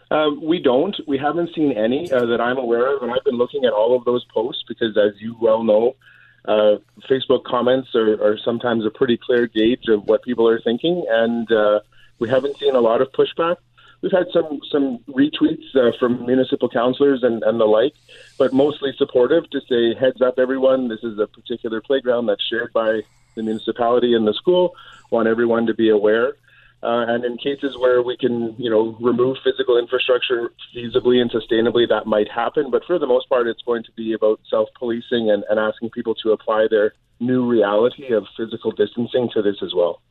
Uh, 0.09 0.29
we 0.41 0.61
don't. 0.63 0.95
We 1.05 1.17
haven't 1.17 1.53
seen 1.53 1.73
any 1.73 2.09
uh, 2.09 2.25
that 2.27 2.39
I'm 2.39 2.59
aware 2.59 2.95
of, 2.95 3.03
and 3.03 3.11
I've 3.11 3.25
been 3.25 3.35
looking 3.35 3.65
at 3.65 3.73
all 3.73 3.93
of 3.93 4.05
those 4.05 4.23
posts 4.33 4.63
because, 4.69 4.95
as 4.95 5.19
you 5.19 5.35
well 5.41 5.63
know, 5.65 5.97
uh, 6.45 6.77
Facebook 7.09 7.43
comments 7.43 7.89
are, 7.93 8.13
are, 8.23 8.37
sometimes 8.37 8.85
a 8.85 8.89
pretty 8.89 9.17
clear 9.17 9.47
gauge 9.47 9.89
of 9.89 10.05
what 10.05 10.23
people 10.23 10.47
are 10.47 10.61
thinking, 10.61 11.03
and 11.09 11.51
uh, 11.51 11.81
we 12.19 12.29
haven't 12.29 12.57
seen 12.57 12.73
a 12.73 12.79
lot 12.79 13.01
of 13.01 13.11
pushback 13.11 13.57
we've 14.01 14.11
had 14.11 14.27
some 14.31 14.59
some 14.71 14.99
retweets 15.09 15.75
uh, 15.75 15.91
from 15.99 16.25
municipal 16.25 16.69
councillors 16.69 17.23
and, 17.23 17.43
and 17.43 17.59
the 17.59 17.65
like, 17.65 17.93
but 18.37 18.53
mostly 18.53 18.93
supportive 18.97 19.49
to 19.51 19.61
say 19.61 19.93
heads 19.99 20.21
up 20.21 20.39
everyone. 20.39 20.87
This 20.87 21.03
is 21.03 21.19
a 21.19 21.27
particular 21.27 21.81
playground 21.81 22.27
that's 22.27 22.43
shared 22.43 22.73
by 22.73 23.01
the 23.35 23.43
municipality 23.43 24.13
and 24.13 24.27
the 24.27 24.33
school. 24.33 24.75
Want 25.11 25.27
everyone 25.27 25.65
to 25.67 25.73
be 25.73 25.89
aware. 25.89 26.35
Uh, 26.81 27.03
and 27.09 27.25
in 27.25 27.37
cases 27.37 27.77
where 27.77 28.01
we 28.01 28.15
can, 28.15 28.55
you 28.57 28.69
know, 28.69 28.95
remove 29.01 29.35
physical 29.43 29.77
infrastructure 29.77 30.53
feasibly 30.73 31.21
and 31.21 31.29
sustainably, 31.29 31.87
that 31.89 32.05
might 32.05 32.31
happen. 32.31 32.71
But 32.71 32.85
for 32.85 32.97
the 32.97 33.07
most 33.07 33.27
part, 33.27 33.47
it's 33.47 33.61
going 33.63 33.83
to 33.83 33.91
be 33.97 34.13
about 34.13 34.39
self-policing 34.49 35.29
and, 35.29 35.43
and 35.49 35.59
asking 35.59 35.89
people 35.89 36.15
to 36.15 36.31
apply 36.31 36.67
their 36.69 36.93
new 37.19 37.45
reality 37.45 38.13
of 38.13 38.25
physical 38.37 38.71
distancing 38.71 39.29
to 39.33 39.41
this 39.41 39.57
as 39.61 39.73
well. 39.75 40.01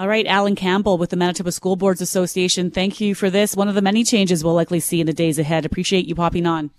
All 0.00 0.08
right, 0.08 0.26
Alan 0.26 0.54
Campbell 0.54 0.96
with 0.96 1.10
the 1.10 1.16
Manitoba 1.16 1.52
School 1.52 1.76
Boards 1.76 2.00
Association. 2.00 2.70
Thank 2.70 3.02
you 3.02 3.14
for 3.14 3.28
this. 3.28 3.54
One 3.54 3.68
of 3.68 3.74
the 3.74 3.82
many 3.82 4.02
changes 4.02 4.42
we'll 4.42 4.54
likely 4.54 4.80
see 4.80 5.02
in 5.02 5.06
the 5.06 5.12
days 5.12 5.38
ahead. 5.38 5.66
Appreciate 5.66 6.06
you 6.06 6.14
popping 6.14 6.46
on. 6.46 6.70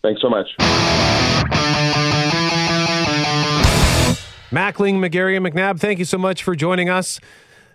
Thanks 0.00 0.22
so 0.22 0.28
much. 0.30 0.46
Mackling, 4.52 5.00
McGarry, 5.00 5.36
and 5.36 5.44
McNabb, 5.44 5.80
thank 5.80 5.98
you 5.98 6.04
so 6.04 6.18
much 6.18 6.44
for 6.44 6.54
joining 6.54 6.88
us. 6.88 7.18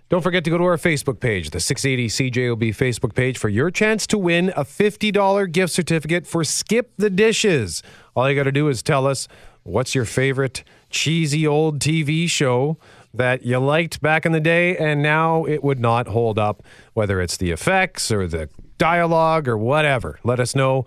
Don't 0.07 0.21
forget 0.21 0.45
to 0.45 0.49
go 0.49 0.57
to 0.57 0.63
our 0.63 0.77
Facebook 0.77 1.19
page, 1.19 1.49
the 1.49 1.59
680 1.59 2.31
CJOB 2.31 2.69
Facebook 2.69 3.13
page, 3.13 3.37
for 3.37 3.49
your 3.49 3.69
chance 3.69 4.07
to 4.07 4.17
win 4.17 4.53
a 4.55 4.63
$50 4.63 5.51
gift 5.51 5.73
certificate 5.73 6.25
for 6.25 6.45
Skip 6.45 6.93
the 6.95 7.09
Dishes. 7.09 7.83
All 8.15 8.29
you 8.29 8.37
got 8.37 8.43
to 8.43 8.53
do 8.53 8.69
is 8.69 8.81
tell 8.81 9.05
us 9.05 9.27
what's 9.63 9.93
your 9.93 10.05
favorite 10.05 10.63
cheesy 10.89 11.45
old 11.45 11.79
TV 11.79 12.29
show 12.29 12.77
that 13.13 13.45
you 13.45 13.59
liked 13.59 14.01
back 14.01 14.25
in 14.25 14.31
the 14.31 14.39
day 14.39 14.77
and 14.77 15.01
now 15.01 15.45
it 15.45 15.63
would 15.63 15.79
not 15.79 16.07
hold 16.07 16.37
up, 16.37 16.63
whether 16.93 17.21
it's 17.21 17.37
the 17.37 17.51
effects 17.51 18.11
or 18.11 18.27
the 18.27 18.49
dialogue 18.77 19.47
or 19.47 19.57
whatever. 19.57 20.19
Let 20.23 20.39
us 20.39 20.55
know 20.55 20.85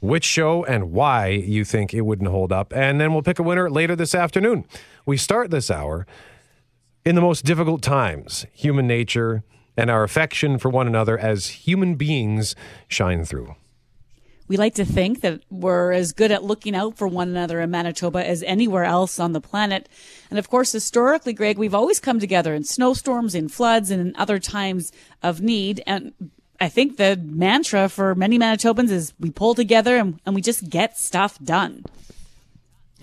which 0.00 0.24
show 0.24 0.64
and 0.64 0.92
why 0.92 1.28
you 1.28 1.64
think 1.64 1.92
it 1.92 2.02
wouldn't 2.02 2.30
hold 2.30 2.52
up. 2.52 2.72
And 2.74 3.00
then 3.00 3.12
we'll 3.12 3.22
pick 3.22 3.38
a 3.38 3.42
winner 3.42 3.70
later 3.70 3.96
this 3.96 4.14
afternoon. 4.14 4.64
We 5.06 5.16
start 5.16 5.50
this 5.50 5.70
hour 5.70 6.06
in 7.04 7.14
the 7.14 7.20
most 7.20 7.44
difficult 7.44 7.82
times, 7.82 8.46
human 8.52 8.86
nature 8.86 9.42
and 9.76 9.90
our 9.90 10.02
affection 10.02 10.58
for 10.58 10.68
one 10.68 10.86
another 10.86 11.16
as 11.16 11.48
human 11.48 11.94
beings 11.94 12.56
shine 12.88 13.24
through 13.24 13.54
we 14.48 14.56
like 14.56 14.74
to 14.74 14.84
think 14.84 15.20
that 15.20 15.42
we're 15.50 15.92
as 15.92 16.12
good 16.12 16.32
at 16.32 16.42
looking 16.42 16.74
out 16.74 16.96
for 16.96 17.06
one 17.06 17.28
another 17.28 17.60
in 17.60 17.70
Manitoba 17.70 18.26
as 18.26 18.42
anywhere 18.42 18.84
else 18.84 19.20
on 19.20 19.32
the 19.32 19.40
planet. 19.40 19.88
And 20.30 20.38
of 20.38 20.48
course, 20.48 20.72
historically, 20.72 21.34
Greg, 21.34 21.58
we've 21.58 21.74
always 21.74 22.00
come 22.00 22.18
together 22.18 22.54
in 22.54 22.64
snowstorms, 22.64 23.34
in 23.34 23.48
floods, 23.48 23.90
and 23.90 24.00
in 24.00 24.16
other 24.16 24.38
times 24.38 24.90
of 25.22 25.42
need. 25.42 25.82
And 25.86 26.12
I 26.60 26.68
think 26.68 26.96
the 26.96 27.16
mantra 27.22 27.88
for 27.88 28.14
many 28.14 28.38
Manitobans 28.38 28.90
is 28.90 29.12
we 29.20 29.30
pull 29.30 29.54
together 29.54 29.96
and, 29.96 30.18
and 30.24 30.34
we 30.34 30.40
just 30.40 30.68
get 30.68 30.98
stuff 30.98 31.38
done. 31.38 31.84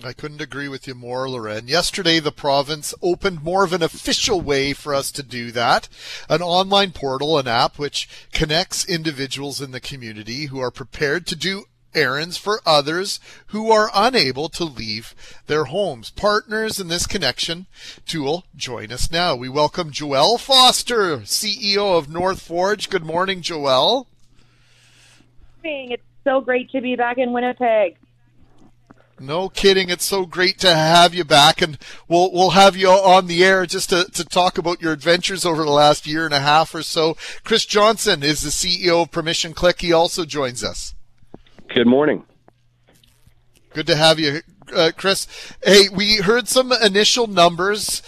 I 0.04 0.12
couldn't 0.12 0.42
agree 0.42 0.68
with 0.68 0.86
you 0.86 0.94
more, 0.94 1.28
Loren. 1.28 1.68
Yesterday, 1.68 2.20
the 2.20 2.30
province 2.30 2.94
opened 3.00 3.42
more 3.42 3.64
of 3.64 3.72
an 3.72 3.82
official 3.82 4.42
way 4.42 4.74
for 4.74 4.94
us 4.94 5.10
to 5.12 5.22
do 5.22 5.50
that. 5.52 5.88
An 6.28 6.42
online 6.42 6.92
portal, 6.92 7.38
an 7.38 7.48
app 7.48 7.78
which 7.78 8.06
connects 8.32 8.86
individuals 8.86 9.60
in 9.60 9.70
the 9.70 9.80
community 9.80 10.46
who 10.46 10.60
are 10.60 10.70
prepared 10.70 11.26
to 11.28 11.36
do 11.36 11.64
errands 11.94 12.36
for 12.36 12.60
others 12.66 13.18
who 13.46 13.70
are 13.70 13.90
unable 13.94 14.50
to 14.50 14.64
leave 14.64 15.14
their 15.46 15.64
homes. 15.64 16.10
Partners 16.10 16.78
in 16.78 16.88
this 16.88 17.06
connection 17.06 17.66
tool 18.06 18.44
join 18.54 18.92
us 18.92 19.10
now. 19.10 19.34
We 19.34 19.48
welcome 19.48 19.90
Joelle 19.90 20.38
Foster, 20.38 21.18
CEO 21.20 21.96
of 21.96 22.10
North 22.10 22.42
Forge. 22.42 22.90
Good 22.90 23.04
morning, 23.04 23.40
Joelle. 23.40 24.06
It's 25.64 26.02
so 26.22 26.42
great 26.42 26.70
to 26.72 26.82
be 26.82 26.96
back 26.96 27.16
in 27.16 27.32
Winnipeg. 27.32 27.96
No 29.18 29.48
kidding. 29.48 29.88
It's 29.88 30.04
so 30.04 30.26
great 30.26 30.58
to 30.58 30.74
have 30.74 31.14
you 31.14 31.24
back 31.24 31.62
and 31.62 31.78
we'll, 32.06 32.30
we'll 32.32 32.50
have 32.50 32.76
you 32.76 32.88
on 32.88 33.26
the 33.26 33.44
air 33.44 33.64
just 33.64 33.88
to, 33.88 34.04
to 34.12 34.24
talk 34.24 34.58
about 34.58 34.82
your 34.82 34.92
adventures 34.92 35.46
over 35.46 35.64
the 35.64 35.70
last 35.70 36.06
year 36.06 36.26
and 36.26 36.34
a 36.34 36.40
half 36.40 36.74
or 36.74 36.82
so. 36.82 37.16
Chris 37.42 37.64
Johnson 37.64 38.22
is 38.22 38.42
the 38.42 38.50
CEO 38.50 39.02
of 39.02 39.10
Permission 39.10 39.54
Click. 39.54 39.80
He 39.80 39.92
also 39.92 40.26
joins 40.26 40.62
us. 40.62 40.94
Good 41.68 41.86
morning. 41.86 42.24
Good 43.72 43.86
to 43.86 43.96
have 43.96 44.18
you, 44.18 44.40
uh, 44.74 44.92
Chris. 44.96 45.26
Hey, 45.64 45.88
we 45.88 46.16
heard 46.16 46.48
some 46.48 46.72
initial 46.72 47.26
numbers 47.26 48.02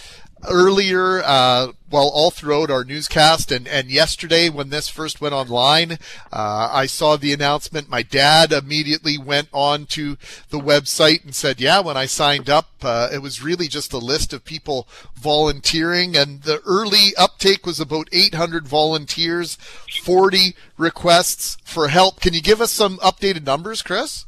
earlier, 0.47 1.23
uh, 1.23 1.73
well, 1.91 2.09
all 2.09 2.31
throughout 2.31 2.69
our 2.69 2.83
newscast 2.83 3.51
and, 3.51 3.67
and 3.67 3.89
yesterday 3.89 4.49
when 4.49 4.69
this 4.69 4.87
first 4.89 5.21
went 5.21 5.33
online, 5.33 5.93
uh, 6.31 6.69
I 6.71 6.85
saw 6.85 7.15
the 7.15 7.33
announcement. 7.33 7.89
My 7.89 8.03
dad 8.03 8.51
immediately 8.51 9.17
went 9.17 9.49
on 9.51 9.85
to 9.87 10.17
the 10.49 10.59
website 10.59 11.23
and 11.23 11.33
said, 11.33 11.59
yeah, 11.59 11.79
when 11.79 11.97
I 11.97 12.05
signed 12.05 12.49
up, 12.49 12.69
uh, 12.81 13.09
it 13.11 13.21
was 13.21 13.43
really 13.43 13.67
just 13.67 13.93
a 13.93 13.97
list 13.97 14.33
of 14.33 14.45
people 14.45 14.87
volunteering 15.15 16.15
and 16.15 16.43
the 16.43 16.61
early 16.65 17.15
uptake 17.17 17.65
was 17.65 17.79
about 17.79 18.09
800 18.11 18.67
volunteers, 18.67 19.55
40 20.03 20.55
requests 20.77 21.57
for 21.63 21.87
help. 21.87 22.19
Can 22.21 22.33
you 22.33 22.41
give 22.41 22.61
us 22.61 22.71
some 22.71 22.97
updated 22.99 23.45
numbers, 23.45 23.81
Chris? 23.81 24.25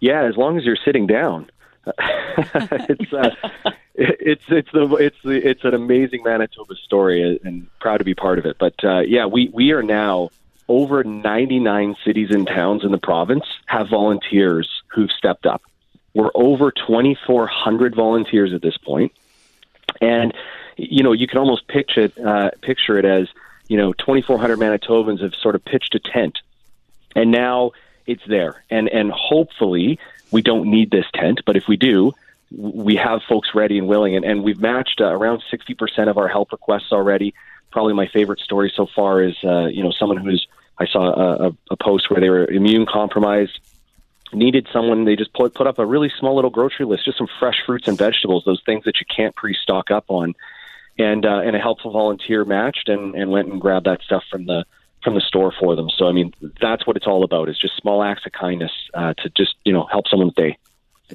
Yeah, 0.00 0.24
as 0.24 0.36
long 0.36 0.58
as 0.58 0.64
you're 0.64 0.76
sitting 0.84 1.06
down. 1.06 1.48
it's 1.98 3.12
uh, 3.12 3.30
it's 3.94 4.44
it's 4.48 4.72
the 4.72 4.96
it's 4.96 5.16
the 5.22 5.48
it's 5.48 5.64
an 5.64 5.74
amazing 5.74 6.22
Manitoba 6.24 6.74
story, 6.76 7.40
and 7.44 7.66
proud 7.78 7.98
to 7.98 8.04
be 8.04 8.14
part 8.14 8.38
of 8.38 8.46
it. 8.46 8.56
But 8.58 8.74
uh, 8.82 9.00
yeah, 9.00 9.26
we 9.26 9.50
we 9.52 9.72
are 9.72 9.82
now 9.82 10.30
over 10.68 11.04
99 11.04 11.96
cities 12.04 12.30
and 12.30 12.46
towns 12.46 12.84
in 12.84 12.90
the 12.90 12.98
province 12.98 13.44
have 13.66 13.88
volunteers 13.88 14.68
who've 14.88 15.10
stepped 15.10 15.46
up. 15.46 15.62
We're 16.14 16.30
over 16.34 16.70
2,400 16.70 17.94
volunteers 17.94 18.52
at 18.54 18.62
this 18.62 18.76
point, 18.76 19.12
and 20.00 20.32
you 20.76 21.02
know 21.02 21.12
you 21.12 21.26
can 21.26 21.38
almost 21.38 21.68
picture 21.68 22.02
it, 22.02 22.18
uh, 22.18 22.50
picture 22.62 22.98
it 22.98 23.04
as 23.04 23.28
you 23.68 23.76
know 23.76 23.92
2,400 23.92 24.58
Manitobans 24.58 25.20
have 25.20 25.34
sort 25.34 25.54
of 25.54 25.64
pitched 25.64 25.94
a 25.94 26.00
tent, 26.00 26.38
and 27.14 27.30
now 27.30 27.72
it's 28.06 28.22
there, 28.26 28.64
and 28.70 28.88
and 28.88 29.10
hopefully 29.10 29.98
we 30.34 30.42
don't 30.42 30.68
need 30.68 30.90
this 30.90 31.06
tent, 31.14 31.42
but 31.46 31.54
if 31.54 31.68
we 31.68 31.76
do, 31.76 32.12
we 32.50 32.96
have 32.96 33.22
folks 33.28 33.50
ready 33.54 33.78
and 33.78 33.86
willing, 33.86 34.16
and, 34.16 34.24
and 34.24 34.42
we've 34.42 34.60
matched 34.60 35.00
uh, 35.00 35.04
around 35.04 35.44
60% 35.48 36.10
of 36.10 36.18
our 36.18 36.26
help 36.26 36.50
requests 36.50 36.90
already. 36.90 37.34
Probably 37.70 37.94
my 37.94 38.08
favorite 38.08 38.40
story 38.40 38.72
so 38.74 38.88
far 38.96 39.22
is, 39.22 39.36
uh, 39.44 39.66
you 39.66 39.84
know, 39.84 39.92
someone 39.92 40.16
who's, 40.16 40.44
I 40.76 40.86
saw 40.86 41.04
a, 41.46 41.56
a 41.70 41.76
post 41.76 42.10
where 42.10 42.20
they 42.20 42.30
were 42.30 42.46
immune 42.46 42.84
compromised, 42.84 43.60
needed 44.32 44.66
someone, 44.72 45.04
they 45.04 45.14
just 45.14 45.32
put, 45.32 45.54
put 45.54 45.68
up 45.68 45.78
a 45.78 45.86
really 45.86 46.10
small 46.18 46.34
little 46.34 46.50
grocery 46.50 46.84
list, 46.84 47.04
just 47.04 47.18
some 47.18 47.28
fresh 47.38 47.62
fruits 47.64 47.86
and 47.86 47.96
vegetables, 47.96 48.42
those 48.44 48.62
things 48.66 48.82
that 48.86 48.98
you 48.98 49.06
can't 49.06 49.36
pre-stock 49.36 49.92
up 49.92 50.06
on. 50.08 50.34
And, 50.98 51.24
uh, 51.24 51.42
and 51.44 51.54
a 51.54 51.60
helpful 51.60 51.92
volunteer 51.92 52.44
matched 52.44 52.88
and, 52.88 53.14
and 53.14 53.30
went 53.30 53.52
and 53.52 53.60
grabbed 53.60 53.86
that 53.86 54.02
stuff 54.02 54.24
from 54.28 54.46
the, 54.46 54.64
from 55.04 55.14
the 55.14 55.20
store 55.20 55.52
for 55.60 55.76
them. 55.76 55.88
So, 55.96 56.06
I 56.06 56.12
mean, 56.12 56.32
that's 56.60 56.86
what 56.86 56.96
it's 56.96 57.06
all 57.06 57.22
about 57.22 57.48
is 57.48 57.58
just 57.60 57.76
small 57.76 58.02
acts 58.02 58.24
of 58.26 58.32
kindness 58.32 58.72
uh, 58.94 59.14
to 59.18 59.28
just, 59.36 59.54
you 59.64 59.72
know, 59.72 59.86
help 59.90 60.08
someone's 60.08 60.34
day. 60.34 60.58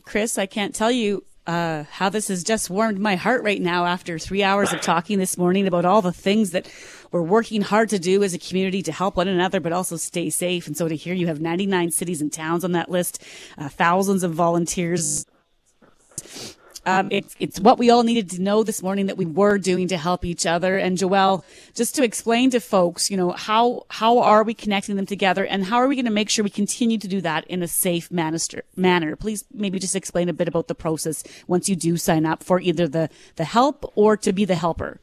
Chris, 0.04 0.38
I 0.38 0.46
can't 0.46 0.74
tell 0.74 0.92
you 0.92 1.24
uh, 1.48 1.84
how 1.90 2.10
this 2.10 2.28
has 2.28 2.44
just 2.44 2.70
warmed 2.70 3.00
my 3.00 3.16
heart 3.16 3.44
right 3.44 3.60
now 3.60 3.86
after 3.86 4.20
three 4.20 4.44
hours 4.44 4.72
of 4.72 4.82
talking 4.82 5.18
this 5.18 5.36
morning 5.36 5.66
about 5.66 5.84
all 5.84 6.02
the 6.02 6.14
things 6.14 6.52
that 6.52 6.72
we're 7.12 7.24
working 7.24 7.64
hard 7.64 7.90
to 7.90 7.98
do 7.98 8.22
as 8.22 8.36
a 8.36 8.40
community 8.40 8.84
to 8.84 8.92
help 8.92 9.18
one 9.18 9.28
another, 9.28 9.60
but 9.60 9.74
also 9.74 9.98
stay 9.98 10.30
safe. 10.30 10.68
And 10.68 10.78
so 10.78 10.88
to 10.88 10.96
hear 10.96 11.16
you 11.16 11.26
have 11.26 11.42
99 11.42 11.90
cities 11.90 12.22
and 12.22 12.32
towns 12.32 12.64
on 12.64 12.74
that 12.74 12.90
list, 12.90 13.24
uh, 13.58 13.68
thousands 13.68 14.24
of 14.24 14.34
volunteers 14.34 15.26
um, 16.90 17.08
it's 17.12 17.36
it's 17.40 17.60
what 17.60 17.78
we 17.78 17.90
all 17.90 18.04
needed 18.04 18.30
to 18.32 18.42
know 18.42 18.64
this 18.64 18.82
morning 18.82 19.06
that 19.08 19.18
we 19.18 19.26
were 19.26 19.58
doing 19.58 19.88
to 19.90 19.98
help 19.98 20.26
each 20.26 20.46
other. 20.46 20.78
And 20.78 20.98
Joelle, 20.98 21.44
just 21.76 21.96
to 21.96 22.04
explain 22.04 22.50
to 22.52 22.60
folks, 22.60 23.12
you 23.12 23.18
know, 23.18 23.32
how 23.32 23.86
how 23.90 24.20
are 24.20 24.44
we 24.44 24.54
connecting 24.54 24.96
them 24.96 25.06
together, 25.06 25.46
and 25.46 25.66
how 25.66 25.78
are 25.78 25.88
we 25.88 25.96
going 25.96 26.06
to 26.06 26.12
make 26.12 26.30
sure 26.30 26.44
we 26.44 26.50
continue 26.50 26.98
to 26.98 27.08
do 27.08 27.22
that 27.22 27.46
in 27.48 27.62
a 27.62 27.68
safe 27.68 28.10
manner? 28.10 28.40
Manner, 28.76 29.16
please 29.16 29.44
maybe 29.54 29.80
just 29.80 29.96
explain 29.96 30.30
a 30.30 30.34
bit 30.34 30.48
about 30.48 30.68
the 30.68 30.76
process 30.76 31.24
once 31.48 31.68
you 31.68 31.76
do 31.76 31.98
sign 31.98 32.26
up 32.26 32.44
for 32.44 32.60
either 32.60 32.88
the 32.88 33.10
the 33.36 33.44
help 33.44 33.92
or 33.96 34.18
to 34.18 34.32
be 34.32 34.46
the 34.46 34.56
helper. 34.56 35.00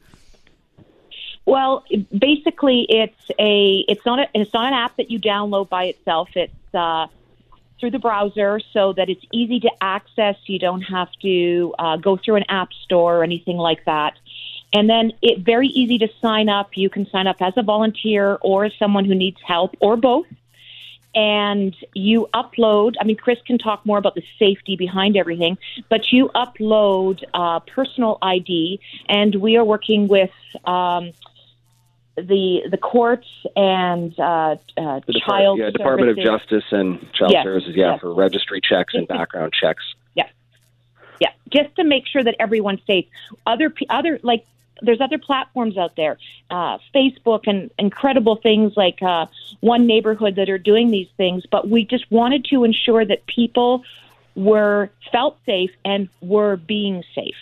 Well, 1.45 1.85
basically, 2.17 2.85
it's 2.89 3.31
a 3.39 3.85
it's 3.87 4.05
not 4.05 4.19
a, 4.19 4.27
it's 4.33 4.53
not 4.53 4.65
an 4.67 4.73
app 4.73 4.97
that 4.97 5.09
you 5.09 5.19
download 5.19 5.69
by 5.69 5.85
itself. 5.85 6.29
It's 6.35 6.53
uh, 6.73 7.07
through 7.79 7.91
the 7.91 7.99
browser 7.99 8.59
so 8.73 8.93
that 8.93 9.09
it's 9.09 9.23
easy 9.31 9.59
to 9.61 9.71
access. 9.81 10.35
You 10.45 10.59
don't 10.59 10.81
have 10.81 11.09
to 11.21 11.73
uh, 11.77 11.97
go 11.97 12.17
through 12.17 12.35
an 12.35 12.45
app 12.49 12.73
store 12.73 13.17
or 13.17 13.23
anything 13.23 13.57
like 13.57 13.85
that. 13.85 14.17
And 14.73 14.89
then 14.89 15.13
it 15.21 15.39
very 15.39 15.67
easy 15.67 15.97
to 15.99 16.09
sign 16.21 16.49
up. 16.49 16.75
You 16.75 16.89
can 16.89 17.09
sign 17.09 17.27
up 17.27 17.41
as 17.41 17.53
a 17.55 17.63
volunteer 17.63 18.37
or 18.41 18.65
as 18.65 18.73
someone 18.77 19.05
who 19.05 19.15
needs 19.15 19.37
help 19.45 19.75
or 19.79 19.95
both. 19.95 20.27
And 21.15 21.75
you 21.95 22.27
upload, 22.33 22.93
I 23.01 23.03
mean, 23.03 23.15
Chris 23.15 23.39
can 23.47 23.57
talk 23.57 23.83
more 23.85 23.97
about 23.97 24.13
the 24.13 24.23
safety 24.37 24.75
behind 24.75 25.17
everything, 25.17 25.57
but 25.89 26.11
you 26.11 26.29
upload 26.35 27.23
uh, 27.33 27.59
personal 27.61 28.19
ID, 28.21 28.79
and 29.09 29.33
we 29.33 29.57
are 29.57 29.65
working 29.65 30.07
with 30.07 30.29
um, 30.65 31.13
the 32.17 32.63
the 32.69 32.77
courts 32.77 33.27
and 33.55 34.17
uh, 34.19 34.55
uh, 34.77 34.99
the 35.05 35.21
child 35.25 35.59
yeah, 35.59 35.69
Department 35.69 36.09
of 36.11 36.17
Justice 36.17 36.63
and 36.71 36.99
Child 37.13 37.31
Yes, 37.31 37.43
Services, 37.43 37.75
yeah, 37.75 37.91
yes. 37.91 38.01
for 38.01 38.13
registry 38.13 38.59
checks 38.59 38.93
and 38.95 39.07
background 39.17 39.53
checks. 39.53 39.83
Yeah, 40.15 40.27
yeah, 41.19 41.29
just 41.49 41.75
to 41.75 41.83
make 41.83 42.07
sure 42.07 42.23
that 42.23 42.35
everyone's 42.39 42.81
safe. 42.87 43.05
Other 43.45 43.71
other 43.89 44.19
like 44.23 44.45
there's 44.81 45.01
other 45.01 45.17
platforms 45.17 45.77
out 45.77 45.95
there, 45.95 46.17
uh, 46.49 46.79
Facebook 46.93 47.41
and 47.47 47.69
incredible 47.77 48.35
things 48.35 48.73
like 48.75 49.01
uh, 49.01 49.27
One 49.59 49.85
Neighborhood 49.85 50.35
that 50.35 50.49
are 50.49 50.57
doing 50.57 50.89
these 50.89 51.09
things. 51.17 51.45
But 51.49 51.69
we 51.69 51.85
just 51.85 52.09
wanted 52.11 52.45
to 52.45 52.63
ensure 52.63 53.05
that 53.05 53.25
people 53.27 53.83
were 54.35 54.89
felt 55.11 55.37
safe 55.45 55.71
and 55.83 56.09
were 56.21 56.57
being 56.57 57.03
safe. 57.15 57.35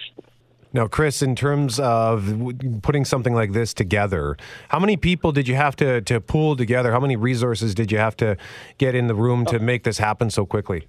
Now, 0.75 0.87
Chris, 0.87 1.21
in 1.21 1.37
terms 1.37 1.79
of 1.79 2.51
putting 2.81 3.05
something 3.05 3.33
like 3.33 3.53
this 3.53 3.73
together, 3.73 4.35
how 4.67 4.77
many 4.77 4.97
people 4.97 5.31
did 5.31 5.47
you 5.47 5.55
have 5.55 5.73
to, 5.77 6.01
to 6.01 6.19
pool 6.19 6.57
together? 6.57 6.91
How 6.91 6.99
many 6.99 7.15
resources 7.15 7.73
did 7.73 7.93
you 7.93 7.97
have 7.97 8.17
to 8.17 8.35
get 8.77 8.93
in 8.93 9.07
the 9.07 9.15
room 9.15 9.45
to 9.45 9.59
make 9.59 9.85
this 9.85 9.99
happen 9.99 10.29
so 10.29 10.45
quickly? 10.45 10.85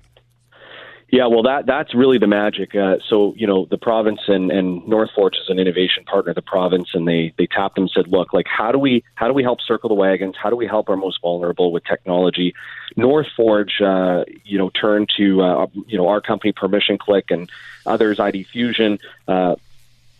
Yeah, 1.09 1.29
well, 1.29 1.45
that 1.45 1.67
that's 1.67 1.95
really 1.95 2.19
the 2.19 2.27
magic. 2.27 2.75
Uh, 2.75 2.97
so, 3.09 3.33
you 3.37 3.47
know, 3.47 3.69
the 3.71 3.79
province 3.79 4.19
and, 4.27 4.51
and 4.51 4.85
North 4.89 5.11
Forge 5.15 5.37
is 5.37 5.49
an 5.49 5.61
innovation 5.61 6.03
partner 6.03 6.31
of 6.31 6.35
the 6.35 6.43
province, 6.43 6.89
and 6.95 7.07
they 7.07 7.33
they 7.39 7.47
tapped 7.47 7.77
them 7.77 7.85
and 7.85 7.91
said, 7.95 8.09
look, 8.09 8.33
like 8.33 8.47
how 8.49 8.73
do 8.73 8.79
we 8.81 9.05
how 9.15 9.29
do 9.29 9.33
we 9.33 9.45
help 9.45 9.61
circle 9.61 9.89
the 9.89 9.95
wagons? 9.95 10.35
How 10.37 10.51
do 10.51 10.57
we 10.57 10.67
help 10.67 10.89
our 10.89 10.97
most 10.97 11.21
vulnerable 11.23 11.71
with 11.71 11.85
technology? 11.85 12.55
North 12.97 13.29
Forge, 13.37 13.81
uh, 13.81 14.25
you 14.43 14.59
know, 14.59 14.71
turned 14.71 15.09
to 15.17 15.43
uh, 15.43 15.67
you 15.87 15.97
know 15.97 16.09
our 16.09 16.21
company 16.21 16.51
Permission 16.51 16.99
Click 16.99 17.31
and 17.31 17.49
others, 17.87 18.19
ID 18.19 18.43
Fusion. 18.43 18.99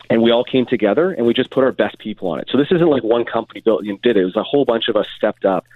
And 0.09 0.23
we 0.23 0.31
all 0.31 0.45
came 0.45 0.67
together 0.67 1.11
and 1.11 1.27
we 1.27 1.35
just 1.35 1.51
put 1.51 1.65
our 1.65 1.73
best 1.73 1.99
people 1.99 2.29
on 2.29 2.39
it. 2.39 2.49
So 2.51 2.59
this 2.59 2.69
isn't 2.71 2.89
like 2.89 3.03
one 3.03 3.25
company 3.25 3.61
built 3.61 3.85
and 3.85 4.01
did 4.03 4.17
it. 4.17 4.21
It 4.21 4.25
was 4.25 4.37
a 4.37 4.43
whole 4.43 4.65
bunch 4.65 4.89
of 4.89 4.97
us 4.97 5.07
stepped 5.17 5.45
up, 5.45 5.67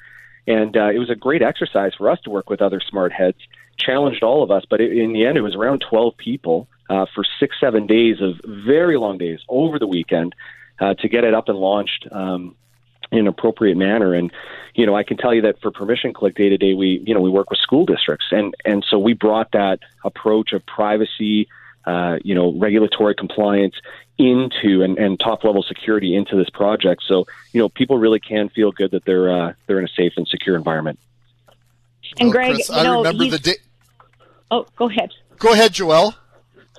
and 0.46 0.76
uh, 0.76 0.90
it 0.90 0.98
was 0.98 1.10
a 1.10 1.16
great 1.16 1.42
exercise 1.42 1.94
for 1.94 2.08
us 2.08 2.20
to 2.22 2.30
work 2.30 2.48
with 2.48 2.62
other 2.62 2.80
smart 2.80 3.12
heads. 3.12 3.38
Challenged 3.76 4.22
all 4.22 4.42
of 4.42 4.50
us, 4.50 4.64
but 4.68 4.80
it, 4.80 4.96
in 4.96 5.12
the 5.12 5.26
end, 5.26 5.36
it 5.36 5.42
was 5.42 5.54
around 5.54 5.80
twelve 5.80 6.16
people 6.16 6.68
uh, 6.88 7.06
for 7.14 7.24
six, 7.40 7.56
seven 7.58 7.86
days 7.86 8.20
of 8.20 8.40
very 8.44 8.96
long 8.96 9.18
days 9.18 9.40
over 9.48 9.78
the 9.78 9.86
weekend 9.86 10.34
uh, 10.78 10.94
to 10.94 11.08
get 11.08 11.24
it 11.24 11.34
up 11.34 11.48
and 11.48 11.58
launched. 11.58 12.06
Um, 12.10 12.56
in 13.12 13.18
an 13.18 13.26
appropriate 13.26 13.76
manner. 13.76 14.14
And, 14.14 14.30
you 14.74 14.86
know, 14.86 14.94
I 14.94 15.02
can 15.02 15.16
tell 15.16 15.34
you 15.34 15.42
that 15.42 15.60
for 15.60 15.72
Permission 15.72 16.12
Click 16.12 16.36
day 16.36 16.48
to 16.48 16.56
day, 16.56 16.74
we, 16.74 17.02
you 17.04 17.12
know, 17.12 17.20
we 17.20 17.28
work 17.28 17.50
with 17.50 17.58
school 17.58 17.84
districts. 17.84 18.26
And, 18.30 18.54
and 18.64 18.86
so 18.88 19.00
we 19.00 19.14
brought 19.14 19.50
that 19.50 19.80
approach 20.04 20.52
of 20.52 20.64
privacy, 20.64 21.48
uh, 21.84 22.18
you 22.22 22.34
know, 22.34 22.52
regulatory 22.58 23.14
compliance 23.14 23.74
into 24.18 24.82
and, 24.82 24.98
and 24.98 25.18
top 25.18 25.44
level 25.44 25.62
security 25.62 26.14
into 26.14 26.36
this 26.36 26.50
project. 26.50 27.02
So, 27.06 27.26
you 27.52 27.60
know, 27.60 27.68
people 27.68 27.98
really 27.98 28.20
can 28.20 28.48
feel 28.50 28.70
good 28.70 28.90
that 28.90 29.04
they're, 29.04 29.32
uh, 29.32 29.52
they're 29.66 29.78
in 29.78 29.84
a 29.84 29.88
safe 29.88 30.12
and 30.16 30.28
secure 30.28 30.56
environment. 30.56 30.98
And 32.18 32.28
Oh, 32.28 32.32
Greg, 32.32 32.54
Chris, 32.54 32.68
you 32.68 32.74
I 32.74 32.82
know, 32.82 32.98
remember 32.98 33.26
the 33.28 33.38
day. 33.38 33.56
Oh, 34.50 34.66
go 34.76 34.88
ahead. 34.88 35.10
Go 35.38 35.52
ahead, 35.52 35.72
Joelle. 35.72 36.14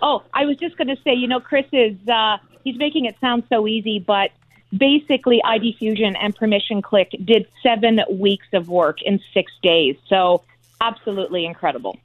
Oh, 0.02 0.24
I 0.34 0.46
was 0.46 0.58
just 0.58 0.78
going 0.78 0.88
to 0.88 0.98
say, 1.04 1.14
you 1.14 1.28
know, 1.28 1.40
Chris 1.40 1.66
is 1.72 1.96
uh, 2.08 2.38
he's 2.64 2.78
making 2.78 3.06
it 3.06 3.16
sound 3.22 3.44
so 3.50 3.68
easy, 3.68 4.00
but 4.00 4.32
basically, 4.76 5.42
ID 5.44 5.76
Fusion 5.80 6.16
and 6.16 6.36
Permission 6.36 6.82
Click 6.82 7.12
did 7.24 7.48
seven 7.64 8.02
weeks 8.10 8.48
of 8.54 8.68
work 8.68 9.02
in 9.02 9.20
six 9.34 9.52
days. 9.62 9.96
So, 10.08 10.44
absolutely 10.80 11.46
incredible. 11.46 11.98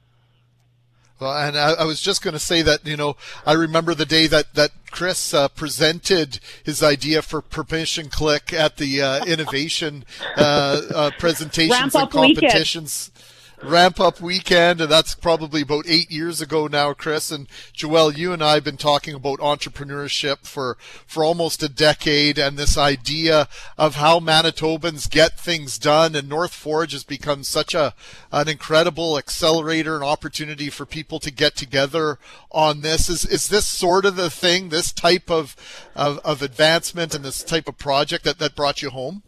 Well, 1.19 1.35
and 1.35 1.57
I, 1.57 1.71
I 1.73 1.83
was 1.85 1.99
just 1.99 2.21
going 2.21 2.33
to 2.33 2.39
say 2.39 2.61
that 2.61 2.85
you 2.85 2.95
know 2.95 3.15
I 3.45 3.53
remember 3.53 3.95
the 3.95 4.05
day 4.05 4.27
that 4.27 4.53
that 4.53 4.71
Chris 4.91 5.33
uh, 5.33 5.47
presented 5.47 6.39
his 6.63 6.83
idea 6.83 7.21
for 7.21 7.41
Permission 7.41 8.09
Click 8.09 8.53
at 8.53 8.77
the 8.77 9.01
uh, 9.01 9.25
innovation 9.25 10.05
uh, 10.37 10.81
uh, 10.93 11.11
presentations 11.17 11.95
and 11.95 12.09
competitions. 12.09 13.11
weekend. 13.13 13.26
Ramp 13.63 13.99
up 13.99 14.21
weekend, 14.21 14.81
and 14.81 14.91
that's 14.91 15.15
probably 15.15 15.61
about 15.61 15.85
eight 15.87 16.11
years 16.11 16.41
ago 16.41 16.67
now, 16.67 16.93
Chris 16.93 17.31
and 17.31 17.47
Joelle. 17.73 18.15
You 18.15 18.31
and 18.31 18.43
I 18.43 18.53
have 18.53 18.63
been 18.63 18.77
talking 18.77 19.15
about 19.15 19.39
entrepreneurship 19.39 20.45
for 20.45 20.77
for 21.07 21.23
almost 21.23 21.63
a 21.63 21.69
decade, 21.69 22.37
and 22.37 22.55
this 22.55 22.77
idea 22.77 23.47
of 23.75 23.95
how 23.95 24.19
Manitobans 24.19 25.09
get 25.09 25.39
things 25.39 25.79
done. 25.79 26.15
And 26.15 26.29
North 26.29 26.53
Forge 26.53 26.91
has 26.91 27.03
become 27.03 27.43
such 27.43 27.73
a 27.73 27.95
an 28.31 28.47
incredible 28.47 29.17
accelerator 29.17 29.95
and 29.95 30.03
opportunity 30.03 30.69
for 30.69 30.85
people 30.85 31.19
to 31.19 31.31
get 31.31 31.55
together 31.55 32.19
on 32.51 32.81
this. 32.81 33.09
Is 33.09 33.25
is 33.25 33.47
this 33.47 33.65
sort 33.65 34.05
of 34.05 34.15
the 34.15 34.29
thing, 34.29 34.69
this 34.69 34.91
type 34.91 35.31
of 35.31 35.55
of, 35.95 36.19
of 36.19 36.43
advancement 36.43 37.15
and 37.15 37.25
this 37.25 37.41
type 37.41 37.67
of 37.67 37.79
project 37.79 38.23
that 38.23 38.37
that 38.37 38.55
brought 38.55 38.83
you 38.83 38.91
home? 38.91 39.23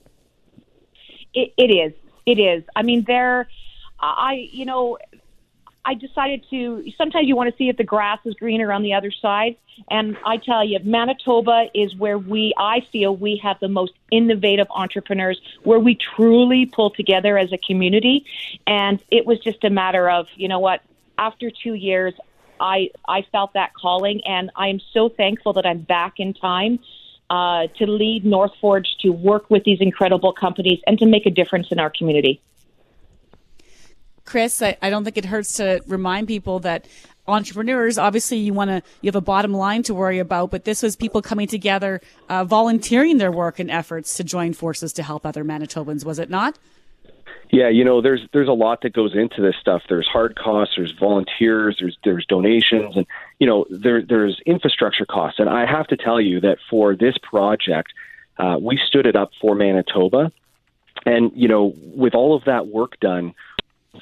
It, 1.34 1.52
it 1.58 1.72
is. 1.72 1.94
It 2.28 2.38
is. 2.38 2.64
I 2.76 2.84
mean, 2.84 3.06
there. 3.08 3.48
I 4.02 4.50
you 4.52 4.66
know. 4.66 4.98
I 5.86 5.94
decided 5.94 6.46
to. 6.50 6.84
Sometimes 6.98 7.28
you 7.28 7.36
want 7.36 7.50
to 7.50 7.58
see 7.58 7.70
if 7.70 7.78
the 7.78 7.86
grass 7.86 8.20
is 8.26 8.36
greener 8.36 8.72
on 8.72 8.84
the 8.84 8.94
other 8.94 9.12
side, 9.12 9.56
and 9.90 10.18
I 10.26 10.38
tell 10.38 10.64
you, 10.64 10.78
Manitoba 10.84 11.70
is 11.74 11.96
where 11.96 12.18
we. 12.18 12.54
I 12.58 12.82
feel 12.92 13.16
we 13.16 13.38
have 13.38 13.60
the 13.60 13.70
most 13.70 13.94
innovative 14.12 14.68
entrepreneurs, 14.72 15.40
where 15.64 15.80
we 15.80 15.96
truly 15.96 16.66
pull 16.66 16.90
together 16.92 17.38
as 17.38 17.54
a 17.54 17.58
community, 17.58 18.26
and 18.68 19.02
it 19.10 19.26
was 19.26 19.40
just 19.40 19.64
a 19.64 19.70
matter 19.70 20.10
of 20.10 20.28
you 20.36 20.48
know 20.48 20.60
what. 20.60 20.82
After 21.18 21.50
two 21.50 21.74
years, 21.74 22.14
I 22.60 22.92
I 23.08 23.24
felt 23.32 23.54
that 23.54 23.74
calling, 23.74 24.22
and 24.26 24.52
I 24.56 24.68
am 24.68 24.80
so 24.94 25.10
thankful 25.10 25.54
that 25.54 25.66
I'm 25.66 25.82
back 25.82 26.20
in 26.20 26.34
time 26.34 26.80
uh, 27.30 27.68
to 27.78 27.88
lead 27.88 28.26
North 28.26 28.54
Forge, 28.60 28.98
to 29.02 29.10
work 29.10 29.50
with 29.50 29.64
these 29.64 29.80
incredible 29.82 30.34
companies, 30.34 30.80
and 30.88 30.98
to 31.00 31.06
make 31.06 31.26
a 31.26 31.32
difference 31.32 31.68
in 31.72 31.80
our 31.80 31.90
community. 31.90 32.42
Chris, 34.30 34.62
I, 34.62 34.78
I 34.80 34.92
don't 34.92 35.04
think 35.04 35.18
it 35.18 35.26
hurts 35.26 35.54
to 35.54 35.82
remind 35.88 36.28
people 36.28 36.60
that 36.60 36.88
entrepreneurs 37.28 37.98
obviously 37.98 38.38
you 38.38 38.54
want 38.54 38.70
to 38.70 38.82
you 39.02 39.08
have 39.08 39.16
a 39.16 39.22
bottom 39.22 39.54
line 39.54 39.84
to 39.84 39.94
worry 39.94 40.18
about 40.18 40.50
but 40.50 40.64
this 40.64 40.82
was 40.82 40.96
people 40.96 41.22
coming 41.22 41.48
together 41.48 42.02
uh, 42.28 42.44
volunteering 42.44 43.20
their 43.20 43.32
work 43.32 43.60
and 43.60 43.70
efforts 43.70 44.18
to 44.18 44.24
join 44.24 44.52
forces 44.52 44.92
to 44.94 45.04
help 45.04 45.28
other 45.28 45.44
manitobans 45.44 46.04
was 46.04 46.18
it 46.18 46.28
not 46.28 46.58
Yeah, 47.52 47.70
you 47.70 47.84
know, 47.84 48.02
there's 48.02 48.22
there's 48.32 48.48
a 48.48 48.54
lot 48.54 48.82
that 48.82 48.94
goes 48.94 49.16
into 49.16 49.42
this 49.42 49.56
stuff. 49.60 49.82
There's 49.90 50.08
hard 50.08 50.36
costs, 50.36 50.76
there's 50.78 50.92
volunteers, 50.92 51.78
there's 51.80 51.98
there's 52.04 52.26
donations, 52.28 52.96
and 52.96 53.08
you 53.40 53.48
know 53.48 53.66
there 53.70 54.04
there's 54.04 54.40
infrastructure 54.46 55.06
costs. 55.06 55.40
And 55.40 55.50
I 55.50 55.66
have 55.66 55.88
to 55.88 55.98
tell 55.98 56.22
you 56.22 56.40
that 56.42 56.58
for 56.70 56.96
this 56.96 57.16
project, 57.18 57.90
uh, 58.38 58.58
we 58.62 58.80
stood 58.88 59.08
it 59.08 59.16
up 59.16 59.32
for 59.42 59.56
Manitoba, 59.56 60.32
and 61.08 61.32
you 61.34 61.48
know 61.48 61.74
with 61.76 62.14
all 62.14 62.36
of 62.36 62.44
that 62.46 62.68
work 62.68 63.00
done, 63.00 63.34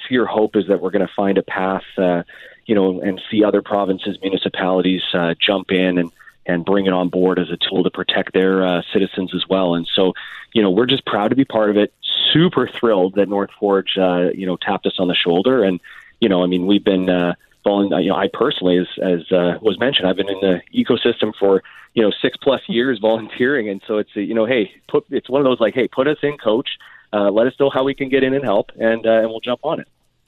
your 0.09 0.25
hope 0.25 0.55
is 0.55 0.67
that 0.67 0.81
we're 0.81 0.91
going 0.91 1.05
to 1.05 1.13
find 1.13 1.37
a 1.37 1.43
path, 1.43 1.83
uh, 1.97 2.23
you 2.65 2.75
know, 2.75 3.01
and 3.01 3.21
see 3.31 3.43
other 3.43 3.61
provinces, 3.61 4.17
municipalities 4.21 5.01
uh, 5.13 5.33
jump 5.39 5.71
in 5.71 5.97
and 5.97 6.11
and 6.45 6.63
bring 6.63 6.85
it 6.85 6.93
on 6.93 7.09
board 7.09 7.39
as 7.39 7.49
a 7.49 7.57
tool 7.57 7.83
to 7.83 7.89
protect 7.89 8.33
their 8.33 8.65
uh, 8.65 8.81
citizens 8.93 9.35
as 9.35 9.43
well. 9.49 9.75
And 9.75 9.85
so, 9.93 10.13
you 10.53 10.61
know, 10.61 10.71
we're 10.71 10.85
just 10.85 11.05
proud 11.05 11.27
to 11.29 11.35
be 11.35 11.43
part 11.43 11.69
of 11.69 11.75
it. 11.75 11.93
Super 12.31 12.69
thrilled 12.69 13.15
that 13.15 13.27
North 13.27 13.49
Forge, 13.59 13.97
uh, 13.97 14.29
you 14.33 14.45
know, 14.45 14.55
tapped 14.55 14.85
us 14.85 14.97
on 14.97 15.09
the 15.09 15.15
shoulder. 15.15 15.63
And 15.63 15.81
you 16.19 16.29
know, 16.29 16.43
I 16.43 16.47
mean, 16.47 16.65
we've 16.65 16.83
been, 16.83 17.09
uh, 17.09 17.35
you 17.65 17.89
know, 17.89 18.15
I 18.15 18.29
personally, 18.31 18.77
as 18.77 18.87
as 19.01 19.31
uh, 19.31 19.59
was 19.61 19.77
mentioned, 19.79 20.07
I've 20.07 20.15
been 20.15 20.29
in 20.29 20.39
the 20.39 20.61
ecosystem 20.73 21.33
for 21.37 21.63
you 21.93 22.01
know 22.01 22.11
six 22.21 22.37
plus 22.37 22.61
years 22.67 22.99
volunteering, 22.99 23.69
and 23.69 23.81
so 23.85 23.97
it's 23.97 24.15
you 24.15 24.33
know, 24.33 24.45
hey, 24.45 24.71
put 24.87 25.05
it's 25.09 25.29
one 25.29 25.41
of 25.41 25.45
those 25.45 25.59
like, 25.59 25.73
hey, 25.73 25.87
put 25.87 26.07
us 26.07 26.17
in, 26.23 26.37
coach. 26.37 26.69
Uh, 27.13 27.31
let 27.31 27.47
us 27.47 27.53
know 27.59 27.69
how 27.69 27.83
we 27.83 27.95
can 27.95 28.09
get 28.09 28.23
in 28.23 28.33
and 28.33 28.43
help, 28.43 28.71
and 28.79 29.05
uh, 29.05 29.21
and 29.21 29.29
we'll 29.29 29.39
jump 29.39 29.61
on 29.63 29.79
it. 29.79 29.87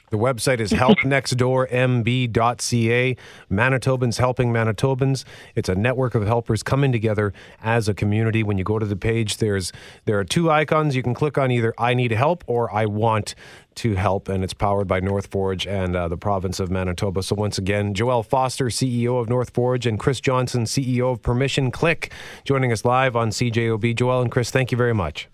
The 0.10 0.18
website 0.18 0.60
is 0.60 0.72
helpnextdoormb.ca. 0.72 3.18
Manitobans 3.52 4.18
helping 4.18 4.52
Manitobans. 4.52 5.24
It's 5.56 5.70
a 5.70 5.76
network 5.76 6.16
of 6.16 6.26
helpers 6.26 6.64
coming 6.64 6.92
together 6.92 7.32
as 7.62 7.88
a 7.88 7.94
community. 7.94 8.42
When 8.42 8.58
you 8.58 8.64
go 8.64 8.80
to 8.80 8.88
the 8.88 8.96
page, 8.96 9.38
there's 9.38 9.72
there 10.06 10.18
are 10.18 10.24
two 10.24 10.50
icons. 10.50 10.96
You 10.96 11.04
can 11.04 11.14
click 11.14 11.38
on 11.38 11.52
either 11.52 11.76
I 11.78 11.94
need 11.94 12.10
help 12.12 12.44
or 12.48 12.74
I 12.74 12.88
want 12.88 13.36
to 13.76 13.94
help, 13.94 14.30
and 14.30 14.44
it's 14.44 14.56
powered 14.56 14.88
by 14.88 15.00
North 15.00 15.28
Forge 15.28 15.68
and 15.68 15.96
uh, 15.96 16.08
the 16.08 16.18
province 16.18 16.60
of 16.60 16.72
Manitoba. 16.72 17.22
So 17.22 17.36
once 17.36 17.60
again, 17.60 17.94
Joelle 17.94 18.26
Foster, 18.26 18.66
CEO 18.66 19.22
of 19.22 19.30
North 19.30 19.52
Forge, 19.52 19.86
and 19.86 20.00
Chris 20.00 20.20
Johnson, 20.20 20.64
CEO 20.64 21.12
of 21.12 21.22
Permission 21.22 21.70
Click, 21.70 22.12
joining 22.44 22.72
us 22.72 22.84
live 22.84 23.16
on 23.16 23.30
CJOB. 23.30 23.94
Joelle 23.96 24.24
and 24.24 24.32
Chris, 24.32 24.50
thank 24.50 24.72
you 24.72 24.78
very 24.78 24.96
much. 24.96 25.30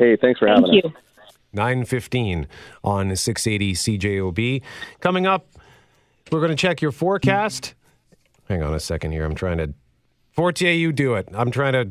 Hey, 0.00 0.16
thanks 0.16 0.38
for 0.40 0.46
Thank 0.48 0.60
having 0.66 0.72
you. 0.74 0.82
us. 0.82 0.92
915 1.52 2.48
on 2.82 3.14
680 3.14 3.74
CJOB. 3.74 4.62
Coming 5.00 5.26
up, 5.26 5.46
we're 6.32 6.40
going 6.40 6.50
to 6.50 6.56
check 6.56 6.80
your 6.80 6.90
forecast. 6.90 7.74
Hang 8.48 8.62
on 8.62 8.72
a 8.72 8.80
second 8.80 9.12
here. 9.12 9.24
I'm 9.24 9.34
trying 9.34 9.58
to. 9.58 9.74
Fortier, 10.32 10.72
you 10.72 10.90
do 10.92 11.14
it. 11.16 11.28
I'm 11.34 11.50
trying 11.50 11.74
to 11.74 11.90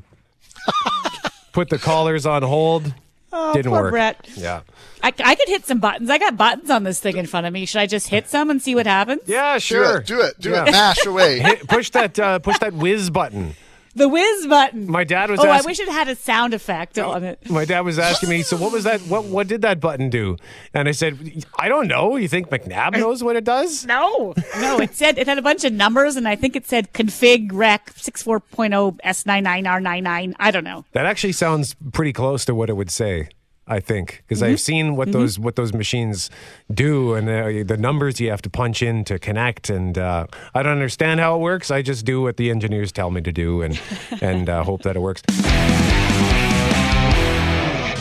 put 1.54 1.70
the 1.70 1.78
callers 1.78 2.26
on 2.26 2.42
hold. 2.42 2.92
Oh, 3.32 3.54
Didn't 3.54 3.72
poor 3.72 3.84
work. 3.84 3.92
Brett. 3.92 4.28
Yeah. 4.36 4.62
I, 5.04 5.14
I 5.24 5.36
could 5.36 5.48
hit 5.48 5.66
some 5.66 5.80
buttons 5.80 6.10
i 6.10 6.18
got 6.18 6.36
buttons 6.36 6.70
on 6.70 6.84
this 6.84 7.00
thing 7.00 7.16
in 7.16 7.26
front 7.26 7.46
of 7.48 7.54
me 7.54 7.66
should 7.66 7.80
i 7.80 7.86
just 7.86 8.10
hit 8.10 8.28
some 8.28 8.50
and 8.50 8.62
see 8.62 8.76
what 8.76 8.86
happens 8.86 9.22
Yeah, 9.28 9.58
sure. 9.60 10.02
Do 10.02 10.20
it, 10.20 10.38
do 10.42 10.50
it, 10.54 10.56
Yeah. 10.66 10.72
mash 10.72 11.06
away. 11.06 11.40
Hit, 11.44 11.68
push 11.70 11.90
that 11.92 12.20
uh, 12.20 12.40
push 12.40 12.58
that 12.60 12.74
whiz 12.74 13.10
button. 13.10 13.56
The 13.96 14.08
whiz 14.08 14.48
button 14.48 14.90
My 14.90 15.04
dad 15.04 15.30
was 15.30 15.40
oh 15.40 15.50
i 15.50 15.62
wish 15.62 15.80
it 15.80 15.90
had 15.90 16.08
a 16.08 16.16
sound 16.16 16.54
effect 16.54 16.98
on 17.00 17.24
it 17.24 17.50
My 17.50 17.66
dad 17.66 17.82
was 17.82 17.98
asking 18.00 18.30
me, 18.30 18.42
so 18.44 18.58
what 18.58 18.72
was 18.72 18.84
that? 18.84 19.02
What 19.02 19.26
what 19.26 19.48
did 19.48 19.62
that 19.64 19.80
button 19.80 20.10
do? 20.10 20.38
And 20.74 20.88
I 20.88 20.92
said, 20.92 21.44
I 21.58 21.68
don't 21.70 21.88
know. 21.88 22.16
You 22.16 22.28
think 22.28 22.50
McNabb 22.50 22.98
knows 22.98 23.24
what 23.24 23.36
it 23.36 23.44
does? 23.44 23.86
no 23.86 24.34
no 24.60 24.80
it 24.80 24.94
said 24.96 25.18
it 25.18 25.28
had 25.28 25.38
a 25.38 25.42
bunch 25.42 25.64
of 25.64 25.74
numbers 25.74 26.16
and 26.16 26.28
i 26.28 26.36
think 26.36 26.56
it 26.56 26.66
said 26.68 26.92
config 26.94 27.50
rec 27.54 27.94
64.0 27.96 29.00
s99r99 29.06 30.36
i 30.40 30.52
don't 30.52 30.64
know 30.64 30.86
That 30.94 31.06
actually 31.06 31.34
sounds 31.34 31.76
pretty 31.92 32.14
close 32.14 32.46
to 32.46 32.56
what 32.56 32.70
it 32.70 32.74
would 32.74 32.92
say. 32.92 33.30
I 33.70 33.80
think 33.80 34.24
because 34.28 34.42
Mm-hmm. 34.42 34.52
I've 34.52 34.60
seen 34.60 34.96
what 34.96 35.12
those 35.12 35.38
what 35.38 35.56
those 35.56 35.74
machines 35.74 36.30
do 36.74 37.14
and 37.14 37.30
uh, 37.30 37.64
the 37.72 37.78
numbers 37.78 38.20
you 38.20 38.30
have 38.32 38.42
to 38.42 38.50
punch 38.50 38.82
in 38.82 39.04
to 39.06 39.20
connect, 39.20 39.70
and 39.70 39.98
uh, 39.98 40.26
I 40.56 40.64
don't 40.64 40.72
understand 40.72 41.20
how 41.20 41.36
it 41.36 41.40
works. 41.40 41.70
I 41.70 41.82
just 41.82 42.04
do 42.06 42.22
what 42.22 42.38
the 42.38 42.50
engineers 42.50 42.92
tell 42.92 43.12
me 43.12 43.22
to 43.22 43.32
do, 43.32 43.62
and 43.62 43.80
and 44.22 44.50
uh, 44.50 44.64
hope 44.64 44.82
that 44.84 44.96
it 44.96 45.00
works. 45.00 45.22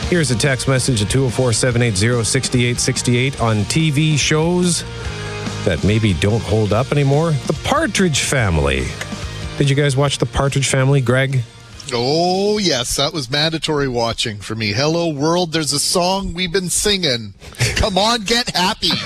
Here's 0.09 0.31
a 0.31 0.35
text 0.35 0.67
message 0.67 1.03
at 1.03 1.09
204 1.11 1.53
780 1.53 2.23
6868 2.23 3.39
on 3.39 3.57
TV 3.65 4.17
shows 4.17 4.83
that 5.65 5.83
maybe 5.83 6.15
don't 6.15 6.41
hold 6.41 6.73
up 6.73 6.91
anymore. 6.91 7.31
The 7.45 7.59
Partridge 7.63 8.21
Family. 8.21 8.85
Did 9.59 9.69
you 9.69 9.75
guys 9.75 9.95
watch 9.95 10.17
The 10.17 10.25
Partridge 10.25 10.67
Family, 10.67 11.01
Greg? 11.01 11.43
Oh, 11.93 12.57
yes, 12.57 12.95
that 12.97 13.13
was 13.13 13.29
mandatory 13.29 13.87
watching 13.87 14.37
for 14.37 14.55
me. 14.55 14.73
Hello, 14.73 15.09
world. 15.09 15.51
There's 15.53 15.73
a 15.73 15.79
song 15.79 16.33
we've 16.33 16.51
been 16.51 16.69
singing. 16.69 17.33
Come 17.75 17.97
on, 17.97 18.21
get 18.21 18.55
happy. 18.55 18.91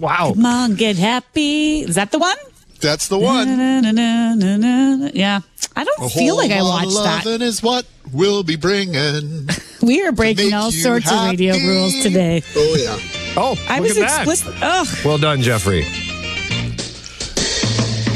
Wow. 0.00 0.32
come 0.34 0.44
on 0.44 0.74
get 0.74 0.96
happy 0.96 1.82
is 1.82 1.94
that 1.94 2.10
the 2.10 2.18
one 2.18 2.36
That's 2.80 3.06
the 3.06 3.16
one. 3.16 3.46
Na-na-na-na-na-na. 3.56 5.10
yeah 5.14 5.38
i 5.76 5.84
don't 5.84 6.02
A 6.02 6.08
feel 6.08 6.36
like 6.36 6.50
i 6.50 6.58
lot 6.60 6.80
of 6.84 6.92
watched 6.92 7.04
that 7.04 7.24
loving 7.26 7.46
is 7.46 7.62
what 7.62 7.86
we'll 8.12 8.42
be 8.42 8.56
bringing. 8.56 9.46
we 9.82 10.02
are 10.02 10.10
breaking 10.10 10.52
all 10.52 10.72
you 10.72 10.80
sorts 10.82 11.08
of 11.12 11.28
radio 11.28 11.54
rules 11.54 11.94
today 12.02 12.42
Oh, 12.56 12.76
yeah. 12.76 12.98
Oh, 13.40 13.54
i 13.68 13.78
look 13.78 13.86
was 13.90 13.98
at 13.98 14.08
that. 14.08 14.26
explicit 14.26 14.52
ugh 14.60 14.88
Well 15.04 15.18
done, 15.18 15.42
Jeffrey. 15.42 15.84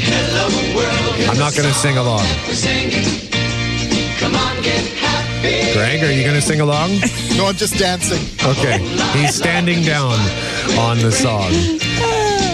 Hello, 0.03 0.75
world, 0.75 1.29
I'm 1.29 1.37
not 1.39 1.55
going 1.55 1.69
to 1.69 1.73
sing 1.75 1.97
along. 1.97 2.25
Greg, 5.73 6.03
are 6.03 6.11
you 6.11 6.23
going 6.23 6.35
to 6.35 6.41
sing 6.41 6.61
along? 6.61 6.91
No, 7.35 7.47
I'm 7.47 7.55
just 7.55 7.79
dancing. 7.79 8.21
Okay. 8.47 8.77
He's 9.17 9.33
standing 9.33 9.81
down 9.81 10.13
on 10.77 10.99
the 10.99 11.11
song. 11.11 11.49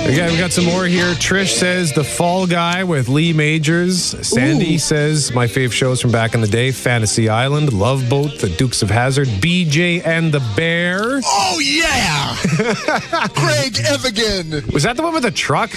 Okay, 0.09 0.31
we 0.31 0.39
got 0.39 0.51
some 0.51 0.65
more 0.65 0.85
here. 0.85 1.13
Trish 1.13 1.53
says 1.53 1.93
The 1.93 2.03
Fall 2.03 2.47
Guy 2.47 2.83
with 2.83 3.09
Lee 3.09 3.31
Majors. 3.31 4.15
Sandy 4.27 4.79
says 4.79 5.31
my 5.35 5.45
fave 5.45 5.71
shows 5.71 6.01
from 6.01 6.11
back 6.11 6.33
in 6.33 6.41
the 6.41 6.47
day 6.47 6.71
Fantasy 6.71 7.29
Island, 7.29 7.73
Love 7.73 8.09
Boat, 8.09 8.39
The 8.39 8.49
Dukes 8.49 8.81
of 8.81 8.89
Hazzard, 8.89 9.27
BJ 9.27 10.03
and 10.03 10.33
the 10.33 10.39
Bear. 10.55 11.21
Oh, 11.23 11.59
yeah. 11.63 12.35
Greg 13.35 13.77
Evigan. 13.85 14.73
Was 14.73 14.81
that 14.81 14.97
the 14.97 15.03
one 15.03 15.13
with 15.13 15.21
the 15.21 15.31
truck? 15.31 15.69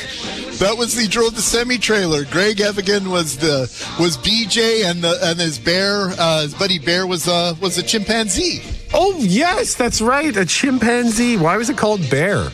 That 0.61 0.77
was 0.79 0.99
he 0.99 1.09
drove 1.09 1.35
the 1.35 1.43
semi 1.43 1.77
trailer. 1.77 2.25
Greg 2.25 2.63
Evigan 2.63 3.11
was 3.11 3.37
the 3.37 3.63
was 4.01 4.17
BJ 4.17 4.91
and 4.91 5.03
the 5.03 5.19
and 5.25 5.39
his 5.39 5.59
bear 5.59 6.09
uh, 6.19 6.41
his 6.41 6.55
buddy 6.55 6.79
bear 6.79 7.07
was 7.07 7.29
uh 7.29 7.55
was 7.61 7.77
a 7.77 7.83
chimpanzee. 7.83 8.63
Oh, 8.95 9.15
yes, 9.19 9.75
that's 9.75 10.01
right. 10.01 10.35
A 10.35 10.47
chimpanzee. 10.47 11.37
Why 11.37 11.59
was 11.59 11.69
it 11.69 11.77
called 11.77 12.09
Bear? 12.09 12.51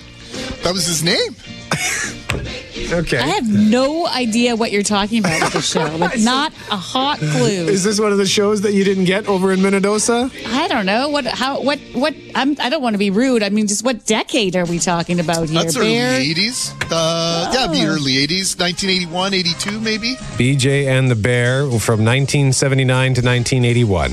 That 0.62 0.72
was 0.72 0.87
his 0.87 1.05
name. 1.05 1.37
Okay. 2.91 3.19
I 3.19 3.27
have 3.27 3.47
no 3.47 4.07
idea 4.07 4.57
what 4.57 4.73
you're 4.73 4.83
talking 4.85 5.19
about 5.19 5.43
with 5.43 5.53
the 5.53 5.61
show. 5.62 5.85
Like, 5.97 6.19
not 6.21 6.53
a 6.71 6.77
hot 6.77 7.19
clue. 7.19 7.66
Is 7.69 7.85
this 7.85 8.01
one 8.01 8.12
of 8.12 8.19
the 8.19 8.25
shows 8.27 8.62
that 8.62 8.73
you 8.73 8.83
didn't 8.83 9.05
get 9.05 9.27
over 9.29 9.53
in 9.53 9.61
Minnedosa? 9.61 10.31
I 10.47 10.69
don't 10.69 10.87
know 10.87 11.11
what. 11.11 11.27
How? 11.27 11.61
What? 11.61 11.79
What? 11.93 12.14
I'm. 12.35 12.57
I 12.61 12.71
don't 12.71 12.81
want 12.81 12.95
to 12.95 12.99
be 12.99 13.11
rude. 13.11 13.43
I 13.43 13.51
mean, 13.51 13.66
just 13.66 13.85
what 13.85 14.07
decade 14.07 14.57
are 14.57 14.64
we 14.64 14.79
talking 14.79 15.21
about 15.21 15.51
here? 15.51 15.62
That's 15.64 15.77
Bear? 15.77 16.14
early 16.16 16.35
80s. 16.35 16.73
Uh, 16.91 17.51
Yeah, 17.53 17.64
it'd 17.71 17.85
early 17.87 18.12
80s, 18.27 18.59
1981, 18.59 19.35
82 19.35 19.81
maybe. 19.81 20.14
BJ 20.39 20.87
and 20.87 21.11
the 21.11 21.16
Bear 21.16 21.64
from 21.81 22.05
1979 22.07 22.87
to 23.14 23.21
1981. 23.21 24.12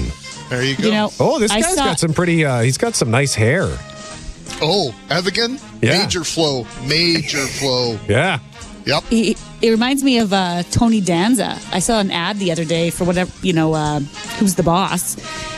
There 0.49 0.64
you 0.64 0.76
go. 0.76 0.84
You 0.84 0.91
know, 0.91 1.12
Oh, 1.20 1.39
this 1.39 1.51
I 1.51 1.62
guy's 1.62 1.76
saw- 1.76 1.86
got 1.86 1.99
some 1.99 2.14
pretty. 2.14 2.43
Uh, 2.43 2.60
he's 2.62 2.78
got 2.78 2.95
some 2.95 3.10
nice 3.10 3.36
hair. 3.36 3.70
oh, 4.62 4.93
Evigan, 5.10 5.60
Yeah. 5.82 6.03
major 6.03 6.23
flow, 6.23 6.65
major 6.86 7.45
flow. 7.59 7.99
Yeah. 8.07 8.39
Yep. 8.86 9.03
He, 9.05 9.36
it 9.61 9.69
reminds 9.71 10.03
me 10.03 10.19
of 10.19 10.32
uh, 10.32 10.61
Tony 10.69 11.01
Danza. 11.01 11.57
I 11.71 11.80
saw 11.80 11.99
an 11.99 12.11
ad 12.11 12.38
the 12.38 12.51
other 12.51 12.65
day 12.65 12.91
for 12.91 13.03
whatever 13.03 13.32
you 13.41 13.51
know. 13.53 13.73
Uh, 13.73 13.99
Who's 14.39 14.55
the 14.55 14.63
boss? 14.63 15.15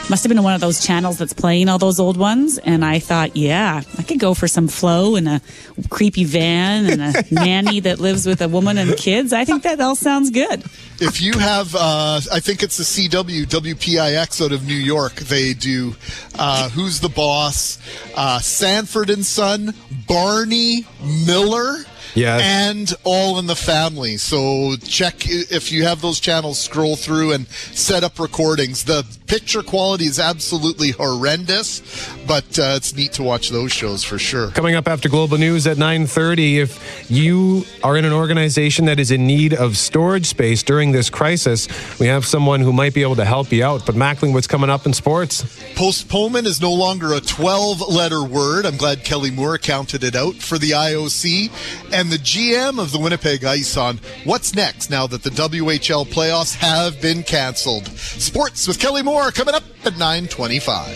Must 0.09 0.23
have 0.23 0.29
been 0.29 0.41
one 0.41 0.53
of 0.53 0.61
those 0.61 0.79
channels 0.85 1.17
that's 1.17 1.33
playing 1.33 1.67
all 1.67 1.77
those 1.77 1.99
old 1.99 2.15
ones. 2.15 2.57
And 2.59 2.85
I 2.85 2.99
thought, 2.99 3.35
yeah, 3.35 3.81
I 3.97 4.03
could 4.03 4.19
go 4.19 4.33
for 4.33 4.47
some 4.47 4.69
flow 4.69 5.17
and 5.17 5.27
a 5.27 5.41
creepy 5.89 6.23
van 6.23 6.85
and 6.85 7.01
a 7.01 7.23
nanny 7.33 7.81
that 7.81 7.99
lives 7.99 8.25
with 8.25 8.41
a 8.41 8.47
woman 8.47 8.77
and 8.77 8.95
kids. 8.95 9.33
I 9.33 9.43
think 9.43 9.63
that 9.63 9.81
all 9.81 9.95
sounds 9.95 10.31
good. 10.31 10.63
If 11.01 11.21
you 11.21 11.33
have, 11.33 11.75
uh, 11.75 12.21
I 12.31 12.39
think 12.39 12.63
it's 12.63 12.77
the 12.77 12.85
CW, 12.85 13.47
WPIX 13.47 14.45
out 14.45 14.53
of 14.53 14.65
New 14.65 14.75
York, 14.75 15.15
they 15.15 15.53
do 15.53 15.93
uh, 16.39 16.69
Who's 16.69 17.01
the 17.01 17.09
Boss, 17.09 17.77
uh, 18.15 18.39
Sanford 18.39 19.09
and 19.09 19.25
Son, 19.25 19.73
Barney 20.07 20.85
Miller. 21.25 21.79
Yes. 22.15 22.41
and 22.43 22.93
All 23.03 23.37
in 23.37 23.45
the 23.45 23.55
Family. 23.55 24.17
So 24.17 24.75
check 24.77 25.27
if 25.27 25.71
you 25.71 25.83
have 25.83 26.01
those 26.01 26.19
channels, 26.19 26.57
scroll 26.57 26.95
through 26.95 27.33
and 27.33 27.47
set 27.47 28.03
up 28.03 28.17
recordings. 28.17 28.85
The 28.85 29.05
picture 29.27 29.61
quality 29.61 30.05
is 30.05 30.19
absolutely 30.19 30.91
horrendous, 30.91 31.81
but 32.25 32.57
uh, 32.57 32.73
it's 32.75 32.95
neat 32.95 33.13
to 33.13 33.23
watch 33.23 33.49
those 33.49 33.71
shows 33.71 34.03
for 34.03 34.17
sure. 34.17 34.49
Coming 34.51 34.75
up 34.75 34.87
after 34.87 35.09
Global 35.09 35.37
News 35.37 35.67
at 35.67 35.77
9:30, 35.77 36.57
if 36.57 37.11
you 37.11 37.65
are 37.83 37.97
in 37.97 38.05
an 38.05 38.13
organization 38.13 38.85
that 38.85 38.99
is 38.99 39.11
in 39.11 39.27
need 39.27 39.53
of 39.53 39.77
storage 39.77 40.25
space 40.25 40.63
during 40.63 40.91
this 40.91 41.09
crisis, 41.09 41.67
we 41.99 42.07
have 42.07 42.25
someone 42.25 42.61
who 42.61 42.73
might 42.73 42.93
be 42.93 43.01
able 43.01 43.15
to 43.17 43.25
help 43.25 43.51
you 43.51 43.63
out. 43.63 43.85
But 43.85 43.95
Mackling, 43.95 44.33
what's 44.33 44.47
coming 44.47 44.69
up 44.69 44.85
in 44.85 44.93
sports? 44.93 45.43
Postponement 45.75 46.47
is 46.47 46.61
no 46.61 46.73
longer 46.73 47.13
a 47.13 47.19
12 47.19 47.81
letter 47.89 48.23
word. 48.23 48.65
I'm 48.65 48.77
glad 48.77 49.03
Kelly 49.03 49.31
Moore 49.31 49.57
counted 49.57 50.03
it 50.03 50.15
out 50.15 50.35
for 50.35 50.57
the 50.57 50.71
IOC. 50.71 51.51
And 51.93 52.09
the 52.09 52.17
GM 52.17 52.79
of 52.79 52.91
the 52.91 52.99
Winnipeg 52.99 53.43
Ice 53.43 53.75
on 53.77 53.99
what's 54.23 54.55
next 54.55 54.89
now 54.89 55.05
that 55.07 55.23
the 55.23 55.29
WHL 55.29 56.05
playoffs 56.05 56.55
have 56.55 57.01
been 57.01 57.23
canceled. 57.23 57.87
Sports 57.87 58.67
with 58.67 58.79
Kelly 58.79 59.03
Moore 59.03 59.16
coming 59.31 59.55
up 59.55 59.63
at 59.83 59.97
925. 59.97 60.87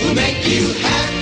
We'll 0.00 0.14
make 0.14 0.46
you 0.46 0.72
happy. 0.74 1.12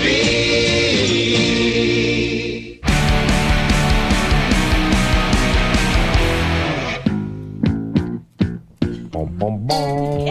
Boom, 9.10 9.38
boom, 9.38 9.66
boom. 9.66 10.26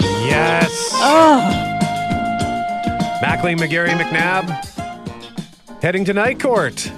Yes. 0.00 0.90
Oh, 0.94 1.40
Mackling, 3.22 3.58
McGarry, 3.58 3.90
McNabb 3.90 4.64
heading 5.82 6.04
to 6.06 6.14
night 6.14 6.40
court. 6.40 6.90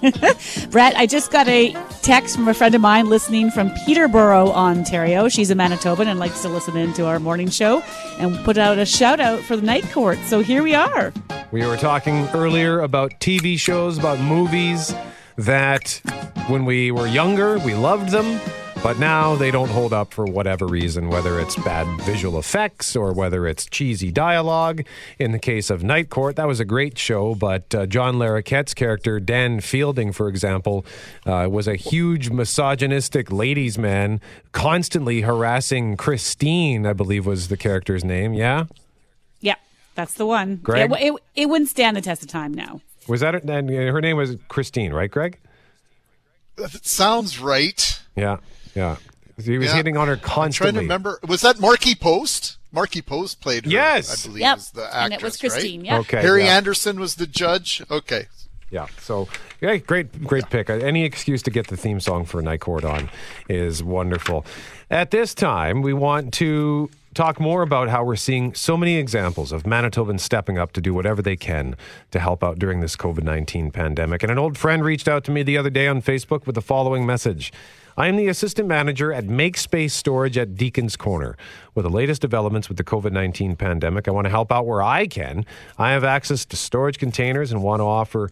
Brett, 0.70 0.96
I 0.96 1.06
just 1.06 1.32
got 1.32 1.48
a 1.48 1.72
text 2.02 2.36
from 2.36 2.48
a 2.48 2.54
friend 2.54 2.74
of 2.74 2.80
mine 2.80 3.08
listening 3.08 3.50
from 3.50 3.70
Peterborough, 3.84 4.50
Ontario. 4.50 5.28
She's 5.28 5.50
a 5.50 5.54
Manitoban 5.54 6.06
and 6.06 6.18
likes 6.20 6.42
to 6.42 6.48
listen 6.48 6.76
in 6.76 6.92
to 6.94 7.06
our 7.06 7.18
morning 7.18 7.48
show 7.48 7.82
and 8.18 8.36
put 8.44 8.58
out 8.58 8.78
a 8.78 8.86
shout 8.86 9.18
out 9.18 9.40
for 9.40 9.56
the 9.56 9.62
night 9.62 9.84
court. 9.90 10.18
So 10.26 10.40
here 10.40 10.62
we 10.62 10.74
are. 10.74 11.12
We 11.50 11.66
were 11.66 11.76
talking 11.76 12.28
earlier 12.28 12.80
about 12.80 13.18
TV 13.20 13.58
shows, 13.58 13.98
about 13.98 14.20
movies 14.20 14.94
that 15.36 16.00
when 16.48 16.64
we 16.64 16.90
were 16.90 17.06
younger, 17.06 17.58
we 17.58 17.74
loved 17.74 18.10
them, 18.10 18.40
but 18.82 18.98
now 18.98 19.34
they 19.34 19.50
don't 19.50 19.68
hold 19.68 19.92
up 19.92 20.12
for 20.12 20.24
whatever 20.24 20.66
reason, 20.66 21.08
whether 21.08 21.40
it's 21.40 21.56
bad 21.56 21.86
visual 22.02 22.38
effects 22.38 22.94
or 22.94 23.12
whether 23.12 23.46
it's 23.46 23.66
cheesy 23.66 24.10
dialogue. 24.12 24.84
In 25.18 25.32
the 25.32 25.38
case 25.38 25.70
of 25.70 25.82
Night 25.82 26.10
Court, 26.10 26.36
that 26.36 26.46
was 26.46 26.60
a 26.60 26.64
great 26.64 26.98
show, 26.98 27.34
but 27.34 27.74
uh, 27.74 27.86
John 27.86 28.16
Larroquette's 28.16 28.74
character, 28.74 29.18
Dan 29.20 29.60
Fielding, 29.60 30.12
for 30.12 30.28
example, 30.28 30.86
uh, 31.26 31.48
was 31.50 31.66
a 31.66 31.76
huge 31.76 32.30
misogynistic 32.30 33.32
ladies' 33.32 33.78
man, 33.78 34.20
constantly 34.52 35.22
harassing 35.22 35.96
Christine, 35.96 36.86
I 36.86 36.92
believe 36.92 37.26
was 37.26 37.48
the 37.48 37.56
character's 37.56 38.04
name. 38.04 38.32
Yeah? 38.32 38.66
Yeah, 39.40 39.56
that's 39.94 40.14
the 40.14 40.26
one. 40.26 40.56
Greg? 40.56 40.90
It, 40.92 41.00
it, 41.00 41.14
it 41.34 41.48
wouldn't 41.48 41.70
stand 41.70 41.96
the 41.96 42.00
test 42.00 42.22
of 42.22 42.28
time 42.28 42.54
now. 42.54 42.80
Was 43.08 43.20
that 43.20 43.34
her? 43.34 43.40
And 43.40 43.70
her 43.70 44.00
name 44.00 44.16
was 44.16 44.36
Christine, 44.48 44.92
right, 44.92 45.10
Greg? 45.10 45.38
That 46.56 46.84
sounds 46.84 47.38
right. 47.38 48.00
Yeah, 48.16 48.38
yeah. 48.78 48.96
He 49.42 49.56
was 49.58 49.68
Yeah. 49.68 49.76
hitting 49.76 49.96
on 49.96 50.08
her 50.08 50.14
I'm 50.36 50.50
trying 50.52 50.74
to 50.74 50.80
remember. 50.80 51.18
Was 51.26 51.42
that 51.42 51.60
Markie 51.60 51.94
Post? 51.94 52.56
Markie 52.72 53.02
Post 53.02 53.40
played 53.40 53.64
her, 53.64 53.70
Yes. 53.70 54.24
I 54.24 54.28
believe, 54.28 54.40
Yep. 54.40 54.56
was 54.56 54.70
the 54.70 54.82
actress, 54.84 55.04
And 55.04 55.12
it 55.14 55.22
was 55.22 55.36
Christine, 55.36 55.80
right? 55.80 55.86
yeah. 55.86 55.98
Okay, 55.98 56.20
Harry 56.20 56.44
yeah. 56.44 56.56
Anderson 56.56 56.98
was 57.00 57.14
the 57.14 57.26
judge. 57.26 57.82
Okay. 57.90 58.26
Yeah. 58.70 58.86
So, 59.00 59.28
yeah, 59.62 59.76
great, 59.76 60.24
great 60.24 60.50
pick. 60.50 60.68
Uh, 60.68 60.74
Any 60.74 61.04
excuse 61.04 61.42
to 61.44 61.50
get 61.50 61.68
the 61.68 61.76
theme 61.76 62.00
song 62.00 62.24
for 62.26 62.42
Night 62.42 62.60
Court 62.60 62.84
on 62.84 63.08
is 63.48 63.82
wonderful. 63.82 64.44
At 64.90 65.10
this 65.10 65.32
time, 65.34 65.80
we 65.82 65.94
want 65.94 66.34
to 66.34 66.90
talk 67.14 67.40
more 67.40 67.62
about 67.62 67.88
how 67.88 68.04
we're 68.04 68.14
seeing 68.16 68.52
so 68.54 68.76
many 68.76 68.96
examples 68.96 69.50
of 69.52 69.62
Manitobans 69.62 70.20
stepping 70.20 70.58
up 70.58 70.72
to 70.72 70.80
do 70.82 70.92
whatever 70.92 71.22
they 71.22 71.36
can 71.36 71.74
to 72.10 72.20
help 72.20 72.44
out 72.44 72.58
during 72.58 72.80
this 72.80 72.94
COVID 72.96 73.22
19 73.22 73.70
pandemic. 73.70 74.22
And 74.22 74.30
an 74.30 74.38
old 74.38 74.58
friend 74.58 74.84
reached 74.84 75.08
out 75.08 75.24
to 75.24 75.30
me 75.30 75.42
the 75.42 75.56
other 75.56 75.70
day 75.70 75.86
on 75.88 76.02
Facebook 76.02 76.44
with 76.44 76.54
the 76.54 76.60
following 76.62 77.06
message. 77.06 77.50
I 77.98 78.06
am 78.06 78.14
the 78.14 78.28
assistant 78.28 78.68
manager 78.68 79.12
at 79.12 79.24
Make 79.24 79.56
Space 79.56 79.92
Storage 79.92 80.38
at 80.38 80.54
Deacon's 80.54 80.94
Corner. 80.94 81.36
With 81.74 81.82
the 81.82 81.90
latest 81.90 82.22
developments 82.22 82.68
with 82.68 82.78
the 82.78 82.84
COVID 82.84 83.10
19 83.10 83.56
pandemic, 83.56 84.06
I 84.06 84.12
want 84.12 84.26
to 84.26 84.30
help 84.30 84.52
out 84.52 84.68
where 84.68 84.80
I 84.80 85.08
can. 85.08 85.44
I 85.78 85.90
have 85.90 86.04
access 86.04 86.44
to 86.44 86.56
storage 86.56 87.00
containers 87.00 87.50
and 87.50 87.60
want 87.60 87.80
to 87.80 87.84
offer 87.84 88.30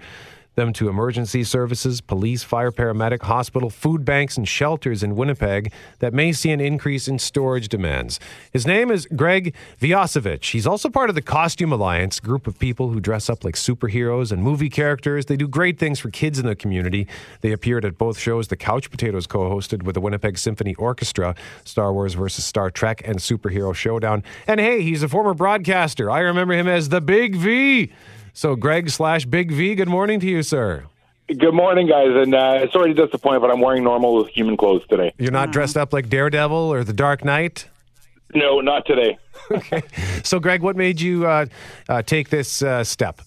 them 0.57 0.73
to 0.73 0.89
emergency 0.89 1.45
services, 1.45 2.01
police, 2.01 2.43
fire, 2.43 2.73
paramedic, 2.73 3.23
hospital, 3.23 3.71
food 3.71 4.05
banks, 4.05 4.37
and 4.37 4.49
shelters 4.49 5.03
in 5.03 5.15
Winnipeg 5.15 5.73
that 6.01 6.13
may 6.13 6.33
see 6.33 6.51
an 6.51 6.61
increase 6.61 7.07
in 7.07 7.19
storage 7.19 7.69
demands. 7.69 8.19
His 8.53 8.67
name 8.67 8.91
is 8.91 9.07
Greg 9.15 9.55
Vyasovich. 9.81 10.51
He's 10.51 10.67
also 10.67 10.89
part 10.89 11.09
of 11.09 11.15
the 11.15 11.23
Costume 11.23 11.73
Alliance, 11.73 12.19
group 12.19 12.47
of 12.47 12.59
people 12.59 12.89
who 12.89 13.01
dress 13.01 13.31
up 13.31 13.45
like 13.45 13.55
superheroes 13.55 14.33
and 14.33 14.43
movie 14.43 14.71
characters. 14.71 15.27
They 15.27 15.37
do 15.37 15.47
great 15.47 15.79
things 15.79 16.01
for 16.01 16.11
kids 16.11 16.39
in 16.39 16.47
the 16.47 16.57
community. 16.57 17.07
They 17.43 17.53
appeared 17.53 17.85
at 17.85 17.99
both 17.99 18.19
shows 18.19 18.49
the 18.49 18.57
Couch 18.57 18.91
Potatoes 18.91 19.27
co 19.27 19.51
hosted 19.51 19.83
with 19.83 19.95
the 19.95 20.01
Winnipeg 20.01 20.39
Symphony 20.39 20.75
Orchestra, 20.77 21.35
Star 21.65 21.93
Wars 21.93 22.15
versus 22.15 22.45
Star 22.45 22.71
Trek, 22.71 23.03
and 23.05 23.19
Superhero 23.19 23.75
Showdown. 23.75 24.23
And 24.47 24.59
hey, 24.59 24.83
he's 24.83 25.03
a 25.03 25.09
former 25.09 25.35
broadcaster. 25.35 26.11
I 26.11 26.21
remember 26.21 26.55
him 26.55 26.67
as 26.67 26.89
the 26.89 27.01
Big 27.01 27.37
V. 27.37 27.93
So, 28.37 28.55
Greg 28.55 28.91
slash 28.91 29.25
Big 29.25 29.51
V, 29.51 29.75
good 29.75 29.89
morning 29.89 30.21
to 30.21 30.27
you, 30.27 30.43
sir. 30.43 30.85
Good 31.27 31.55
morning, 31.55 31.87
guys, 31.87 32.11
and 32.11 32.35
uh, 32.35 32.71
sorry 32.71 32.93
to 32.93 33.07
disappoint, 33.07 33.41
but 33.41 33.51
I'm 33.51 33.63
wearing 33.63 33.83
normal 33.83 34.25
human 34.25 34.59
clothes 34.59 34.83
today. 34.91 35.15
You're 35.17 35.33
not 35.33 35.53
dressed 35.53 35.79
up 35.79 35.95
like 35.95 36.11
Daredevil 36.11 36.55
or 36.55 36.85
the 36.85 36.93
Dark 36.93 37.25
Knight? 37.25 37.67
No, 38.35 38.61
not 38.61 38.85
today. 38.87 39.19
Okay. 39.51 39.83
So, 40.23 40.39
Greg, 40.39 40.61
what 40.61 40.77
made 40.77 41.01
you 41.01 41.25
uh, 41.25 41.47
uh, 41.89 42.03
take 42.03 42.29
this 42.29 42.63
uh, 42.63 42.85
step? 42.85 43.23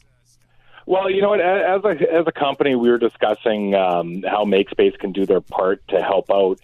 Well, 0.85 1.09
you 1.09 1.21
know 1.23 1.29
what? 1.29 1.39
As 1.39 1.83
a 1.85 2.13
as 2.13 2.27
a 2.27 2.31
company, 2.31 2.75
we 2.75 2.89
were 2.89 2.97
discussing 2.97 3.73
um, 3.73 4.23
how 4.23 4.43
MakeSpace 4.43 4.99
can 4.99 5.11
do 5.11 5.25
their 5.25 5.39
part 5.39 5.81
to 5.87 6.01
help 6.01 6.29
out, 6.29 6.59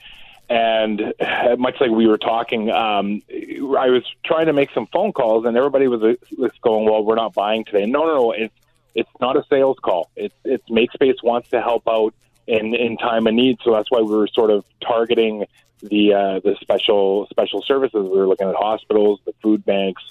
and 0.50 1.14
uh, 1.20 1.56
much 1.58 1.76
like 1.80 1.90
we 1.90 2.06
were 2.06 2.18
talking, 2.18 2.70
um, 2.70 3.22
I 3.66 3.90
was 3.90 4.04
trying 4.24 4.46
to 4.48 4.54
make 4.54 4.72
some 4.72 4.88
phone 4.88 5.12
calls, 5.12 5.46
and 5.46 5.58
everybody 5.58 5.88
was, 5.88 6.02
uh, 6.02 6.14
was 6.38 6.52
going, 6.62 6.86
"Well, 6.86 7.04
we're 7.04 7.16
not 7.16 7.34
buying 7.34 7.66
today." 7.66 7.86
No, 7.86 8.06
no, 8.06 8.16
no. 8.16 8.32
It's 8.32 8.54
it's 8.94 9.10
not 9.20 9.36
a 9.36 9.44
sales 9.50 9.78
call. 9.82 10.10
It's 10.16 10.36
it's 10.44 10.68
MakeSpace 10.70 11.22
wants 11.24 11.50
to 11.50 11.62
help 11.62 11.84
out 11.88 12.14
in 12.48 12.74
in 12.76 12.98
time 12.98 13.28
of 13.28 13.34
need, 13.34 13.58
so 13.64 13.72
that's 13.72 13.92
why 13.92 14.02
we 14.02 14.16
were 14.16 14.28
sort 14.28 14.52
of 14.52 14.64
targeting 14.82 15.46
the 15.82 16.14
uh, 16.14 16.40
the 16.40 16.56
special 16.62 17.28
special 17.30 17.62
services. 17.62 18.08
We 18.10 18.18
were 18.18 18.28
looking 18.28 18.48
at 18.48 18.56
hospitals, 18.56 19.20
the 19.26 19.34
food 19.42 19.66
banks, 19.66 20.04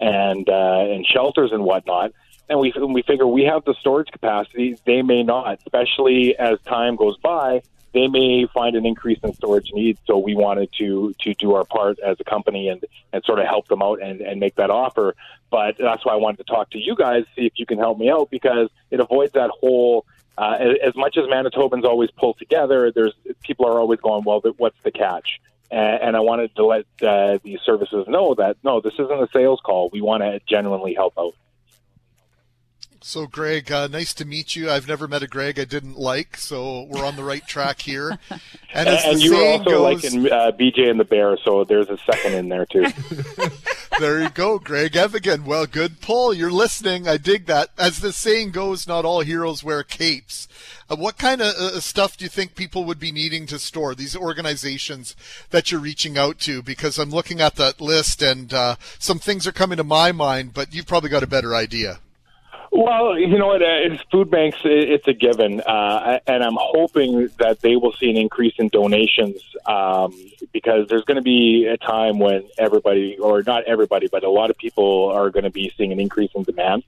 and 0.00 0.48
uh, 0.48 0.86
and 0.88 1.06
shelters 1.06 1.52
and 1.52 1.64
whatnot. 1.64 2.12
And 2.48 2.58
we 2.58 2.72
we 2.72 3.02
figure 3.02 3.26
we 3.26 3.44
have 3.44 3.64
the 3.64 3.74
storage 3.80 4.08
capacity. 4.10 4.76
They 4.84 5.02
may 5.02 5.22
not, 5.22 5.58
especially 5.58 6.36
as 6.36 6.58
time 6.62 6.96
goes 6.96 7.16
by. 7.18 7.62
They 7.92 8.06
may 8.06 8.46
find 8.46 8.76
an 8.76 8.86
increase 8.86 9.18
in 9.22 9.34
storage 9.34 9.70
needs. 9.72 9.98
So 10.06 10.18
we 10.18 10.34
wanted 10.34 10.70
to 10.78 11.14
to 11.20 11.34
do 11.34 11.54
our 11.54 11.64
part 11.64 11.98
as 11.98 12.16
a 12.20 12.24
company 12.24 12.68
and 12.68 12.84
and 13.12 13.24
sort 13.24 13.38
of 13.38 13.46
help 13.46 13.68
them 13.68 13.82
out 13.82 14.00
and 14.00 14.20
and 14.20 14.40
make 14.40 14.56
that 14.56 14.70
offer. 14.70 15.14
But 15.50 15.76
that's 15.78 16.04
why 16.04 16.12
I 16.12 16.16
wanted 16.16 16.38
to 16.38 16.44
talk 16.44 16.70
to 16.70 16.78
you 16.78 16.94
guys, 16.94 17.24
see 17.34 17.46
if 17.46 17.54
you 17.56 17.66
can 17.66 17.78
help 17.78 17.98
me 17.98 18.08
out 18.10 18.30
because 18.30 18.68
it 18.90 19.00
avoids 19.00 19.32
that 19.32 19.50
whole. 19.50 20.06
Uh, 20.38 20.74
as- 20.82 20.96
much 20.96 21.18
as 21.18 21.26
Manitobans 21.26 21.84
always 21.84 22.10
pull 22.12 22.32
together, 22.34 22.90
there's 22.90 23.12
people 23.42 23.66
are 23.66 23.78
always 23.78 24.00
going, 24.00 24.24
well, 24.24 24.40
what's 24.56 24.80
the 24.82 24.90
catch? 24.90 25.38
And, 25.70 26.02
and 26.02 26.16
I 26.16 26.20
wanted 26.20 26.54
to 26.56 26.64
let 26.64 26.86
uh, 27.02 27.38
these 27.42 27.60
services 27.60 28.06
know 28.08 28.34
that 28.36 28.56
no, 28.62 28.80
this 28.80 28.94
isn't 28.94 29.22
a 29.22 29.28
sales 29.34 29.60
call. 29.62 29.90
We 29.92 30.00
want 30.00 30.22
to 30.22 30.40
genuinely 30.48 30.94
help 30.94 31.14
out. 31.18 31.34
So, 33.02 33.26
Greg, 33.26 33.72
uh, 33.72 33.86
nice 33.86 34.12
to 34.14 34.26
meet 34.26 34.54
you. 34.54 34.70
I've 34.70 34.86
never 34.86 35.08
met 35.08 35.22
a 35.22 35.26
Greg 35.26 35.58
I 35.58 35.64
didn't 35.64 35.98
like, 35.98 36.36
so 36.36 36.82
we're 36.82 37.04
on 37.04 37.16
the 37.16 37.24
right 37.24 37.46
track 37.46 37.80
here. 37.82 38.18
And 38.72 38.88
And, 38.88 39.20
you 39.20 39.34
were 39.34 39.44
also 39.44 39.64
goes, 39.64 40.04
liking 40.04 40.30
uh, 40.30 40.52
BJ 40.52 40.88
and 40.88 41.00
the 41.00 41.04
Bear, 41.04 41.36
so 41.44 41.64
there's 41.64 41.88
a 41.88 41.98
second 41.98 42.34
in 42.34 42.48
there 42.48 42.66
too. 42.66 42.86
there 43.98 44.20
you 44.20 44.30
go, 44.30 44.60
Greg 44.60 44.92
Evigan. 44.92 45.44
Well, 45.44 45.66
good 45.66 46.00
pull. 46.00 46.32
You're 46.32 46.52
listening. 46.52 47.08
I 47.08 47.16
dig 47.16 47.46
that. 47.46 47.70
As 47.76 47.98
the 47.98 48.12
saying 48.12 48.52
goes, 48.52 48.86
not 48.86 49.04
all 49.04 49.22
heroes 49.22 49.64
wear 49.64 49.82
capes. 49.82 50.46
Uh, 50.88 50.94
what 50.94 51.18
kind 51.18 51.40
of 51.40 51.52
uh, 51.56 51.80
stuff 51.80 52.16
do 52.16 52.24
you 52.24 52.28
think 52.28 52.54
people 52.54 52.84
would 52.84 53.00
be 53.00 53.10
needing 53.10 53.44
to 53.46 53.58
store? 53.58 53.96
These 53.96 54.14
organizations 54.14 55.16
that 55.50 55.72
you're 55.72 55.80
reaching 55.80 56.16
out 56.16 56.38
to, 56.40 56.62
because 56.62 56.96
I'm 56.96 57.10
looking 57.10 57.40
at 57.40 57.56
that 57.56 57.80
list 57.80 58.22
and 58.22 58.54
uh, 58.54 58.76
some 59.00 59.18
things 59.18 59.48
are 59.48 59.52
coming 59.52 59.78
to 59.78 59.84
my 59.84 60.12
mind, 60.12 60.54
but 60.54 60.72
you've 60.72 60.86
probably 60.86 61.10
got 61.10 61.24
a 61.24 61.26
better 61.26 61.56
idea. 61.56 61.98
Well, 62.72 63.18
you 63.18 63.36
know 63.36 63.48
what? 63.48 63.62
Uh, 63.62 63.66
it's 63.66 64.02
food 64.12 64.30
banks, 64.30 64.58
it's 64.62 65.06
a 65.08 65.12
given, 65.12 65.60
uh, 65.60 66.20
and 66.26 66.44
I'm 66.44 66.56
hoping 66.56 67.28
that 67.38 67.60
they 67.60 67.74
will 67.74 67.92
see 67.92 68.10
an 68.10 68.16
increase 68.16 68.54
in 68.58 68.68
donations 68.68 69.42
um, 69.66 70.14
because 70.52 70.86
there's 70.88 71.02
going 71.02 71.16
to 71.16 71.22
be 71.22 71.66
a 71.66 71.76
time 71.76 72.20
when 72.20 72.44
everybody, 72.58 73.18
or 73.18 73.42
not 73.42 73.64
everybody, 73.64 74.06
but 74.06 74.22
a 74.22 74.30
lot 74.30 74.50
of 74.50 74.56
people 74.56 75.10
are 75.12 75.30
going 75.30 75.42
to 75.42 75.50
be 75.50 75.72
seeing 75.76 75.90
an 75.90 75.98
increase 75.98 76.30
in 76.36 76.44
demand, 76.44 76.84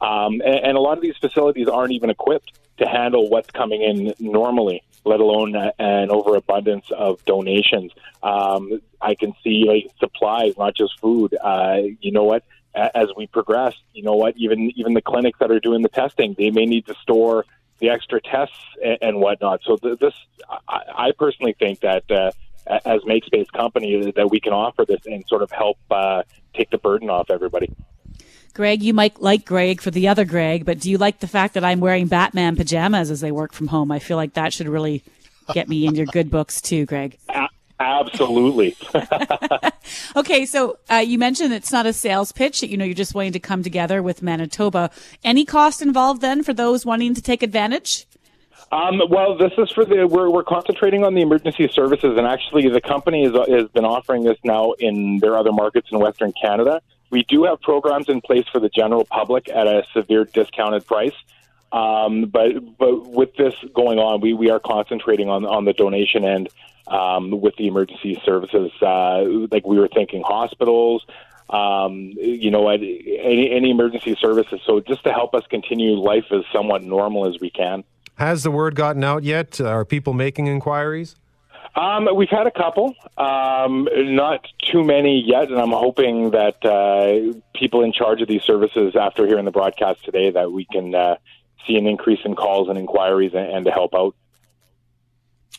um, 0.00 0.40
and, 0.40 0.64
and 0.64 0.76
a 0.78 0.80
lot 0.80 0.96
of 0.96 1.02
these 1.02 1.16
facilities 1.18 1.68
aren't 1.68 1.92
even 1.92 2.08
equipped 2.08 2.52
to 2.78 2.86
handle 2.86 3.28
what's 3.28 3.50
coming 3.50 3.82
in 3.82 4.14
normally, 4.18 4.82
let 5.06 5.20
alone 5.20 5.54
uh, 5.54 5.70
an 5.78 6.10
overabundance 6.10 6.90
of 6.90 7.24
donations. 7.24 7.92
Um, 8.22 8.80
I 9.00 9.14
can 9.14 9.34
see 9.42 9.64
like 9.66 9.90
supplies, 9.98 10.58
not 10.58 10.74
just 10.74 10.98
food. 11.00 11.34
Uh, 11.40 11.82
you 12.00 12.12
know 12.12 12.24
what? 12.24 12.42
As 12.74 13.08
we 13.16 13.26
progress, 13.26 13.74
you 13.94 14.02
know 14.02 14.16
what? 14.16 14.36
Even 14.36 14.70
even 14.76 14.92
the 14.92 15.00
clinics 15.00 15.38
that 15.38 15.50
are 15.50 15.60
doing 15.60 15.80
the 15.80 15.88
testing, 15.88 16.34
they 16.36 16.50
may 16.50 16.66
need 16.66 16.86
to 16.86 16.94
store 16.96 17.46
the 17.78 17.88
extra 17.88 18.20
tests 18.20 18.58
and, 18.84 18.98
and 19.00 19.20
whatnot. 19.20 19.60
So 19.64 19.76
th- 19.76 19.98
this, 19.98 20.12
I, 20.68 20.82
I 21.08 21.12
personally 21.18 21.54
think 21.58 21.80
that 21.80 22.10
uh, 22.10 22.32
as 22.66 23.00
MakeSpace 23.02 23.50
company, 23.52 24.12
that 24.12 24.30
we 24.30 24.40
can 24.40 24.52
offer 24.52 24.84
this 24.84 25.00
and 25.06 25.24
sort 25.26 25.42
of 25.42 25.50
help 25.50 25.78
uh, 25.90 26.22
take 26.52 26.68
the 26.70 26.78
burden 26.78 27.08
off 27.08 27.30
everybody. 27.30 27.70
Greg, 28.56 28.82
you 28.82 28.94
might 28.94 29.20
like 29.20 29.44
Greg 29.44 29.82
for 29.82 29.90
the 29.90 30.08
other 30.08 30.24
Greg, 30.24 30.64
but 30.64 30.80
do 30.80 30.90
you 30.90 30.96
like 30.96 31.20
the 31.20 31.28
fact 31.28 31.52
that 31.52 31.62
I'm 31.62 31.78
wearing 31.78 32.06
Batman 32.06 32.56
pajamas 32.56 33.10
as 33.10 33.22
I 33.22 33.30
work 33.30 33.52
from 33.52 33.66
home? 33.66 33.92
I 33.92 33.98
feel 33.98 34.16
like 34.16 34.32
that 34.32 34.54
should 34.54 34.66
really 34.66 35.04
get 35.52 35.68
me 35.68 35.86
in 35.86 35.94
your 35.94 36.06
good 36.06 36.30
books 36.30 36.62
too, 36.62 36.86
Greg. 36.86 37.18
Absolutely. 37.78 38.74
Okay, 40.16 40.46
so 40.46 40.78
uh, 40.90 40.96
you 40.96 41.16
mentioned 41.18 41.52
it's 41.52 41.70
not 41.70 41.86
a 41.86 41.92
sales 41.92 42.32
pitch. 42.32 42.62
You 42.62 42.76
know, 42.76 42.84
you're 42.84 42.94
just 42.94 43.14
wanting 43.14 43.32
to 43.34 43.38
come 43.38 43.62
together 43.62 44.02
with 44.02 44.20
Manitoba. 44.22 44.90
Any 45.22 45.44
cost 45.44 45.80
involved 45.80 46.22
then 46.22 46.42
for 46.42 46.52
those 46.52 46.84
wanting 46.84 47.14
to 47.14 47.22
take 47.22 47.42
advantage? 47.42 48.06
Um, 48.72 49.00
well, 49.08 49.36
this 49.36 49.52
is 49.58 49.70
for 49.70 49.84
the 49.84 50.08
we're 50.08 50.28
we're 50.28 50.42
concentrating 50.42 51.04
on 51.04 51.14
the 51.14 51.20
emergency 51.20 51.68
services, 51.68 52.18
and 52.18 52.26
actually, 52.26 52.68
the 52.68 52.80
company 52.80 53.24
is, 53.24 53.32
has 53.48 53.68
been 53.68 53.84
offering 53.84 54.24
this 54.24 54.38
now 54.42 54.72
in 54.72 55.18
their 55.20 55.36
other 55.36 55.52
markets 55.52 55.88
in 55.92 56.00
Western 56.00 56.32
Canada. 56.32 56.80
We 57.10 57.24
do 57.24 57.44
have 57.44 57.60
programs 57.60 58.08
in 58.08 58.20
place 58.20 58.44
for 58.50 58.60
the 58.60 58.68
general 58.68 59.04
public 59.04 59.48
at 59.48 59.66
a 59.66 59.84
severe 59.92 60.24
discounted 60.24 60.86
price. 60.86 61.14
Um, 61.72 62.26
but 62.26 62.78
but 62.78 63.06
with 63.08 63.34
this 63.36 63.54
going 63.74 63.98
on, 63.98 64.20
we, 64.20 64.32
we 64.32 64.50
are 64.50 64.60
concentrating 64.60 65.28
on 65.28 65.44
on 65.44 65.64
the 65.64 65.72
donation 65.72 66.24
end 66.24 66.48
um, 66.86 67.40
with 67.40 67.56
the 67.56 67.66
emergency 67.66 68.20
services. 68.24 68.70
Uh, 68.80 69.24
like 69.50 69.66
we 69.66 69.78
were 69.78 69.88
thinking, 69.88 70.22
hospitals. 70.22 71.04
Um, 71.48 72.12
you 72.16 72.50
know, 72.50 72.68
any 72.68 73.50
any 73.52 73.70
emergency 73.70 74.16
services. 74.20 74.60
So 74.66 74.80
just 74.80 75.04
to 75.04 75.12
help 75.12 75.34
us 75.34 75.44
continue 75.48 75.92
life 75.92 76.24
as 76.32 76.42
somewhat 76.52 76.82
normal 76.82 77.28
as 77.28 77.40
we 77.40 77.50
can. 77.50 77.84
Has 78.16 78.42
the 78.42 78.50
word 78.50 78.74
gotten 78.74 79.04
out 79.04 79.22
yet? 79.22 79.60
Are 79.60 79.84
people 79.84 80.12
making 80.12 80.46
inquiries? 80.46 81.14
Um, 81.76 82.08
we've 82.16 82.30
had 82.30 82.46
a 82.46 82.50
couple, 82.50 82.94
um, 83.18 83.86
not 83.94 84.46
too 84.62 84.82
many 84.82 85.22
yet, 85.26 85.50
and 85.50 85.60
I'm 85.60 85.72
hoping 85.72 86.30
that 86.30 86.64
uh, 86.64 87.38
people 87.54 87.82
in 87.82 87.92
charge 87.92 88.22
of 88.22 88.28
these 88.28 88.42
services, 88.42 88.96
after 88.98 89.26
hearing 89.26 89.44
the 89.44 89.50
broadcast 89.50 90.02
today, 90.02 90.30
that 90.30 90.50
we 90.50 90.64
can 90.64 90.94
uh, 90.94 91.16
see 91.66 91.76
an 91.76 91.86
increase 91.86 92.20
in 92.24 92.34
calls 92.34 92.70
and 92.70 92.78
inquiries 92.78 93.32
and, 93.34 93.46
and 93.46 93.64
to 93.66 93.70
help 93.70 93.94
out. 93.94 94.16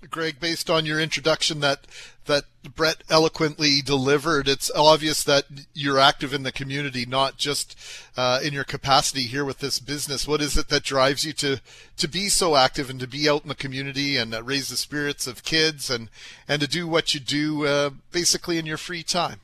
Greg, 0.09 0.39
based 0.39 0.71
on 0.71 0.87
your 0.87 0.99
introduction 0.99 1.59
that 1.59 1.85
that 2.27 2.45
Brett 2.75 3.03
eloquently 3.09 3.81
delivered, 3.81 4.47
it's 4.47 4.71
obvious 4.75 5.23
that 5.23 5.45
you're 5.73 5.99
active 5.99 6.33
in 6.33 6.43
the 6.43 6.51
community, 6.51 7.05
not 7.05 7.37
just 7.37 7.77
uh, 8.15 8.39
in 8.43 8.53
your 8.53 8.63
capacity 8.63 9.23
here 9.23 9.43
with 9.43 9.59
this 9.59 9.79
business. 9.79 10.27
What 10.27 10.41
is 10.41 10.57
it 10.57 10.69
that 10.69 10.83
drives 10.83 11.25
you 11.25 11.33
to 11.33 11.61
to 11.97 12.07
be 12.07 12.29
so 12.29 12.55
active 12.55 12.89
and 12.89 12.99
to 12.99 13.07
be 13.07 13.27
out 13.27 13.43
in 13.43 13.49
the 13.49 13.55
community 13.55 14.17
and 14.17 14.33
uh, 14.33 14.43
raise 14.43 14.69
the 14.69 14.77
spirits 14.77 15.25
of 15.27 15.43
kids 15.43 15.89
and 15.89 16.09
and 16.47 16.61
to 16.61 16.67
do 16.67 16.87
what 16.87 17.13
you 17.13 17.19
do 17.19 17.65
uh, 17.65 17.89
basically 18.11 18.57
in 18.57 18.65
your 18.65 18.77
free 18.77 19.03
time? 19.03 19.41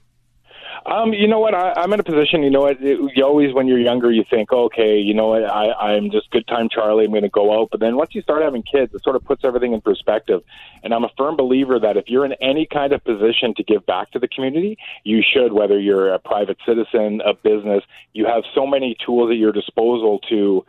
Um, 0.85 1.13
you 1.13 1.27
know 1.27 1.39
what? 1.39 1.53
I, 1.53 1.73
I'm 1.77 1.93
in 1.93 1.99
a 1.99 2.03
position. 2.03 2.43
You 2.43 2.49
know 2.49 2.61
what? 2.61 2.81
It, 2.81 2.99
you 3.15 3.23
always, 3.23 3.53
when 3.53 3.67
you're 3.67 3.79
younger, 3.79 4.11
you 4.11 4.25
think, 4.29 4.51
okay, 4.51 4.97
you 4.97 5.13
know 5.13 5.29
what? 5.29 5.45
I, 5.45 5.71
I'm 5.71 6.11
just 6.11 6.29
good 6.31 6.45
time 6.47 6.67
Charlie. 6.69 7.05
I'm 7.05 7.11
going 7.11 7.23
to 7.23 7.29
go 7.29 7.61
out. 7.61 7.69
But 7.71 7.79
then 7.79 7.95
once 7.95 8.13
you 8.13 8.21
start 8.21 8.43
having 8.43 8.63
kids, 8.63 8.93
it 8.93 9.01
sort 9.03 9.15
of 9.15 9.23
puts 9.23 9.43
everything 9.45 9.73
in 9.73 9.81
perspective. 9.81 10.41
And 10.83 10.93
I'm 10.93 11.05
a 11.05 11.09
firm 11.17 11.37
believer 11.37 11.79
that 11.79 11.95
if 11.95 12.05
you're 12.07 12.25
in 12.25 12.33
any 12.41 12.67
kind 12.71 12.91
of 12.91 13.03
position 13.03 13.53
to 13.55 13.63
give 13.63 13.85
back 13.85 14.11
to 14.11 14.19
the 14.19 14.27
community, 14.27 14.77
you 15.03 15.21
should. 15.23 15.53
Whether 15.53 15.79
you're 15.79 16.13
a 16.13 16.19
private 16.19 16.57
citizen, 16.65 17.21
a 17.25 17.33
business, 17.33 17.83
you 18.11 18.25
have 18.25 18.43
so 18.53 18.67
many 18.67 18.97
tools 19.05 19.31
at 19.31 19.37
your 19.37 19.53
disposal 19.53 20.19
to 20.29 20.65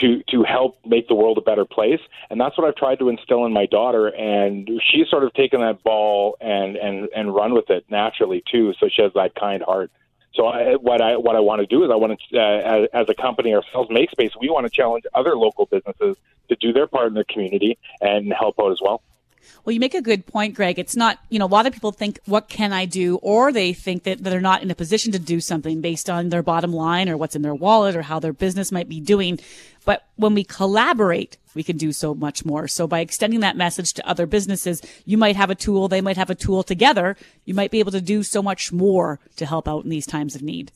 to 0.00 0.22
to 0.30 0.42
help 0.42 0.78
make 0.84 1.08
the 1.08 1.14
world 1.14 1.38
a 1.38 1.40
better 1.40 1.64
place. 1.64 2.00
And 2.30 2.40
that's 2.40 2.56
what 2.58 2.66
I've 2.66 2.76
tried 2.76 2.98
to 3.00 3.08
instill 3.08 3.44
in 3.46 3.52
my 3.52 3.66
daughter. 3.66 4.08
And 4.08 4.68
she's 4.82 5.08
sort 5.08 5.24
of 5.24 5.32
taken 5.34 5.60
that 5.60 5.82
ball 5.82 6.36
and 6.40 6.76
and 6.76 7.08
and 7.14 7.34
run 7.34 7.54
with 7.54 7.70
it 7.70 7.84
naturally 7.90 8.42
too. 8.50 8.74
So 8.78 8.88
she 8.88 9.02
has 9.02 9.12
that 9.14 9.34
kind 9.34 9.62
heart. 9.62 9.90
So 10.34 10.46
I, 10.46 10.74
what 10.74 11.00
I 11.00 11.16
what 11.16 11.36
I 11.36 11.40
want 11.40 11.60
to 11.60 11.66
do 11.66 11.84
is 11.84 11.90
I 11.90 11.96
want 11.96 12.18
to 12.30 12.38
uh, 12.38 12.42
as, 12.42 12.88
as 12.92 13.08
a 13.08 13.14
company 13.14 13.54
ourselves 13.54 13.88
make 13.90 14.10
space 14.10 14.32
we 14.40 14.50
want 14.50 14.66
to 14.66 14.70
challenge 14.70 15.04
other 15.14 15.36
local 15.36 15.66
businesses 15.66 16.16
to 16.48 16.56
do 16.56 16.72
their 16.72 16.88
part 16.88 17.06
in 17.06 17.14
the 17.14 17.24
community 17.24 17.78
and 18.00 18.32
help 18.32 18.56
out 18.58 18.72
as 18.72 18.80
well 18.82 19.00
Well, 19.64 19.72
you 19.72 19.80
make 19.80 19.94
a 19.94 20.02
good 20.02 20.26
point, 20.26 20.54
Greg. 20.54 20.78
It's 20.78 20.96
not, 20.96 21.18
you 21.30 21.38
know, 21.38 21.46
a 21.46 21.46
lot 21.46 21.66
of 21.66 21.72
people 21.72 21.92
think, 21.92 22.18
what 22.26 22.48
can 22.48 22.72
I 22.72 22.84
do? 22.84 23.16
Or 23.16 23.52
they 23.52 23.72
think 23.72 24.04
that 24.04 24.22
they're 24.22 24.40
not 24.40 24.62
in 24.62 24.70
a 24.70 24.74
position 24.74 25.12
to 25.12 25.18
do 25.18 25.40
something 25.40 25.80
based 25.80 26.10
on 26.10 26.28
their 26.28 26.42
bottom 26.42 26.72
line 26.72 27.08
or 27.08 27.16
what's 27.16 27.36
in 27.36 27.42
their 27.42 27.54
wallet 27.54 27.96
or 27.96 28.02
how 28.02 28.18
their 28.18 28.32
business 28.32 28.72
might 28.72 28.88
be 28.88 29.00
doing. 29.00 29.38
But 29.84 30.06
when 30.16 30.34
we 30.34 30.44
collaborate, 30.44 31.36
we 31.54 31.62
can 31.62 31.76
do 31.76 31.92
so 31.92 32.14
much 32.14 32.44
more. 32.44 32.66
So 32.68 32.86
by 32.86 33.00
extending 33.00 33.40
that 33.40 33.56
message 33.56 33.92
to 33.94 34.08
other 34.08 34.26
businesses, 34.26 34.82
you 35.04 35.16
might 35.16 35.36
have 35.36 35.50
a 35.50 35.54
tool, 35.54 35.88
they 35.88 36.00
might 36.00 36.16
have 36.16 36.30
a 36.30 36.34
tool 36.34 36.62
together. 36.62 37.16
You 37.44 37.54
might 37.54 37.70
be 37.70 37.80
able 37.80 37.92
to 37.92 38.00
do 38.00 38.22
so 38.22 38.42
much 38.42 38.72
more 38.72 39.20
to 39.36 39.46
help 39.46 39.68
out 39.68 39.84
in 39.84 39.90
these 39.90 40.06
times 40.06 40.34
of 40.34 40.42
need. 40.42 40.72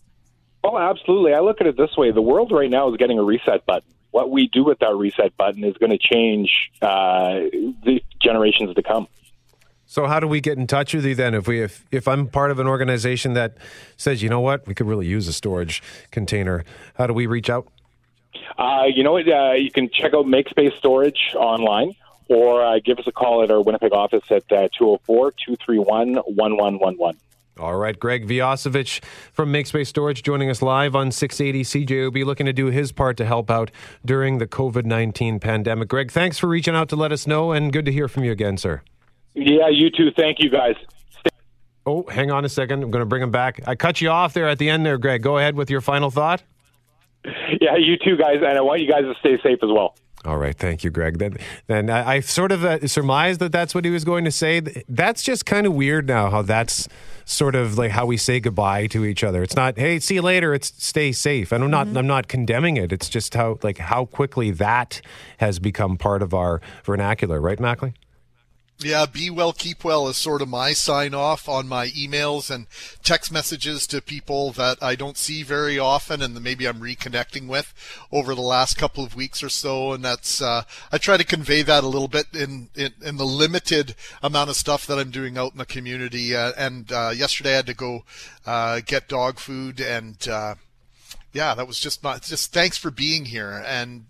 Oh, 0.64 0.76
absolutely. 0.76 1.34
I 1.34 1.40
look 1.40 1.60
at 1.60 1.66
it 1.66 1.76
this 1.76 1.96
way: 1.96 2.10
the 2.10 2.20
world 2.20 2.52
right 2.52 2.70
now 2.70 2.90
is 2.90 2.96
getting 2.96 3.18
a 3.18 3.22
reset 3.22 3.64
button. 3.64 3.88
What 4.10 4.30
we 4.30 4.48
do 4.48 4.64
with 4.64 4.78
that 4.78 4.94
reset 4.94 5.36
button 5.36 5.64
is 5.64 5.76
going 5.76 5.90
to 5.90 5.98
change 5.98 6.70
uh, 6.80 7.40
the 7.84 8.02
generations 8.20 8.74
to 8.74 8.82
come. 8.82 9.06
So 9.86 10.06
how 10.06 10.20
do 10.20 10.28
we 10.28 10.40
get 10.40 10.58
in 10.58 10.66
touch 10.66 10.92
with 10.92 11.06
you 11.06 11.14
then? 11.14 11.34
If 11.34 11.48
we 11.48 11.62
if, 11.62 11.84
if 11.90 12.06
I'm 12.06 12.28
part 12.28 12.50
of 12.50 12.58
an 12.58 12.66
organization 12.66 13.32
that 13.34 13.56
says, 13.96 14.22
you 14.22 14.28
know 14.28 14.40
what, 14.40 14.66
we 14.66 14.74
could 14.74 14.86
really 14.86 15.06
use 15.06 15.28
a 15.28 15.32
storage 15.32 15.82
container, 16.10 16.64
how 16.94 17.06
do 17.06 17.14
we 17.14 17.26
reach 17.26 17.48
out? 17.48 17.66
Uh, 18.58 18.84
you 18.94 19.02
know 19.02 19.12
what? 19.12 19.28
Uh, 19.28 19.52
you 19.52 19.70
can 19.70 19.88
check 19.88 20.12
out 20.12 20.26
MakeSpace 20.26 20.76
Storage 20.76 21.34
online 21.34 21.94
or 22.28 22.62
uh, 22.62 22.78
give 22.84 22.98
us 22.98 23.06
a 23.06 23.12
call 23.12 23.42
at 23.42 23.50
our 23.50 23.62
Winnipeg 23.62 23.92
office 23.92 24.24
at 24.30 24.44
uh, 24.52 24.68
204 24.76 25.32
231 25.32 26.16
1111. 26.16 27.18
All 27.58 27.76
right, 27.76 27.98
Greg 27.98 28.26
Vyosovich 28.26 29.02
from 29.32 29.52
Makespace 29.52 29.88
Storage 29.88 30.22
joining 30.22 30.48
us 30.48 30.62
live 30.62 30.94
on 30.94 31.10
680 31.10 31.86
CJOB, 31.86 32.24
looking 32.24 32.46
to 32.46 32.52
do 32.52 32.66
his 32.66 32.92
part 32.92 33.16
to 33.16 33.24
help 33.24 33.50
out 33.50 33.70
during 34.04 34.38
the 34.38 34.46
COVID 34.46 34.84
19 34.84 35.40
pandemic. 35.40 35.88
Greg, 35.88 36.12
thanks 36.12 36.38
for 36.38 36.46
reaching 36.46 36.76
out 36.76 36.88
to 36.90 36.96
let 36.96 37.10
us 37.10 37.26
know, 37.26 37.50
and 37.52 37.72
good 37.72 37.84
to 37.84 37.92
hear 37.92 38.06
from 38.06 38.24
you 38.24 38.30
again, 38.30 38.56
sir. 38.56 38.82
Yeah, 39.34 39.68
you 39.70 39.90
too. 39.90 40.10
Thank 40.16 40.38
you, 40.40 40.50
guys. 40.50 40.76
Oh, 41.84 42.04
hang 42.08 42.30
on 42.30 42.44
a 42.44 42.48
second. 42.48 42.82
I'm 42.82 42.90
going 42.90 43.00
to 43.00 43.06
bring 43.06 43.22
him 43.22 43.30
back. 43.30 43.60
I 43.66 43.74
cut 43.74 44.00
you 44.00 44.10
off 44.10 44.34
there 44.34 44.48
at 44.48 44.58
the 44.58 44.68
end 44.68 44.84
there, 44.84 44.98
Greg. 44.98 45.22
Go 45.22 45.38
ahead 45.38 45.56
with 45.56 45.70
your 45.70 45.80
final 45.80 46.10
thought. 46.10 46.42
Yeah, 47.60 47.76
you 47.76 47.96
too, 47.96 48.16
guys. 48.16 48.36
And 48.36 48.56
I 48.56 48.60
want 48.60 48.80
you 48.80 48.88
guys 48.88 49.02
to 49.02 49.14
stay 49.20 49.36
safe 49.42 49.58
as 49.62 49.70
well. 49.70 49.94
All 50.24 50.36
right, 50.36 50.56
thank 50.56 50.82
you, 50.82 50.90
Greg. 50.90 51.18
Then, 51.18 51.36
then 51.68 51.90
I, 51.90 52.14
I 52.14 52.20
sort 52.20 52.52
of 52.52 52.64
uh, 52.64 52.86
surmised 52.86 53.40
that 53.40 53.52
that's 53.52 53.74
what 53.74 53.84
he 53.84 53.90
was 53.90 54.04
going 54.04 54.24
to 54.24 54.32
say. 54.32 54.60
That's 54.88 55.22
just 55.22 55.46
kind 55.46 55.66
of 55.66 55.74
weird 55.74 56.06
now. 56.06 56.28
How 56.28 56.42
that's 56.42 56.88
sort 57.28 57.54
of 57.54 57.76
like 57.76 57.90
how 57.90 58.06
we 58.06 58.16
say 58.16 58.40
goodbye 58.40 58.86
to 58.88 59.04
each 59.04 59.22
other. 59.22 59.42
It's 59.42 59.54
not, 59.54 59.78
hey, 59.78 59.98
see 59.98 60.14
you 60.14 60.22
later. 60.22 60.54
It's 60.54 60.72
stay 60.82 61.12
safe. 61.12 61.52
And 61.52 61.62
I'm 61.62 61.70
not, 61.70 61.86
mm-hmm. 61.86 61.98
I'm 61.98 62.06
not 62.06 62.26
condemning 62.26 62.78
it. 62.78 62.90
It's 62.90 63.08
just 63.08 63.34
how 63.34 63.58
like 63.62 63.78
how 63.78 64.06
quickly 64.06 64.50
that 64.52 65.02
has 65.36 65.58
become 65.58 65.98
part 65.98 66.22
of 66.22 66.32
our 66.32 66.62
vernacular, 66.84 67.40
right, 67.40 67.60
Mackley? 67.60 67.92
Yeah, 68.80 69.06
be 69.06 69.28
well, 69.28 69.52
keep 69.52 69.82
well 69.82 70.06
is 70.06 70.16
sort 70.16 70.40
of 70.40 70.48
my 70.48 70.72
sign 70.72 71.12
off 71.12 71.48
on 71.48 71.66
my 71.66 71.88
emails 71.88 72.48
and 72.48 72.68
text 73.02 73.32
messages 73.32 73.88
to 73.88 74.00
people 74.00 74.52
that 74.52 74.78
I 74.80 74.94
don't 74.94 75.16
see 75.16 75.42
very 75.42 75.80
often 75.80 76.22
and 76.22 76.40
maybe 76.40 76.68
I'm 76.68 76.80
reconnecting 76.80 77.48
with 77.48 77.74
over 78.12 78.36
the 78.36 78.40
last 78.40 78.78
couple 78.78 79.02
of 79.02 79.16
weeks 79.16 79.42
or 79.42 79.48
so. 79.48 79.92
And 79.92 80.04
that's, 80.04 80.40
uh, 80.40 80.62
I 80.92 80.98
try 80.98 81.16
to 81.16 81.24
convey 81.24 81.62
that 81.62 81.82
a 81.82 81.88
little 81.88 82.06
bit 82.06 82.26
in, 82.32 82.68
in, 82.76 82.92
in 83.02 83.16
the 83.16 83.26
limited 83.26 83.96
amount 84.22 84.50
of 84.50 84.54
stuff 84.54 84.86
that 84.86 84.98
I'm 84.98 85.10
doing 85.10 85.36
out 85.36 85.50
in 85.50 85.58
the 85.58 85.66
community. 85.66 86.36
Uh, 86.36 86.52
and, 86.56 86.92
uh, 86.92 87.10
yesterday 87.12 87.54
I 87.54 87.56
had 87.56 87.66
to 87.66 87.74
go, 87.74 88.04
uh, 88.46 88.80
get 88.86 89.08
dog 89.08 89.40
food 89.40 89.80
and, 89.80 90.28
uh, 90.28 90.54
yeah, 91.32 91.52
that 91.56 91.66
was 91.66 91.80
just 91.80 92.04
my, 92.04 92.18
just 92.18 92.52
thanks 92.52 92.78
for 92.78 92.92
being 92.92 93.24
here. 93.24 93.60
And, 93.66 94.04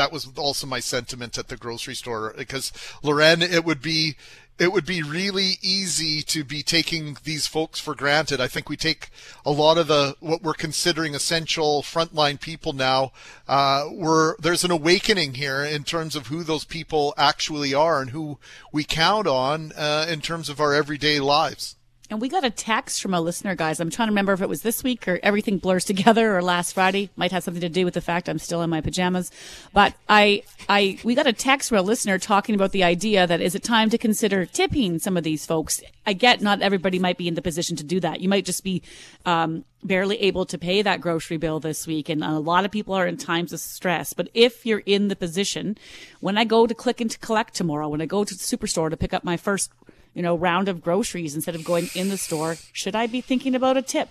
that 0.00 0.10
was 0.10 0.30
also 0.38 0.66
my 0.66 0.80
sentiment 0.80 1.36
at 1.36 1.48
the 1.48 1.58
grocery 1.58 1.94
store 1.94 2.34
because 2.34 2.72
Loren, 3.02 3.42
it 3.42 3.66
would 3.66 3.82
be 3.82 4.16
it 4.58 4.72
would 4.72 4.86
be 4.86 5.02
really 5.02 5.58
easy 5.60 6.22
to 6.22 6.42
be 6.42 6.62
taking 6.62 7.18
these 7.24 7.46
folks 7.46 7.78
for 7.78 7.94
granted. 7.94 8.40
I 8.40 8.48
think 8.48 8.70
we 8.70 8.78
take 8.78 9.10
a 9.44 9.50
lot 9.50 9.76
of 9.76 9.88
the 9.88 10.16
what 10.20 10.42
we're 10.42 10.54
considering 10.54 11.14
essential 11.14 11.82
frontline 11.82 12.40
people 12.40 12.72
now. 12.72 13.12
Uh, 13.46 13.88
we're 13.92 14.36
there's 14.38 14.64
an 14.64 14.70
awakening 14.70 15.34
here 15.34 15.62
in 15.62 15.84
terms 15.84 16.16
of 16.16 16.28
who 16.28 16.44
those 16.44 16.64
people 16.64 17.12
actually 17.18 17.74
are 17.74 18.00
and 18.00 18.10
who 18.10 18.38
we 18.72 18.84
count 18.84 19.26
on 19.26 19.72
uh, 19.72 20.06
in 20.08 20.22
terms 20.22 20.48
of 20.48 20.60
our 20.60 20.72
everyday 20.72 21.20
lives. 21.20 21.76
And 22.10 22.20
we 22.20 22.28
got 22.28 22.44
a 22.44 22.50
text 22.50 23.00
from 23.00 23.14
a 23.14 23.20
listener, 23.20 23.54
guys. 23.54 23.78
I'm 23.78 23.88
trying 23.88 24.08
to 24.08 24.10
remember 24.10 24.32
if 24.32 24.42
it 24.42 24.48
was 24.48 24.62
this 24.62 24.82
week 24.82 25.06
or 25.06 25.20
everything 25.22 25.58
blurs 25.58 25.84
together 25.90 26.36
or 26.36 26.42
last 26.42 26.72
Friday. 26.72 27.08
Might 27.14 27.30
have 27.30 27.44
something 27.44 27.60
to 27.60 27.68
do 27.68 27.84
with 27.84 27.94
the 27.94 28.00
fact 28.00 28.28
I'm 28.28 28.40
still 28.40 28.62
in 28.62 28.70
my 28.70 28.80
pajamas. 28.80 29.30
But 29.72 29.94
I, 30.08 30.42
I, 30.68 30.98
we 31.04 31.14
got 31.14 31.28
a 31.28 31.32
text 31.32 31.68
from 31.68 31.78
a 31.78 31.82
listener 31.82 32.18
talking 32.18 32.56
about 32.56 32.72
the 32.72 32.82
idea 32.82 33.28
that 33.28 33.40
is 33.40 33.54
it 33.54 33.62
time 33.62 33.90
to 33.90 33.98
consider 33.98 34.44
tipping 34.44 34.98
some 34.98 35.16
of 35.16 35.22
these 35.22 35.46
folks? 35.46 35.80
I 36.04 36.12
get 36.12 36.42
not 36.42 36.62
everybody 36.62 36.98
might 36.98 37.16
be 37.16 37.28
in 37.28 37.34
the 37.34 37.42
position 37.42 37.76
to 37.76 37.84
do 37.84 38.00
that. 38.00 38.20
You 38.20 38.28
might 38.28 38.44
just 38.44 38.64
be, 38.64 38.82
um, 39.24 39.64
barely 39.82 40.20
able 40.20 40.44
to 40.44 40.58
pay 40.58 40.82
that 40.82 41.00
grocery 41.00 41.36
bill 41.36 41.60
this 41.60 41.86
week. 41.86 42.08
And 42.08 42.24
a 42.24 42.38
lot 42.38 42.64
of 42.64 42.70
people 42.70 42.92
are 42.92 43.06
in 43.06 43.16
times 43.16 43.52
of 43.52 43.60
stress. 43.60 44.12
But 44.12 44.28
if 44.34 44.66
you're 44.66 44.82
in 44.84 45.08
the 45.08 45.16
position, 45.16 45.78
when 46.18 46.36
I 46.36 46.44
go 46.44 46.66
to 46.66 46.74
click 46.74 47.00
and 47.00 47.10
to 47.10 47.18
collect 47.20 47.54
tomorrow, 47.54 47.88
when 47.88 48.02
I 48.02 48.06
go 48.06 48.24
to 48.24 48.34
the 48.34 48.40
superstore 48.40 48.90
to 48.90 48.96
pick 48.96 49.14
up 49.14 49.24
my 49.24 49.36
first 49.36 49.70
you 50.14 50.22
know, 50.22 50.36
round 50.36 50.68
of 50.68 50.82
groceries 50.82 51.34
instead 51.34 51.54
of 51.54 51.64
going 51.64 51.88
in 51.94 52.08
the 52.08 52.16
store, 52.16 52.56
should 52.72 52.96
I 52.96 53.06
be 53.06 53.20
thinking 53.20 53.54
about 53.54 53.76
a 53.76 53.82
tip? 53.82 54.08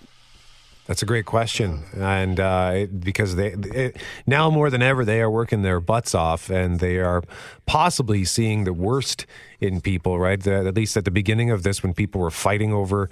That's 0.86 1.02
a 1.02 1.06
great 1.06 1.26
question, 1.26 1.84
and 1.94 2.40
uh, 2.40 2.86
because 2.86 3.36
they 3.36 3.52
it, 3.52 3.96
now 4.26 4.50
more 4.50 4.70
than 4.70 4.82
ever 4.82 5.04
they 5.04 5.20
are 5.20 5.30
working 5.30 5.62
their 5.62 5.78
butts 5.78 6.16
off, 6.16 6.50
and 6.50 6.80
they 6.80 6.98
are 6.98 7.22
possibly 7.64 8.24
seeing 8.24 8.64
the 8.64 8.72
worst 8.72 9.24
in 9.60 9.80
people. 9.80 10.18
Right, 10.18 10.42
the, 10.42 10.66
at 10.66 10.74
least 10.74 10.96
at 10.96 11.04
the 11.04 11.12
beginning 11.12 11.52
of 11.52 11.62
this, 11.62 11.84
when 11.84 11.94
people 11.94 12.20
were 12.20 12.30
fighting 12.32 12.72
over 12.72 13.08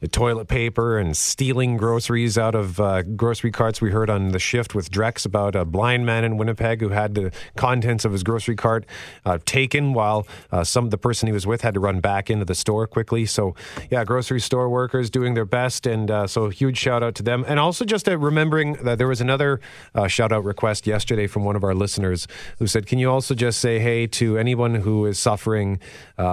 the 0.00 0.08
toilet 0.08 0.48
paper 0.48 0.98
and 0.98 1.14
stealing 1.16 1.76
groceries 1.76 2.38
out 2.38 2.54
of 2.54 2.80
uh, 2.80 3.02
grocery 3.02 3.50
carts. 3.50 3.80
We 3.82 3.90
heard 3.90 4.08
on 4.08 4.30
the 4.30 4.38
shift 4.38 4.74
with 4.74 4.90
Drex 4.90 5.26
about 5.26 5.54
a 5.54 5.66
blind 5.66 6.06
man 6.06 6.24
in 6.24 6.38
Winnipeg 6.38 6.80
who 6.80 6.88
had 6.88 7.14
the 7.14 7.30
contents 7.56 8.06
of 8.06 8.12
his 8.12 8.22
grocery 8.22 8.56
cart 8.56 8.86
uh, 9.26 9.38
taken 9.44 9.92
while 9.92 10.26
uh, 10.50 10.64
some 10.64 10.88
the 10.88 10.98
person 10.98 11.26
he 11.26 11.32
was 11.32 11.46
with 11.46 11.60
had 11.60 11.74
to 11.74 11.80
run 11.80 12.00
back 12.00 12.30
into 12.30 12.46
the 12.46 12.54
store 12.54 12.86
quickly. 12.86 13.26
So 13.26 13.54
yeah, 13.90 14.04
grocery 14.04 14.40
store 14.40 14.70
workers 14.70 15.10
doing 15.10 15.34
their 15.34 15.44
best, 15.44 15.86
and 15.86 16.10
uh, 16.10 16.26
so 16.26 16.48
huge 16.48 16.78
shout 16.78 17.02
out 17.02 17.14
to 17.16 17.22
them. 17.22 17.44
And 17.46 17.60
also 17.60 17.84
just 17.84 18.08
uh, 18.08 18.16
remembering 18.16 18.74
that 18.84 18.96
there 18.96 19.08
was 19.08 19.20
another 19.20 19.60
uh, 19.94 20.08
shout 20.08 20.32
out 20.32 20.44
request 20.44 20.86
yesterday 20.86 21.26
from 21.26 21.44
one 21.44 21.56
of 21.56 21.62
our 21.62 21.74
listeners 21.74 22.26
who 22.58 22.66
said, 22.66 22.86
"Can 22.86 22.98
you 22.98 23.10
also 23.10 23.34
just 23.34 23.60
say 23.60 23.78
hey 23.78 24.06
to 24.06 24.38
anyone 24.38 24.76
who 24.76 25.04
is 25.04 25.18
suffering 25.18 25.78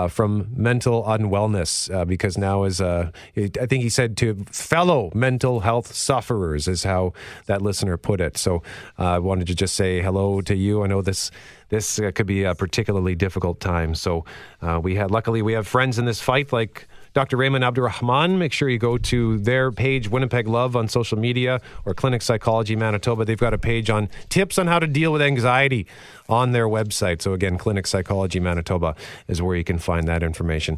from 0.10 0.48
mental 0.56 1.04
unwellness 1.04 2.08
because 2.08 2.38
now 2.38 2.64
is 2.64 2.80
a 2.80 3.12
I 3.60 3.66
think 3.66 3.84
he 3.84 3.90
said 3.90 4.18
to 4.18 4.46
fellow 4.52 5.12
mental 5.14 5.62
health 5.62 5.94
sufferers, 5.94 6.68
is 6.68 6.84
how 6.84 7.14
that 7.46 7.62
listener 7.62 7.98
put 7.98 8.22
it. 8.22 8.38
So 8.38 8.64
uh, 9.00 9.04
I 9.04 9.20
wanted 9.20 9.48
to 9.48 9.56
just 9.56 9.76
say 9.76 10.02
hello 10.02 10.42
to 10.42 10.56
you. 10.56 10.84
I 10.84 10.88
know 10.88 11.02
this 11.02 11.32
this 11.70 12.00
uh, 12.00 12.12
could 12.12 12.28
be 12.28 12.44
a 12.44 12.56
particularly 12.56 13.16
difficult 13.16 13.60
time. 13.60 13.94
So 13.96 14.26
uh, 14.62 14.80
we 14.82 14.96
had 14.96 15.12
luckily 15.12 15.42
we 15.42 15.54
have 15.54 15.68
friends 15.68 16.00
in 16.00 16.06
this 16.06 16.22
fight 16.22 16.52
like. 16.52 16.88
Dr. 17.14 17.38
Raymond 17.38 17.64
Abdurrahman, 17.64 18.38
make 18.38 18.54
sure 18.54 18.70
you 18.70 18.78
go 18.78 19.00
to 19.00 19.40
their 19.40 19.72
page, 19.72 20.08
Winnipeg 20.08 20.48
Love, 20.48 20.76
on 20.76 20.88
social 20.88 21.18
media, 21.18 21.60
or 21.84 21.96
Clinic 21.96 22.22
Psychology 22.22 22.76
Manitoba. 22.76 23.26
They've 23.26 23.40
got 23.40 23.56
a 23.56 23.58
page 23.58 23.90
on 23.90 24.10
tips 24.30 24.60
on 24.60 24.68
how 24.68 24.78
to 24.78 24.86
deal 24.86 25.12
with 25.12 25.24
anxiety 25.24 25.88
on 26.30 26.52
their 26.52 26.68
website. 26.68 27.24
So, 27.24 27.34
again, 27.34 27.58
Clinic 27.58 27.88
Psychology 27.88 28.40
Manitoba 28.40 28.96
is 29.28 29.42
where 29.42 29.56
you 29.56 29.64
can 29.64 29.80
find 29.80 30.08
that 30.08 30.22
information. 30.22 30.78